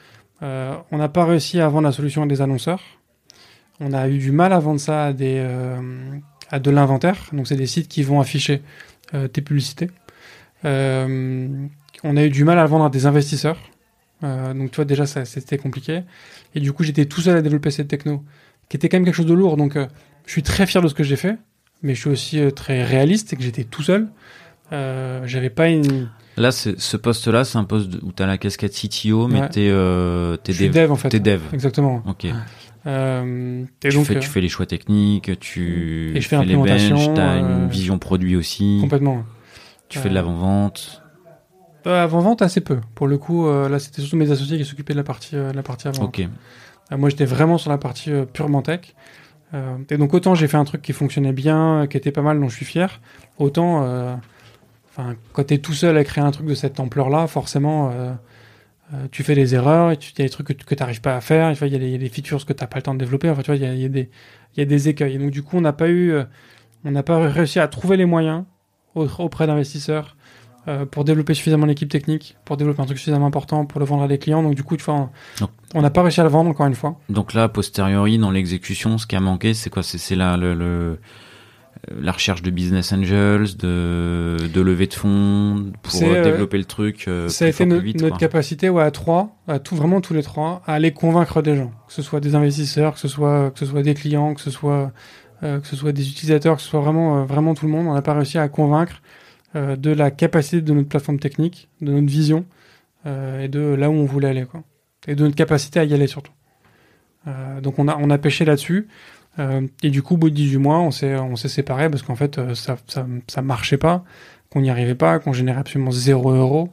[0.42, 2.80] Euh, on n'a pas réussi à vendre la solution à des annonceurs.
[3.80, 6.18] On a eu du mal à vendre ça euh,
[6.50, 7.16] à de l'inventaire.
[7.32, 8.62] Donc c'est des sites qui vont afficher
[9.32, 9.90] tes publicités.
[10.64, 13.58] on a eu du mal à vendre à des investisseurs.
[14.24, 16.02] Euh, donc tu vois déjà ça c'était compliqué.
[16.54, 18.24] Et du coup j'étais tout seul à développer cette techno,
[18.68, 19.56] qui était quand même quelque chose de lourd.
[19.56, 19.86] Donc euh,
[20.26, 21.36] je suis très fier de ce que j'ai fait,
[21.82, 24.08] mais je suis aussi euh, très réaliste et que j'étais tout seul.
[24.70, 26.10] J'avais pas une.
[26.36, 29.70] Là, ce poste-là, c'est un poste où tu as la casquette CTO, mais t'es es
[29.70, 30.92] dev, dev.
[30.92, 31.08] en fait.
[31.08, 31.42] T'es dev.
[31.52, 32.02] Exactement.
[32.06, 32.26] Ok.
[32.86, 36.44] Euh, et tu, donc, fais, tu fais les choix techniques, tu et je fais, fais
[36.44, 38.78] les benches, tu as une vision produit aussi.
[38.80, 39.24] Complètement.
[39.88, 41.02] Tu fais de l'avant-vente.
[41.86, 42.78] Euh, avant-vente, assez peu.
[42.94, 45.52] Pour le coup, euh, là, c'était surtout mes associés qui s'occupaient de la partie, euh,
[45.52, 46.04] la partie avant.
[46.04, 46.26] Ok.
[46.90, 48.94] moi, j'étais vraiment sur la partie purement tech.
[49.90, 52.48] et donc, autant j'ai fait un truc qui fonctionnait bien, qui était pas mal, dont
[52.48, 53.00] je suis fier,
[53.38, 54.18] autant,
[54.98, 57.92] enfin, quand t'es tout seul à créer un truc de cette ampleur-là, forcément,
[59.10, 61.52] tu fais des erreurs, tu y a des trucs que, tu t'arrives pas à faire,
[61.52, 63.56] il y, a des, features que t'as pas le temps de développer, enfin, tu vois,
[63.56, 64.10] il y a, y, des,
[64.56, 65.14] y a des écueils.
[65.14, 66.14] Et donc, du coup, on n'a pas eu,
[66.84, 68.44] on n'a pas réussi à trouver les moyens
[68.94, 70.16] auprès d'investisseurs
[70.68, 74.02] euh, pour développer suffisamment l'équipe technique, pour développer un truc suffisamment important pour le vendre
[74.02, 74.42] à des clients.
[74.42, 75.10] Donc du coup, tu vois,
[75.74, 76.98] on n'a pas réussi à le vendre encore une fois.
[77.08, 79.82] Donc là, a posteriori, dans l'exécution, ce qui a manqué, c'est quoi?
[79.82, 80.98] C'est la, le, le,
[82.00, 87.06] la recherche de business angels, de, de levée de fonds pour euh, développer le truc.
[87.08, 90.62] Euh, ça a été notre capacité, ouais, à trois, à tout vraiment tous les trois,
[90.66, 93.66] à aller convaincre des gens, que ce soit des investisseurs, que ce soit que ce
[93.66, 94.92] soit des clients, que ce soit
[95.40, 97.86] que ce soit des utilisateurs, que ce soit vraiment vraiment tout le monde.
[97.86, 99.00] On n'a pas réussi à convaincre
[99.56, 102.44] euh, de la capacité de notre plateforme technique, de notre vision
[103.06, 104.62] euh, et de là où on voulait aller, quoi.
[105.06, 106.32] Et de notre capacité à y aller surtout.
[107.26, 108.88] Euh, donc on a, on a pêché là-dessus.
[109.82, 112.16] Et du coup, au bout de 18 mois, on s'est, on s'est séparés parce qu'en
[112.16, 114.04] fait, ça, ça, ça, marchait pas,
[114.50, 116.70] qu'on n'y arrivait pas, qu'on générait absolument zéro euro,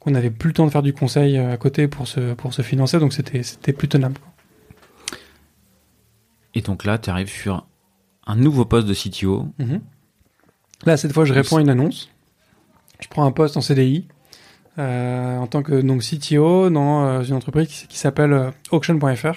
[0.00, 2.62] qu'on n'avait plus le temps de faire du conseil à côté pour se, pour se
[2.62, 4.18] financer, donc c'était, c'était plus tenable.
[6.54, 7.66] Et donc là, tu arrives sur
[8.26, 9.46] un nouveau poste de CTO.
[9.58, 9.80] Mhm.
[10.86, 12.10] Là, cette fois, je réponds à une annonce.
[13.00, 14.08] Je prends un poste en CDI
[14.78, 19.34] euh, en tant que donc CTO dans euh, une entreprise qui, qui s'appelle euh, Auction.fr,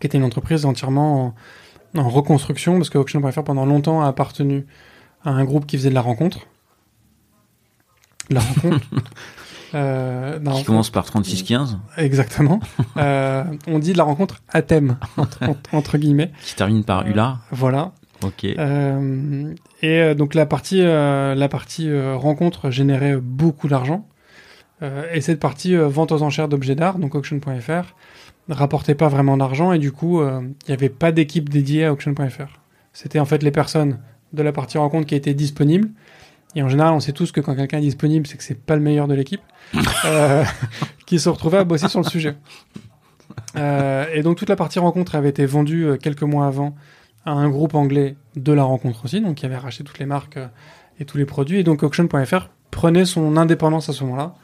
[0.00, 1.34] qui était une entreprise entièrement
[1.94, 4.66] en, en reconstruction parce que Auction.fr pendant longtemps a appartenu
[5.24, 6.40] à un groupe qui faisait de la rencontre.
[8.30, 8.86] De la rencontre.
[9.74, 12.60] Euh, non, Qui commence par 3615, Exactement.
[12.96, 15.40] Euh, on dit de la rencontre à thème, entre,
[15.72, 16.30] entre- guillemets.
[16.40, 17.38] qui se termine par ULA.
[17.50, 17.92] Voilà.
[18.22, 18.44] Ok.
[18.44, 24.06] Euh, et euh, donc la partie, euh, la partie euh, rencontre générait beaucoup d'argent.
[24.82, 27.94] Euh, et cette partie euh, vente aux enchères d'objets d'art, donc auction.fr,
[28.48, 31.92] rapportait pas vraiment d'argent et du coup, euh, il n'y avait pas d'équipe dédiée à
[31.92, 32.60] auction.fr.
[32.92, 33.98] C'était en fait les personnes
[34.32, 35.88] de la partie rencontre qui étaient disponibles.
[36.54, 38.76] Et en général, on sait tous que quand quelqu'un est disponible, c'est que c'est pas
[38.76, 39.42] le meilleur de l'équipe,
[40.04, 40.44] euh,
[41.06, 42.36] qui se retrouvait à bosser sur le sujet.
[43.56, 46.74] Euh, et donc toute la partie rencontre avait été vendue euh, quelques mois avant
[47.24, 50.36] à un groupe anglais de la rencontre aussi, donc qui avait racheté toutes les marques
[50.36, 50.46] euh,
[50.98, 51.58] et tous les produits.
[51.58, 54.34] Et donc Auction.fr prenait son indépendance à ce moment-là.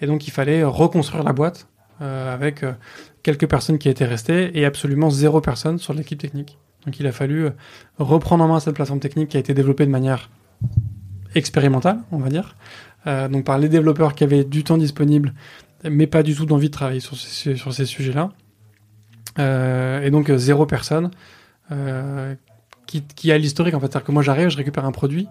[0.00, 1.68] Et donc il fallait euh, reconstruire la boîte
[2.00, 2.72] euh, avec euh,
[3.22, 6.58] quelques personnes qui étaient restées et absolument zéro personne sur l'équipe technique.
[6.86, 7.50] Donc il a fallu euh,
[7.98, 10.30] reprendre en main cette plateforme technique qui a été développée de manière
[11.34, 12.56] expérimentale, on va dire.
[13.06, 15.34] Euh, donc par les développeurs qui avaient du temps disponible,
[15.84, 18.30] mais pas du tout d'envie de travailler sur ces, sur ces sujets-là.
[19.38, 21.10] Euh, et donc zéro personne
[22.86, 23.86] qui, a l'historique en fait.
[23.86, 25.28] C'est-à-dire que moi j'arrive, je récupère un produit,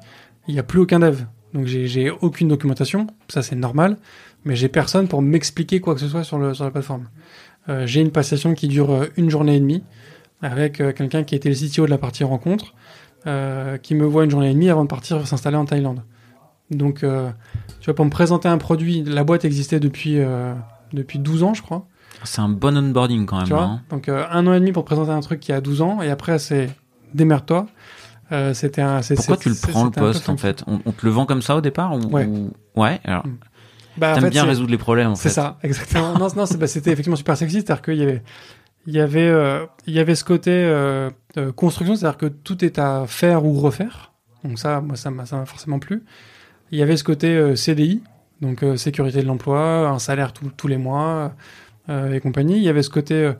[0.47, 1.23] il n'y a plus aucun dev.
[1.53, 3.97] Donc j'ai aucune documentation, ça c'est normal,
[4.45, 7.07] mais j'ai personne pour m'expliquer quoi que ce soit sur la plateforme.
[7.69, 9.83] Euh, j'ai une passation qui dure euh, une journée et demie
[10.41, 12.73] avec euh, quelqu'un qui était le CTO de la partie rencontre,
[13.83, 16.01] qui me voit une journée et demie avant de partir s'installer en Thaïlande.
[16.71, 17.05] Donc, tu
[17.85, 20.17] vois, pour me présenter un produit, la boîte existait depuis,
[20.93, 21.87] depuis 12 ans, je crois.
[22.23, 23.45] C'est un bon onboarding quand même.
[23.47, 23.81] Tu vois hein.
[23.89, 26.09] Donc, euh, un an et demi pour présenter un truc qui a 12 ans, et
[26.09, 26.69] après, c'est
[27.13, 27.67] démerde-toi.
[28.31, 30.63] Euh, c'était un, Pourquoi tu le prends le poste en fait?
[30.67, 32.25] On, on te le vend comme ça au départ ou, Ouais.
[32.25, 32.99] ou- Ouais.
[33.05, 33.23] Alors,
[33.97, 36.13] Bah, en t'aimes fait, bien résoudre les problèmes en C'est ça, exactement.
[36.17, 38.21] non, non, bah, c'était effectivement super sexy, c'est-à-dire qu'il y avait,
[38.85, 42.63] il y avait, euh, il y avait ce côté euh, euh, construction, c'est-à-dire que tout
[42.63, 44.11] est à faire ou refaire.
[44.43, 46.03] Donc ça, moi, ça m'a, forcément plu.
[46.71, 48.01] Il y avait ce côté euh, CDI,
[48.41, 51.33] donc sécurité de l'emploi, un salaire tous- tous les mois
[51.89, 52.57] et compagnie.
[52.57, 53.31] Il y avait ce côté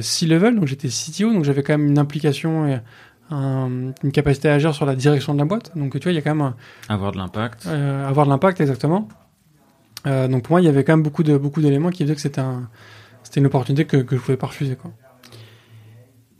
[0.00, 2.78] C-level, donc j'étais CTO, donc j'avais quand même une implication et
[3.30, 5.72] un- une capacité à agir sur la direction de la boîte.
[5.76, 6.56] Donc tu vois, il y a quand même un,
[6.92, 7.66] Avoir de l'impact.
[7.66, 9.08] avoir de l'impact exactement.
[10.06, 12.14] Euh, donc pour moi, il y avait quand même beaucoup de beaucoup d'éléments qui faisaient
[12.14, 12.68] que c'était un
[13.22, 14.92] c'était une opportunité que, que je pouvais pas refuser quoi.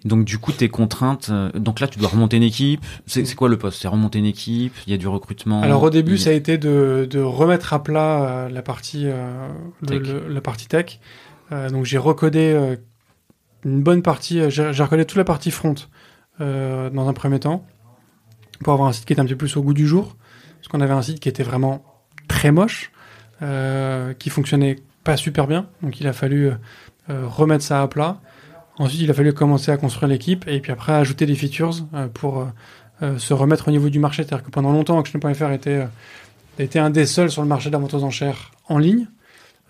[0.04, 1.28] Donc du coup tes contraintes.
[1.30, 2.84] euh, Donc là tu dois remonter une équipe.
[3.06, 3.82] C'est c'est quoi le poste?
[3.82, 4.74] C'est remonter une équipe?
[4.86, 5.60] Il y a du recrutement?
[5.62, 9.04] Alors au début, il- ça a été de, de remettre à plat euh, la partie
[9.04, 10.00] le- Tech.
[10.02, 11.00] le- la partie tech.
[11.50, 12.76] Donc j'ai recodé
[13.64, 14.50] une bonne partie.
[14.50, 15.74] J'ai j'ai recodé toute la partie front
[16.38, 17.64] dans un premier temps
[18.62, 20.16] pour avoir un site qui était un petit peu plus au goût du jour.
[20.58, 21.82] Parce qu'on avait un site qui était vraiment
[22.28, 22.92] très moche,
[23.42, 25.66] euh, qui fonctionnait pas super bien.
[25.82, 26.54] Donc il a fallu euh,
[27.10, 28.20] euh, remettre ça à plat.
[28.76, 32.06] Ensuite, il a fallu commencer à construire l'équipe et puis après ajouter des features euh,
[32.08, 32.46] pour
[33.02, 34.22] euh, se remettre au niveau du marché.
[34.22, 35.86] C'est-à-dire que pendant longtemps, Auction.fr était,
[36.58, 39.06] était un des seuls sur le marché de la vente aux enchères en ligne.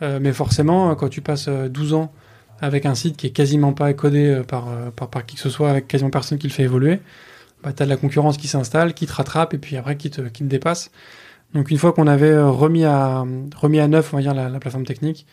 [0.00, 2.12] Mais forcément, quand tu passes euh, 12 ans
[2.60, 5.70] avec un site qui est quasiment pas codé par, par, par qui que ce soit,
[5.70, 7.00] avec quasiment personne qui le fait évoluer,
[7.62, 10.10] bah, tu as de la concurrence qui s'installe, qui te rattrape et puis après qui
[10.10, 10.90] te, qui te dépasse.
[11.54, 13.24] Donc une fois qu'on avait euh, remis à,
[13.56, 15.26] remis à neuf, on va dire, la, la plateforme technique,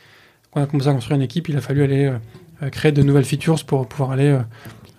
[0.52, 2.18] qu'on a commencé à construire une équipe, il a fallu aller euh,
[2.64, 4.30] euh, créer de nouvelles features pour pouvoir aller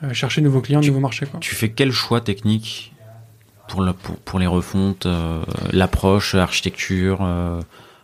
[0.03, 1.25] euh, chercher de nouveaux clients, de nouveaux marchés.
[1.25, 1.41] Quoi.
[1.41, 2.93] Tu fais quel choix technique
[3.69, 5.41] pour, la, pour, pour les refontes, euh,
[5.73, 7.23] l'approche, l'architecture,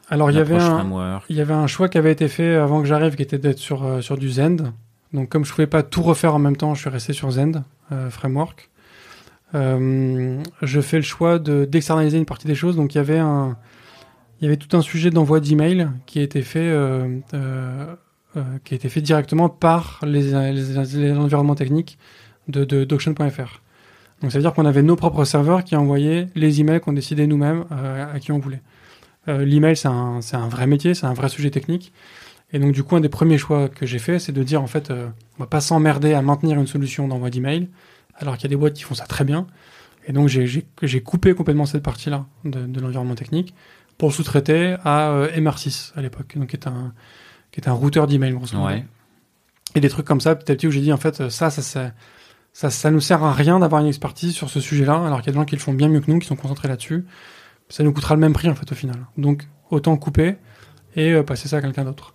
[0.09, 2.81] Alors il y avait un, Il y avait un choix qui avait été fait avant
[2.81, 4.73] que j'arrive, qui était d'être sur, sur du Zend.
[5.13, 7.63] Donc comme je pouvais pas tout refaire en même temps, je suis resté sur Zend
[8.09, 8.71] Framework.
[9.55, 12.77] Euh, je fais le choix de d'externaliser une partie des choses.
[12.77, 13.57] Donc il y avait un,
[14.41, 17.95] il y avait tout un sujet d'envoi d'email qui a été fait, euh, euh,
[18.65, 21.99] qui a fait directement par les, les, environnements techniques
[22.49, 23.61] de d'auction.fr.
[24.21, 27.27] Donc ça veut dire qu'on avait nos propres serveurs qui envoyaient les emails qu'on décidait
[27.27, 28.63] nous-mêmes à qui on voulait.
[29.27, 31.93] L'email, c'est un, un vrai métier, c'est un vrai sujet technique.
[32.53, 34.67] Et donc, du coup, un des premiers choix que j'ai fait, c'est de dire, en
[34.67, 37.69] fait, euh, on va pas s'emmerder à maintenir une solution d'envoi d'email,
[38.23, 39.47] alors qu'il y a des boîtes qui font ça très bien.
[40.07, 43.55] Et donc, j'ai- coupé complètement cette partie-là de, de l'environnement technique
[43.99, 46.93] pour sous-traiter à euh, MR6 à l'époque, donc qui est un,
[47.53, 48.69] qui est un routeur d'email, grosso modo.
[48.69, 48.85] Ouais.
[49.75, 51.63] Et des trucs comme ça, petit à petit, où j'ai dit, en fait, ça, ça,
[51.63, 51.93] ça,
[52.53, 55.31] ça, ça nous sert à rien d'avoir une expertise sur ce sujet-là, alors qu'il y
[55.31, 57.05] a des gens qui le font bien mieux que nous, qui sont concentrés là-dessus.
[57.69, 58.97] Ça nous coûtera le même prix, en fait, au final.
[59.17, 60.37] Donc, autant couper
[60.97, 62.15] et euh, passer ça à quelqu'un d'autre.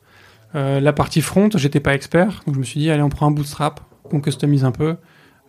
[0.55, 3.27] Euh, la partie front, j'étais pas expert, donc je me suis dit, allez, on prend
[3.27, 3.81] un bootstrap,
[4.11, 4.97] on customise un peu,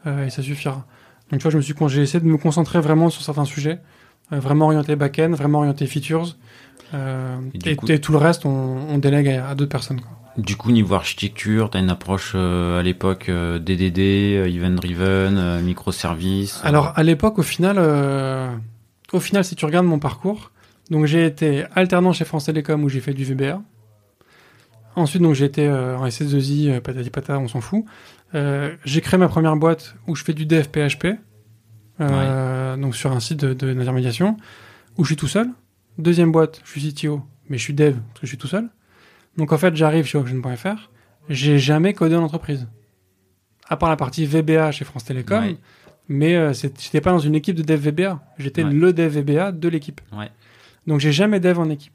[0.07, 0.87] euh, et ça suffira.
[1.31, 3.81] Donc tu vois, je me suis, j'ai essayé de me concentrer vraiment sur certains sujets,
[4.33, 6.37] euh, vraiment orienté back-end, vraiment orienté features,
[6.95, 8.51] euh, Et et, du coup- et tout le reste, on,
[8.89, 10.01] on délègue à, à d'autres personnes.
[10.01, 10.11] Quoi.
[10.39, 13.99] Du coup, niveau architecture, t'as une approche euh, à l'époque euh, DDD,
[14.55, 16.61] event driven, euh, microservices.
[16.65, 17.79] Alors à l'époque, au final,
[19.13, 20.51] au final, si tu regardes mon parcours,
[20.91, 23.61] donc j'ai été alternant chez France Télécom où j'ai fait du VBA.
[24.97, 27.85] Ensuite, donc j'ai été en SS2I, euh, patati on s'en fout.
[28.35, 31.19] Euh, j'ai créé ma première boîte où je fais du dev PHP,
[32.01, 34.37] euh, donc sur un site de- de- d'intermédiation,
[34.97, 35.49] où je suis tout seul.
[35.99, 38.69] Deuxième boîte, je suis CTO, mais je suis dev parce que je suis tout seul.
[39.37, 40.91] Donc en fait, j'arrive chez Auction.fr,
[41.29, 42.69] j'ai jamais codé en entreprise.
[43.69, 45.57] À part la partie VBA chez France Télécom, Ouais.
[46.09, 48.21] mais euh, j'étais pas dans une équipe de dev VBA.
[48.39, 48.71] J'étais Ouais.
[48.73, 50.01] le dev VBA de l'équipe.
[50.17, 50.31] Ouais.
[50.87, 51.93] Donc j'ai jamais dev en équipe.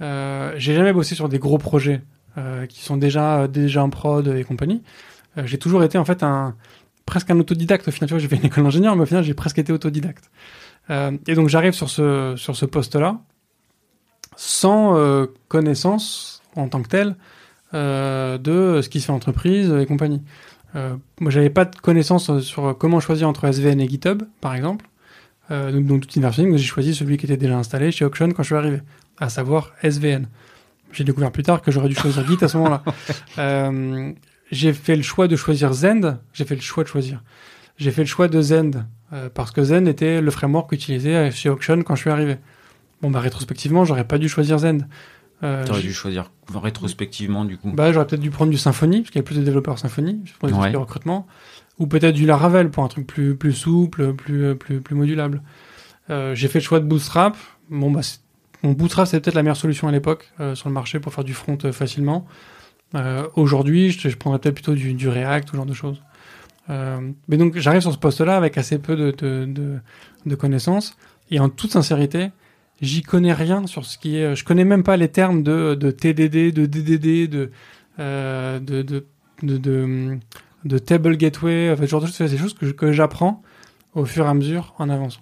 [0.00, 2.02] Euh, j'ai jamais bossé sur des gros projets
[2.36, 4.82] euh, qui sont déjà déjà en prod et compagnie.
[5.38, 6.54] Euh, j'ai toujours été en fait un
[7.06, 7.88] presque un autodidacte.
[7.88, 9.72] Au final, tu vois, j'ai fait une école d'ingénieur, mais au final, j'ai presque été
[9.72, 10.30] autodidacte.
[10.90, 13.18] Euh, et donc j'arrive sur ce sur ce poste-là
[14.36, 17.16] sans euh, connaissance en tant que tel
[17.72, 20.22] euh, de ce qui se fait en entreprise et compagnie.
[20.76, 24.86] Euh, moi, j'avais pas de connaissance sur comment choisir entre SVN et GitHub, par exemple.
[25.50, 28.48] Euh, donc, donc, tout j'ai choisi celui qui était déjà installé chez Auction quand je
[28.48, 28.80] suis arrivé,
[29.18, 30.26] à savoir SVN.
[30.92, 32.82] J'ai découvert plus tard que j'aurais dû choisir Git à ce moment-là.
[33.38, 34.12] Euh,
[34.50, 36.18] j'ai fait le choix de choisir Zend.
[36.32, 37.22] J'ai fait le choix de choisir.
[37.76, 38.70] J'ai fait le choix de Zend
[39.12, 42.36] euh, parce que Zend était le framework utilisé chez Auction quand je suis arrivé.
[43.02, 44.78] Bon, bah rétrospectivement, j'aurais pas dû choisir Zend.
[45.42, 47.70] Euh, T'aurais dû choisir rétrospectivement, du coup.
[47.72, 50.22] bah, j'aurais peut-être dû prendre du Symfony, parce qu'il y a plus de développeurs Symfony,
[50.38, 50.74] pour les Ouais.
[50.74, 51.26] recrutement.
[51.78, 55.42] Ou peut-être du Laravel pour un truc plus, plus souple, plus, plus, plus modulable.
[56.10, 57.36] Euh, j'ai fait le choix de Bootstrap.
[57.68, 58.20] Bon, bah, c'est-
[58.62, 61.24] mon Bootstrap, c'est peut-être la meilleure solution à l'époque euh, sur le marché pour faire
[61.24, 62.26] du front euh, facilement.
[62.94, 66.02] Euh, Aujourd'hui, je, je prendrais peut-être plutôt du, du React, ce genre de choses.
[66.70, 69.78] Euh, mais donc, j'arrive sur ce poste-là avec assez peu de, de, de,
[70.26, 70.96] de connaissances.
[71.30, 72.30] Et en toute sincérité,
[72.80, 74.36] j'y connais rien sur ce qui est.
[74.36, 77.50] Je connais même pas les termes de, de TDD, de DDD, de,
[77.98, 79.06] euh, de, de,
[79.42, 80.18] de,
[80.64, 82.16] de, table gateway, en fait, ce genre de choses.
[82.16, 83.42] C'est des choses que, que j'apprends
[83.94, 85.20] au fur et à mesure en avançant.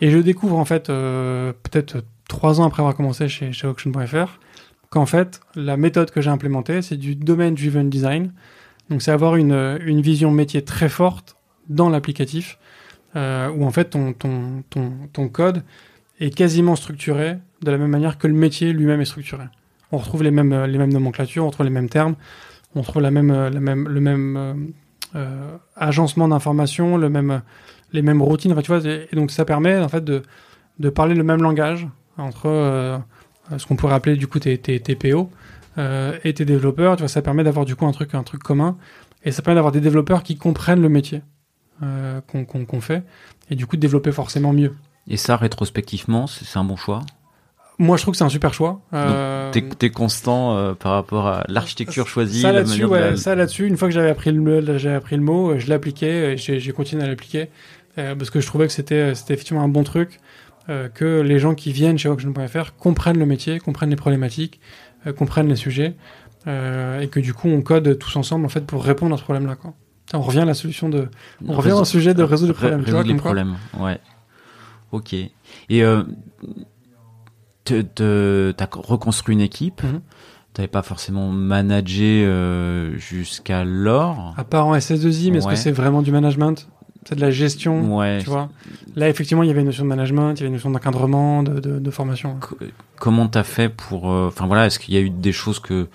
[0.00, 4.38] Et je découvre en fait, euh, peut-être trois ans après avoir commencé chez, chez Auction.fr,
[4.90, 8.32] qu'en fait, la méthode que j'ai implémentée, c'est du domain-driven design.
[8.90, 11.36] Donc, c'est avoir une, une vision métier très forte
[11.68, 12.58] dans l'applicatif,
[13.16, 15.62] euh, où en fait, ton, ton, ton, ton code
[16.20, 19.44] est quasiment structuré de la même manière que le métier lui-même est structuré.
[19.92, 22.14] On retrouve les mêmes, les mêmes nomenclatures, on retrouve les mêmes termes,
[22.74, 24.54] on retrouve la même, la même, le même euh,
[25.14, 27.42] euh, agencement d'informations, le même,
[27.92, 28.52] les mêmes routines.
[28.52, 30.22] Enfin, tu vois, et donc ça permet en fait de,
[30.78, 33.00] de parler le même langage entre
[33.58, 35.30] ce qu'on pourrait appeler du coup tes, tes, tes PO
[35.78, 36.96] euh, et tes développeurs.
[36.96, 38.76] Tu vois, ça permet d'avoir du coup un truc, un truc commun
[39.24, 41.22] et ça permet d'avoir des développeurs qui comprennent le métier
[41.82, 43.02] euh, qu'on fait
[43.50, 44.74] et du coup de développer forcément mieux.
[45.08, 47.00] Et ça, rétrospectivement, c'est un bon choix?
[47.78, 48.80] Moi, je trouve que c'est un super choix.
[48.94, 53.16] Euh, T'es constant euh, par rapport à l'architecture choisie, ça là-dessus, manière de ouais, la-
[53.16, 56.32] ça là-dessus, une fois que j'avais appris le, j'ai appris le mot, euh, je l'appliquais
[56.32, 57.48] et j'ai j'ai continué à l'appliquer
[57.98, 60.20] euh, parce que je trouvais que c'était, c'était effectivement un bon truc,
[60.68, 64.60] euh, que les gens qui viennent chez Auction.fr comprennent le métier, comprennent les problématiques,
[65.06, 65.94] euh, comprennent les sujets
[66.46, 69.22] euh, et que du coup on code tous ensemble en fait pour répondre à ce
[69.22, 69.56] problème-là.
[69.56, 69.74] Quoi.
[70.14, 71.08] On revient à la solution de,
[71.46, 72.80] on revient au sujet de résoudre les problèmes.
[72.80, 74.00] résoudre les problèmes, ouais.
[74.92, 75.14] Ok.
[75.14, 75.32] Et
[75.82, 76.02] euh,
[77.64, 79.82] t'as reconstruit une équipe.
[79.82, 80.00] Mhm.
[80.52, 84.34] T'avais pas forcément managé euh, jusqu'alors.
[84.38, 86.68] À part en SS2I, mais est-ce que c'est vraiment du management?
[87.08, 87.96] C'est de la gestion.
[87.96, 88.18] Ouais.
[88.22, 88.48] Tu vois
[88.96, 91.42] Là, effectivement, il y avait une notion de management, il y avait une notion d'encadrement,
[91.42, 92.36] de, de, de formation.
[92.40, 92.56] Co-
[92.98, 95.86] Comment t'as fait pour, euh, enfin voilà, est-ce qu'il y a eu des choses que,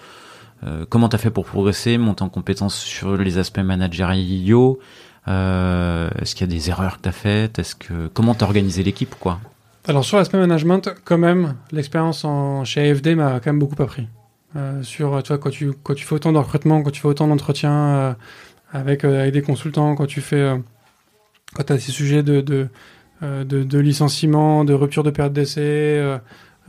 [0.66, 4.80] euh, comment t'as fait pour progresser, monter en compétence sur les aspects managériaux
[5.28, 8.84] euh, Est-ce qu'il y a des erreurs que t'as faites Est-ce que comment t'as organisé
[8.84, 9.40] l'équipe, quoi?
[9.88, 14.08] Alors, sur l'aspect management, quand même, l'expérience en, chez AFD m'a quand même beaucoup appris.
[14.56, 17.08] Euh, sur, tu vois, quand tu, quand tu fais autant de recrutement, quand tu fais
[17.08, 18.14] autant d'entretiens euh,
[18.74, 20.54] avec, avec des consultants, quand tu fais,
[21.54, 22.70] quand tu as ces sujets de,
[23.24, 26.18] euh, de, de licenciement, de rupture de période d'essai, euh,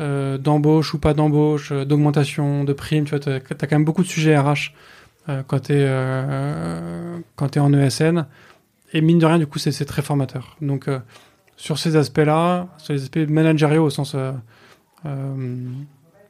[0.00, 4.02] euh, d'embauche ou pas d'embauche, d'augmentation, de primes, tu vois, tu as, quand même beaucoup
[4.02, 4.74] de sujets RH
[5.46, 5.88] quand tu es,
[7.58, 8.26] en ESN.
[8.92, 10.56] Et mine de rien, du coup, c'est très formateur.
[10.60, 10.90] Donc,
[11.56, 14.16] sur ces aspects-là, sur les aspects managériaux au sens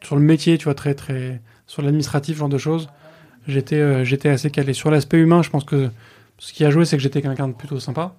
[0.02, 2.90] sur le métier, tu vois, très très sur l'administratif, genre de choses,
[3.48, 4.72] j'étais j'étais assez calé.
[4.72, 5.90] Sur l'aspect humain, je pense que
[6.38, 8.14] ce qui a joué, c'est que j'étais quelqu'un de plutôt sympa.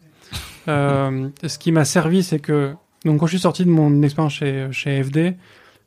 [0.68, 2.74] Euh, ce qui m'a servi, c'est que
[3.06, 5.36] donc quand je suis sorti de mon expérience chez chez FD,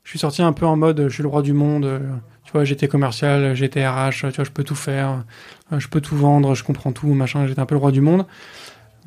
[0.05, 1.85] je suis sorti un peu en mode je suis le roi du monde.
[1.85, 2.01] euh,
[2.45, 5.25] Tu vois, j'étais commercial, j'étais RH, tu vois, je peux tout faire,
[5.73, 7.47] euh, je peux tout vendre, je comprends tout, machin.
[7.47, 8.27] J'étais un peu le roi du monde.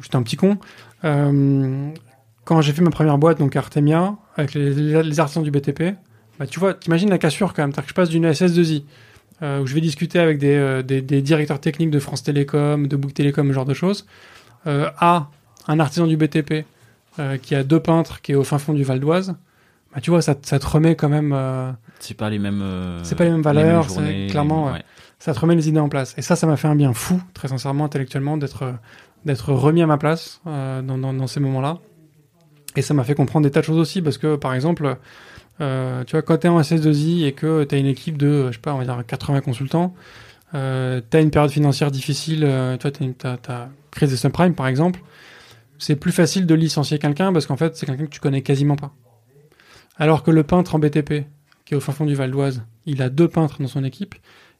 [0.01, 0.57] j'étais un petit con.
[2.45, 5.95] Quand j'ai fait ma première boîte, donc Artemia, avec les, artisans du BTP,
[6.39, 7.74] bah, tu vois, t'imagines la cassure quand même.
[7.74, 8.86] Que je passe d'une SS2I,
[9.43, 13.13] euh, où je vais discuter avec des, des, directeurs techniques de France Télécom, de Bouygues
[13.13, 14.07] Télécom, ce genre de choses,
[14.65, 15.30] à
[15.70, 16.65] un artisan du BTP
[17.20, 19.36] euh, qui a deux peintres, qui est au fin fond du Val d'Oise.
[19.95, 21.32] Bah, tu vois, ça, ça te remet quand même.
[21.34, 22.61] euh, C'est pas les mêmes.
[22.61, 24.84] euh, C'est pas les mêmes valeurs, journées, clairement, ouais.
[25.20, 26.13] ça te remet les idées en place.
[26.17, 28.74] Et ça, ça m'a fait un bien fou, très sincèrement, intellectuellement, d'être
[29.26, 31.80] d'être remis à ma place dans, dans, dans ces moments-là.
[32.76, 34.95] Et ça m'a fait comprendre des tas de choses aussi, parce que, par exemple,
[35.59, 35.65] tu
[36.11, 38.78] vois, quand t'es en SS2I et que t'as une équipe de, je sais pas, on
[38.78, 39.93] va dire 80 consultants,
[40.55, 44.15] euh, t'as une période financière difficile, euh, tu vois, t'as, une- t'as, t'as crise des
[44.17, 44.99] subprimes, par exemple,
[45.80, 48.75] c'est plus facile de licencier quelqu'un parce qu'en fait, c'est quelqu'un que tu connais quasiment
[48.75, 48.93] pas.
[49.97, 51.25] Alors que le peintre en BTP,
[51.65, 54.15] qui est au fin fond du Val d'Oise, il a deux peintres dans son équipe,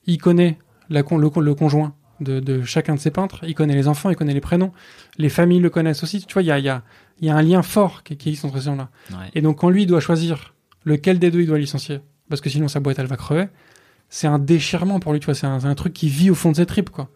[0.06, 0.58] il connaît
[0.90, 3.88] la con- le, con- le conjoint de, de chacun de ses peintres, il connaît les
[3.88, 4.72] enfants, il connaît les prénoms,
[5.18, 6.26] les familles le connaissent aussi.
[6.26, 6.84] Tu vois, il y a, il y, a,
[7.20, 8.90] il y a un lien fort qui, qui existe entre ces gens-là.
[9.12, 9.18] Ouais.
[9.36, 10.54] Et donc, quand lui il doit choisir
[10.84, 13.48] lequel des deux il doit licencier, parce que sinon sa boîte elle va crever,
[14.10, 16.36] c'est un déchirement pour lui, tu vois, c'est un, c'est un truc qui vit au
[16.36, 17.10] fond de ses tripes, quoi.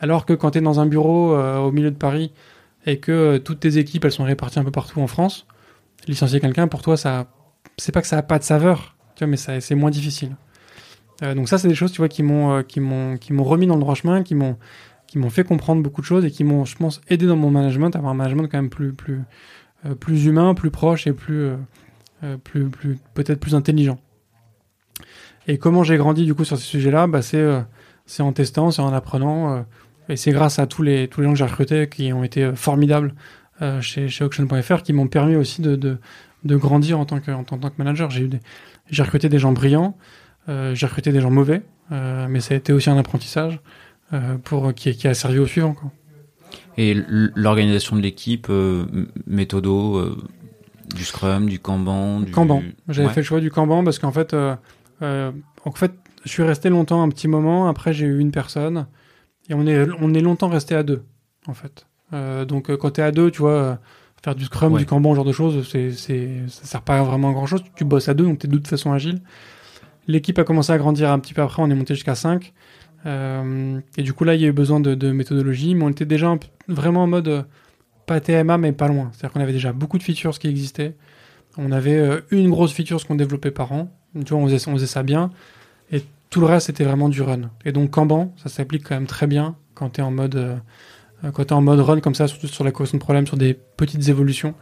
[0.00, 2.32] Alors que quand tu es dans un bureau euh, au milieu de Paris
[2.86, 5.46] et que euh, toutes tes équipes elles sont réparties un peu partout en France,
[6.06, 7.30] licencier quelqu'un pour toi, ça,
[7.76, 10.36] c'est pas que ça a pas de saveur, tu vois, mais ça, c'est moins difficile.
[11.22, 13.44] Euh, donc ça, c'est des choses, tu vois, qui m'ont, euh, qui m'ont, qui m'ont
[13.44, 14.56] remis dans le droit chemin, qui m'ont,
[15.06, 17.50] qui m'ont fait comprendre beaucoup de choses et qui m'ont, je pense, aidé dans mon
[17.50, 19.20] management, à avoir un management quand même plus, plus,
[19.98, 21.50] plus humain, plus proche et plus,
[22.44, 23.98] plus, plus, peut-être plus intelligent.
[25.48, 27.44] Et comment j'ai grandi du coup sur ces sujets-là, bah, c'est,
[28.06, 29.64] c'est en testant, c'est en apprenant,
[30.10, 32.44] et c'est grâce à tous les, tous les gens que j'ai recrutés qui ont été
[32.44, 33.14] euh, formidables
[33.62, 35.98] euh, chez, chez Auction.fr qui m'ont permis aussi de, de,
[36.44, 38.10] de grandir en tant que, en tant que manager.
[38.10, 38.40] J'ai eu des,
[38.90, 39.96] j'ai recruté des gens brillants,
[40.48, 43.60] euh, j'ai recruté des gens mauvais, euh, mais ça a été aussi un apprentissage
[44.42, 45.72] pour qui, qui a servi au suivant.
[45.72, 45.92] Quoi.
[46.76, 46.96] Et
[47.36, 48.48] l'organisation de l'équipe,
[49.28, 50.16] méthodo,
[50.92, 52.62] du Scrum, du Kanban, du Kanban.
[52.88, 53.14] J'avais Ouais.
[53.14, 55.92] fait le choix du Kanban parce qu'en fait, en fait,
[56.24, 57.68] je suis resté longtemps un petit moment.
[57.68, 58.86] Après, j'ai eu une personne
[59.50, 61.02] et on est, on est longtemps resté à deux,
[61.46, 61.86] en fait.
[62.14, 63.74] Euh, donc, euh, quand t'es à deux, tu vois, euh,
[64.22, 64.80] faire du Scrum, Ouais.
[64.80, 67.62] du Kanban, ce genre de choses, c'est, c'est, ça sert pas vraiment à grand chose.
[67.76, 69.20] Tu bosses à deux, donc t'es de toute façon agile.
[70.08, 71.62] L'équipe a commencé à grandir un petit peu après.
[71.62, 72.52] On est monté jusqu'à 5.
[73.06, 75.88] Euh, et du coup, là, il y a eu besoin de, de méthodologie, mais on
[75.88, 77.42] était déjà p- vraiment en mode euh,
[78.06, 79.10] pas TMA, mais pas loin.
[79.12, 80.96] C'est-à-dire qu'on avait déjà beaucoup de features qui existaient.
[81.58, 83.88] On avait euh, une grosse feature ce qu'on développait par an.
[84.14, 85.30] Tu vois, on faisait, on faisait ça bien.
[86.30, 87.50] Tout le reste, c'était vraiment du run.
[87.64, 90.56] Et donc, Kanban, ça s'applique quand même très bien quand tu es en mode euh,
[91.24, 93.36] euh, quand t'es en mode run comme ça, surtout sur la correction de problèmes, sur
[93.36, 94.54] des petites évolutions.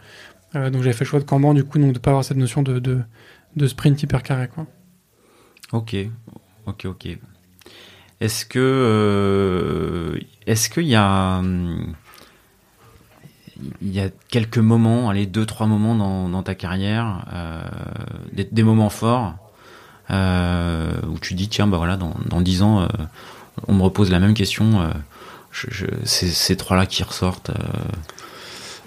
[0.54, 2.38] Euh, donc, j'avais fait le choix de Kanban, du coup, donc de pas avoir cette
[2.38, 3.00] notion de, de,
[3.56, 4.66] de sprint hyper carré, quoi.
[5.72, 5.94] Ok,
[6.64, 7.18] ok, ok.
[8.20, 11.94] Est-ce que est-ce qu'il y a hum,
[13.82, 17.26] il y a quelques moments, allez deux trois moments dans, dans ta carrière,
[18.32, 19.47] des, moments forts
[20.10, 22.86] où tu dis tiens bah voilà dans dans dix ans euh,
[23.66, 24.88] on me repose la même question, euh,
[25.50, 27.54] je, ces trois là qui ressortent, euh,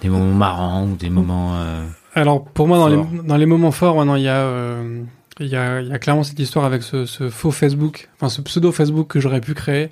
[0.01, 3.71] des moments marrants ou des moments euh, Alors, pour moi, dans les, dans les moments
[3.71, 5.01] forts, non, il y, a, euh,
[5.39, 8.29] il y, a, il y a clairement cette histoire avec ce, ce faux Facebook, enfin
[8.29, 9.89] ce pseudo Facebook que j'aurais pu créer,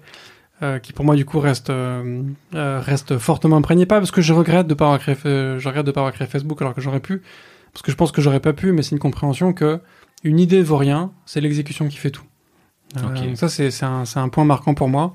[0.62, 2.24] euh, qui pour moi, du coup, reste, euh,
[2.54, 3.86] euh, reste fortement imprégné.
[3.86, 6.14] Pas parce que je regrette de pas avoir créé, euh, je regrette de pas avoir
[6.14, 7.22] créé Facebook alors que j'aurais pu,
[7.74, 9.80] parce que je pense que j'aurais pas pu, mais c'est une compréhension que
[10.24, 12.26] une idée vaut rien, c'est l'exécution qui fait tout.
[12.98, 15.14] Euh, donc ça, c'est un, point marquant pour moi.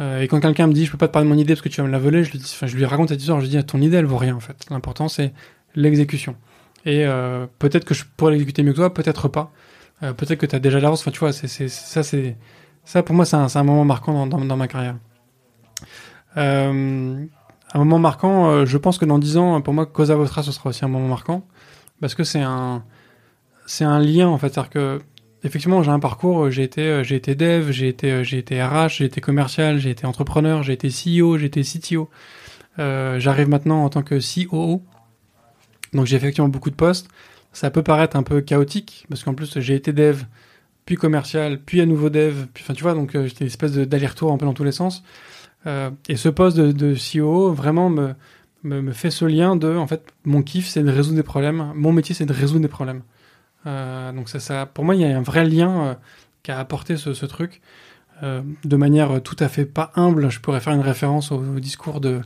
[0.00, 1.62] Euh, et quand quelqu'un me dit, je peux pas te parler de mon idée parce
[1.62, 3.40] que tu vas me la voler, je lui, dis, enfin, je lui raconte cette histoire,
[3.40, 4.66] je lui dis, ton idée, elle vaut rien, en fait.
[4.70, 5.32] L'important, c'est
[5.74, 6.36] l'exécution.
[6.84, 9.50] Et euh, peut-être que je pourrais l'exécuter mieux que toi, peut-être pas.
[10.02, 11.00] Euh, peut-être que tu as déjà l'avance.
[11.00, 12.36] Enfin, tu vois, c'est, ça, c'est,
[12.84, 14.96] ça, pour moi, c'est un, moment marquant dans, dans, dans ma carrière.
[16.36, 17.28] Un
[17.74, 20.84] moment marquant, je pense que dans 10 ans, pour moi, Cosa Vostra, ce sera aussi
[20.84, 21.44] un moment marquant.
[22.00, 22.84] Parce que c'est un,
[23.68, 24.52] c'est un lien, en fait.
[24.52, 25.00] C'est-à-dire que,
[25.44, 29.04] effectivement, j'ai un parcours, j'ai été, euh, dev, j'ai été, euh, j'ai été RH, j'ai
[29.04, 32.08] été commercial, j'ai été entrepreneur, j'ai été CEO, j'ai été CTO.
[32.78, 34.82] Euh, j'arrive maintenant en tant que COO.
[35.92, 37.08] Donc j'ai effectivement beaucoup de postes.
[37.52, 40.22] Ça peut paraître un peu chaotique parce qu'en plus j'ai été dev,
[40.86, 42.46] puis commercial, puis à nouveau dev.
[42.54, 45.02] Puis, enfin tu vois, donc j'étais une espèce d'aller-retour un peu dans tous les sens.
[46.08, 48.14] Et ce poste de, de COO vraiment me,
[48.62, 51.72] me, me fait ce lien de, en fait, mon kiff c'est de résoudre des problèmes.
[51.74, 53.02] Mon métier c'est de résoudre des problèmes.
[53.66, 55.94] Euh, donc ça, ça, pour moi il y a un vrai lien euh,
[56.42, 57.60] qu'a apporté ce, ce truc.
[58.24, 61.60] Euh, de manière tout à fait pas humble, je pourrais faire une référence au, au
[61.60, 62.20] discours de,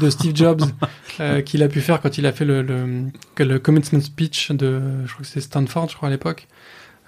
[0.00, 0.62] de Steve Jobs
[1.20, 4.80] euh, qu'il a pu faire quand il a fait le, le, le commencement speech de,
[5.04, 6.48] je crois que c'est Stanford, je crois à l'époque,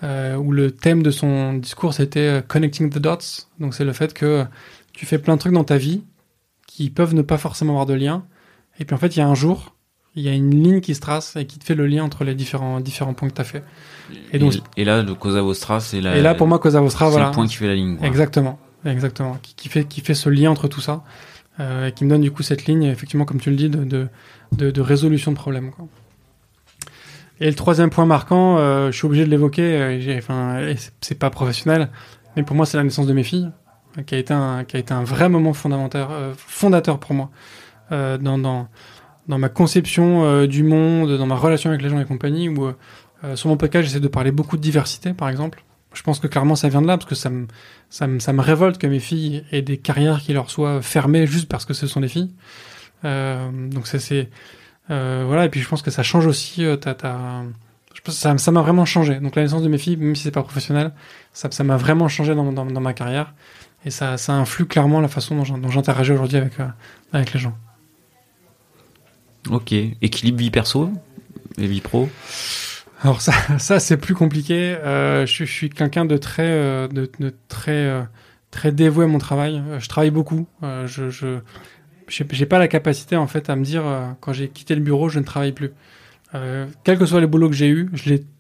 [0.05, 3.47] euh, où le thème de son discours c'était connecting the dots.
[3.59, 4.45] Donc c'est le fait que
[4.93, 6.05] tu fais plein de trucs dans ta vie
[6.68, 8.24] qui peuvent ne pas forcément avoir de lien,
[8.79, 9.74] Et puis en fait, il y a un jour,
[10.18, 12.24] il y a une ligne qui se trace et qui te fait le lien entre
[12.24, 13.64] les différents, différents points que tu as fait.
[14.32, 16.16] Et, donc, et, là, le Cosa Vostra, c'est la.
[16.16, 17.26] Et là, pour moi, Cosa Vostra, voilà.
[17.26, 17.96] C'est le point qui fait la ligne.
[17.96, 18.06] Quoi.
[18.06, 18.58] Exactement.
[18.84, 19.38] Exactement.
[19.42, 21.04] Qui, qui, fait, qui fait ce lien entre tout ça.
[21.60, 23.84] Euh, et qui me donne du coup cette ligne, effectivement, comme tu le dis, de,
[23.84, 24.08] de,
[24.52, 25.72] de, de résolution de problèmes.
[25.72, 25.86] Quoi.
[27.40, 30.60] Et le troisième point marquant, euh, je suis obligé de l'évoquer, euh, enfin,
[31.00, 31.88] c'est pas professionnel,
[32.36, 33.50] mais pour moi, c'est la naissance de mes filles,
[34.06, 37.30] qui a été un, qui a été un vrai moment fondamental, euh, fondateur pour moi,
[37.90, 38.68] dans, dans,
[39.29, 42.72] dans ma conception du monde, dans ma relation avec les gens et compagnie, où
[43.35, 45.62] sur mon podcast, j'essaie de parler beaucoup de diversité, par exemple.
[45.93, 47.47] Je pense que clairement, ça vient de là, parce que ça me,
[47.91, 51.26] ça me, ça me révolte que mes filles aient des carrières qui leur soient fermées
[51.26, 52.31] juste parce que ce sont des filles.
[53.03, 54.29] donc c'est
[54.91, 56.64] euh, voilà, et puis je pense que ça change aussi.
[56.64, 57.43] Euh, ta, ta...
[57.95, 59.16] Je pense que ça, m'a vraiment changé.
[59.20, 60.93] Donc la naissance de mes filles, même si c'est pas professionnel,
[61.33, 63.35] ça, ça m'a vraiment changé dans, dans, dans, ma carrière.
[63.85, 66.68] Et ça, ça influe clairement la façon dont j'interagis aujourd'hui avec, euh,
[67.12, 67.57] avec les gens.
[69.51, 69.72] Ok.
[69.72, 70.91] Équilibre vie perso
[71.59, 72.09] et vie pro
[73.03, 74.76] Alors ça, ça c'est plus compliqué.
[74.84, 77.09] Euh, je, suis quelqu'un de très, euh, de,
[77.49, 78.03] très, euh,
[78.51, 79.62] très dévoué à mon travail.
[79.78, 80.47] Je travaille beaucoup.
[80.62, 81.39] je, je
[82.09, 83.84] j'ai pas la capacité en fait à me dire
[84.20, 85.72] quand j'ai quitté le bureau, je ne travaille plus.
[86.84, 87.91] Quels que soient les boulots que j'ai eu,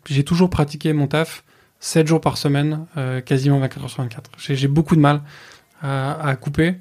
[0.06, 1.44] j'ai toujours pratiqué mon taf
[1.80, 2.86] 7 jours par semaine,
[3.26, 4.30] quasiment 24 heures sur 24.
[4.38, 5.20] J'ai beaucoup de mal
[5.82, 6.76] à couper.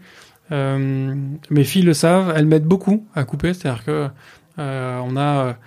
[0.51, 1.15] Euh,
[1.49, 4.07] mes filles le savent, elles m'aident beaucoup à couper, c'est-à-dire que
[4.59, 5.57] euh, on a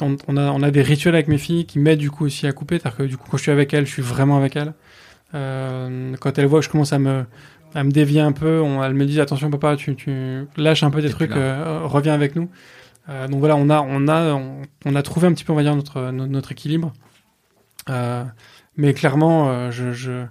[0.00, 2.46] on, on, a on a des rituels avec mes filles qui m'aident du coup aussi
[2.46, 4.56] à couper, c'est-à-dire que du coup quand je suis avec elles, je suis vraiment avec
[4.56, 4.72] elles.
[5.32, 7.24] quand elles voient que je commence à me
[7.74, 10.90] elle me dévie un peu, on, elle me dit attention papa, tu, tu lâches un
[10.90, 12.50] peu des trucs, euh, reviens avec nous.
[13.08, 14.40] Euh, donc voilà, on a, on a,
[14.84, 16.92] on, a trouvé un petit peu, on va dire, notre, notre, équilibre.
[17.88, 18.24] Euh,
[18.76, 20.24] mais clairement, euh, je, je,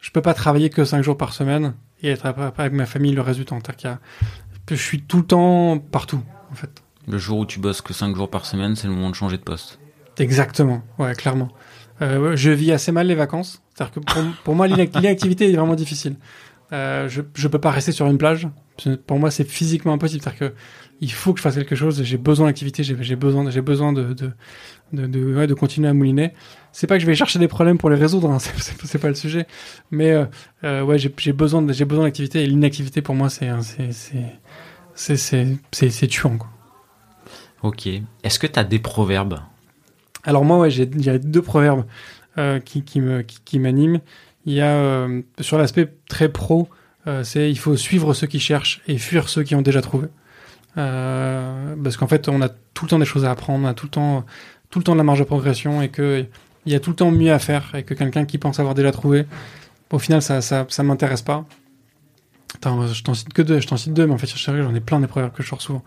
[0.00, 3.20] je peux pas travailler que 5 jours par semaine et être avec ma famille le
[3.22, 3.58] reste du temps.
[4.70, 6.82] je suis tout le temps partout, en fait.
[7.08, 9.36] Le jour où tu bosses que 5 jours par semaine, c'est le moment de changer
[9.36, 9.78] de poste.
[10.18, 11.48] Exactement, ouais, clairement.
[12.02, 13.62] Euh, je vis assez mal les vacances.
[13.74, 16.16] C'est-à-dire que pour, pour moi, l'inactivité est vraiment difficile.
[16.72, 18.48] Euh, je je peux pas rester sur une plage.
[19.06, 20.22] Pour moi, c'est physiquement impossible.
[20.22, 20.54] C'est-à-dire que
[21.00, 22.02] il faut que je fasse quelque chose.
[22.02, 22.82] J'ai besoin d'activité.
[22.82, 24.32] J'ai besoin, j'ai besoin de de
[24.92, 26.32] de, de, ouais, de continuer à mouliner.
[26.78, 28.30] C'est pas que je vais chercher des problèmes pour les résoudre.
[28.30, 28.38] Hein,
[28.84, 29.46] c'est pas le sujet.
[29.90, 30.26] Mais euh,
[30.62, 33.92] euh ouais, j'ai besoin j'ai besoin d'activité et l'inactivité pour moi, c'est c'est
[34.94, 36.50] c'est c'est c'est c'est tuant quoi.
[37.62, 37.88] Ok.
[38.22, 39.40] Est-ce que tu as des proverbes?
[40.22, 41.86] Alors moi, ouais, j'ai deux proverbes
[42.36, 44.00] euh, qui qui me qui, qui m'animent.
[44.44, 45.08] Il y a
[45.40, 46.68] sur l'aspect très pro,
[47.22, 50.08] c'est il faut suivre ceux qui cherchent et fuir ceux qui ont déjà trouvé.
[50.74, 53.86] Parce qu'en fait, on a tout le temps des choses à apprendre, on a tout
[53.86, 54.26] le temps,
[54.68, 56.26] tout le temps de la marge de progression et que
[56.66, 58.74] il y a tout le temps mieux à faire et que quelqu'un qui pense avoir
[58.74, 59.26] déjà trouvé,
[59.90, 61.44] au final, ça, ça, ça m'intéresse pas.
[62.54, 64.80] Attends, je t'en cite que deux, je t'en cite deux, mais en fait, j'en ai
[64.80, 65.84] plein des que je sors souvent.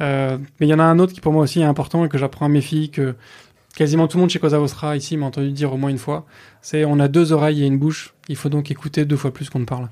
[0.00, 2.08] Euh, mais il y en a un autre qui pour moi aussi est important et
[2.08, 3.14] que j'apprends à mes filles que
[3.76, 6.26] quasiment tout le monde chez Cosa Vostra ici m'a entendu dire au moins une fois,
[6.62, 9.50] c'est on a deux oreilles et une bouche, il faut donc écouter deux fois plus
[9.50, 9.88] qu'on ne parle.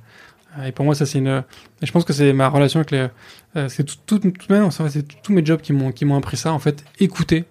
[0.59, 1.43] Euh, et pour moi, ça c'est une.
[1.81, 3.09] Et je pense que c'est ma relation avec les.
[3.57, 6.37] Euh, c'est tout, tout, tout, tout c'est tous mes jobs qui m'ont qui m'ont appris
[6.37, 6.53] ça.
[6.53, 7.45] En fait, écouter,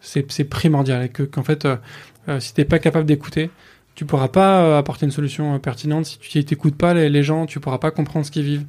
[0.00, 1.04] c'est primordial.
[1.04, 1.66] Et que qu'en fait,
[2.28, 3.50] euh, si t'es pas capable d'écouter,
[3.94, 6.06] tu pourras pas euh, apporter une solution pertinente.
[6.06, 8.66] Si tu t'écoutes pas les, les, gens, tu pourras pas comprendre ce qu'ils vivent.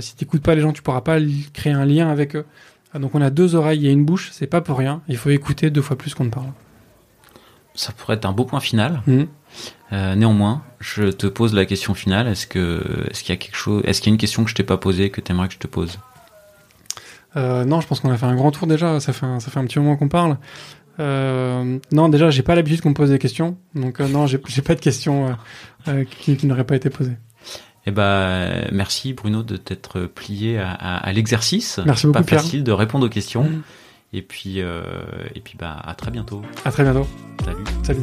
[0.00, 1.18] si t'écoutes pas les gens, tu pourras pas
[1.52, 2.44] créer un lien avec eux.
[2.94, 5.02] Donc on a deux oreilles et une bouche, c'est pas pour rien.
[5.08, 6.52] Il faut écouter deux fois plus qu'on ne parle.
[7.74, 9.02] Ça pourrait être un beau point final.
[9.06, 9.22] Mmh.
[9.92, 12.26] Euh, néanmoins, je te pose la question finale.
[12.28, 14.50] Est-ce que est-ce qu'il y a quelque chose, est-ce qu'il y a une question que
[14.50, 15.98] je t'ai pas posée que tu aimerais que je te pose?
[17.36, 19.00] Euh, Non, je pense qu'on a fait un grand tour déjà.
[19.00, 20.38] Ça fait un, ça fait un petit moment qu'on parle.
[21.00, 24.38] Euh, non, déjà, j'ai pas l'habitude qu'on me pose des questions, donc euh, non, j'ai
[24.38, 25.36] pas de questions
[25.86, 27.16] euh, qui, qui n'auraient pas été posées.
[27.86, 31.80] Eh ben, merci Bruno de t'être plié à, à, à l'exercice.
[31.86, 32.18] Merci beaucoup.
[32.18, 32.42] Pas Pierre.
[32.42, 33.44] facile de répondre aux questions.
[33.44, 33.62] Mmh.
[34.12, 34.82] Et puis, euh,
[35.34, 36.42] et puis, bah, à très bientôt.
[36.64, 37.06] À très bientôt.
[37.44, 37.64] Salut.
[37.82, 38.02] Salut.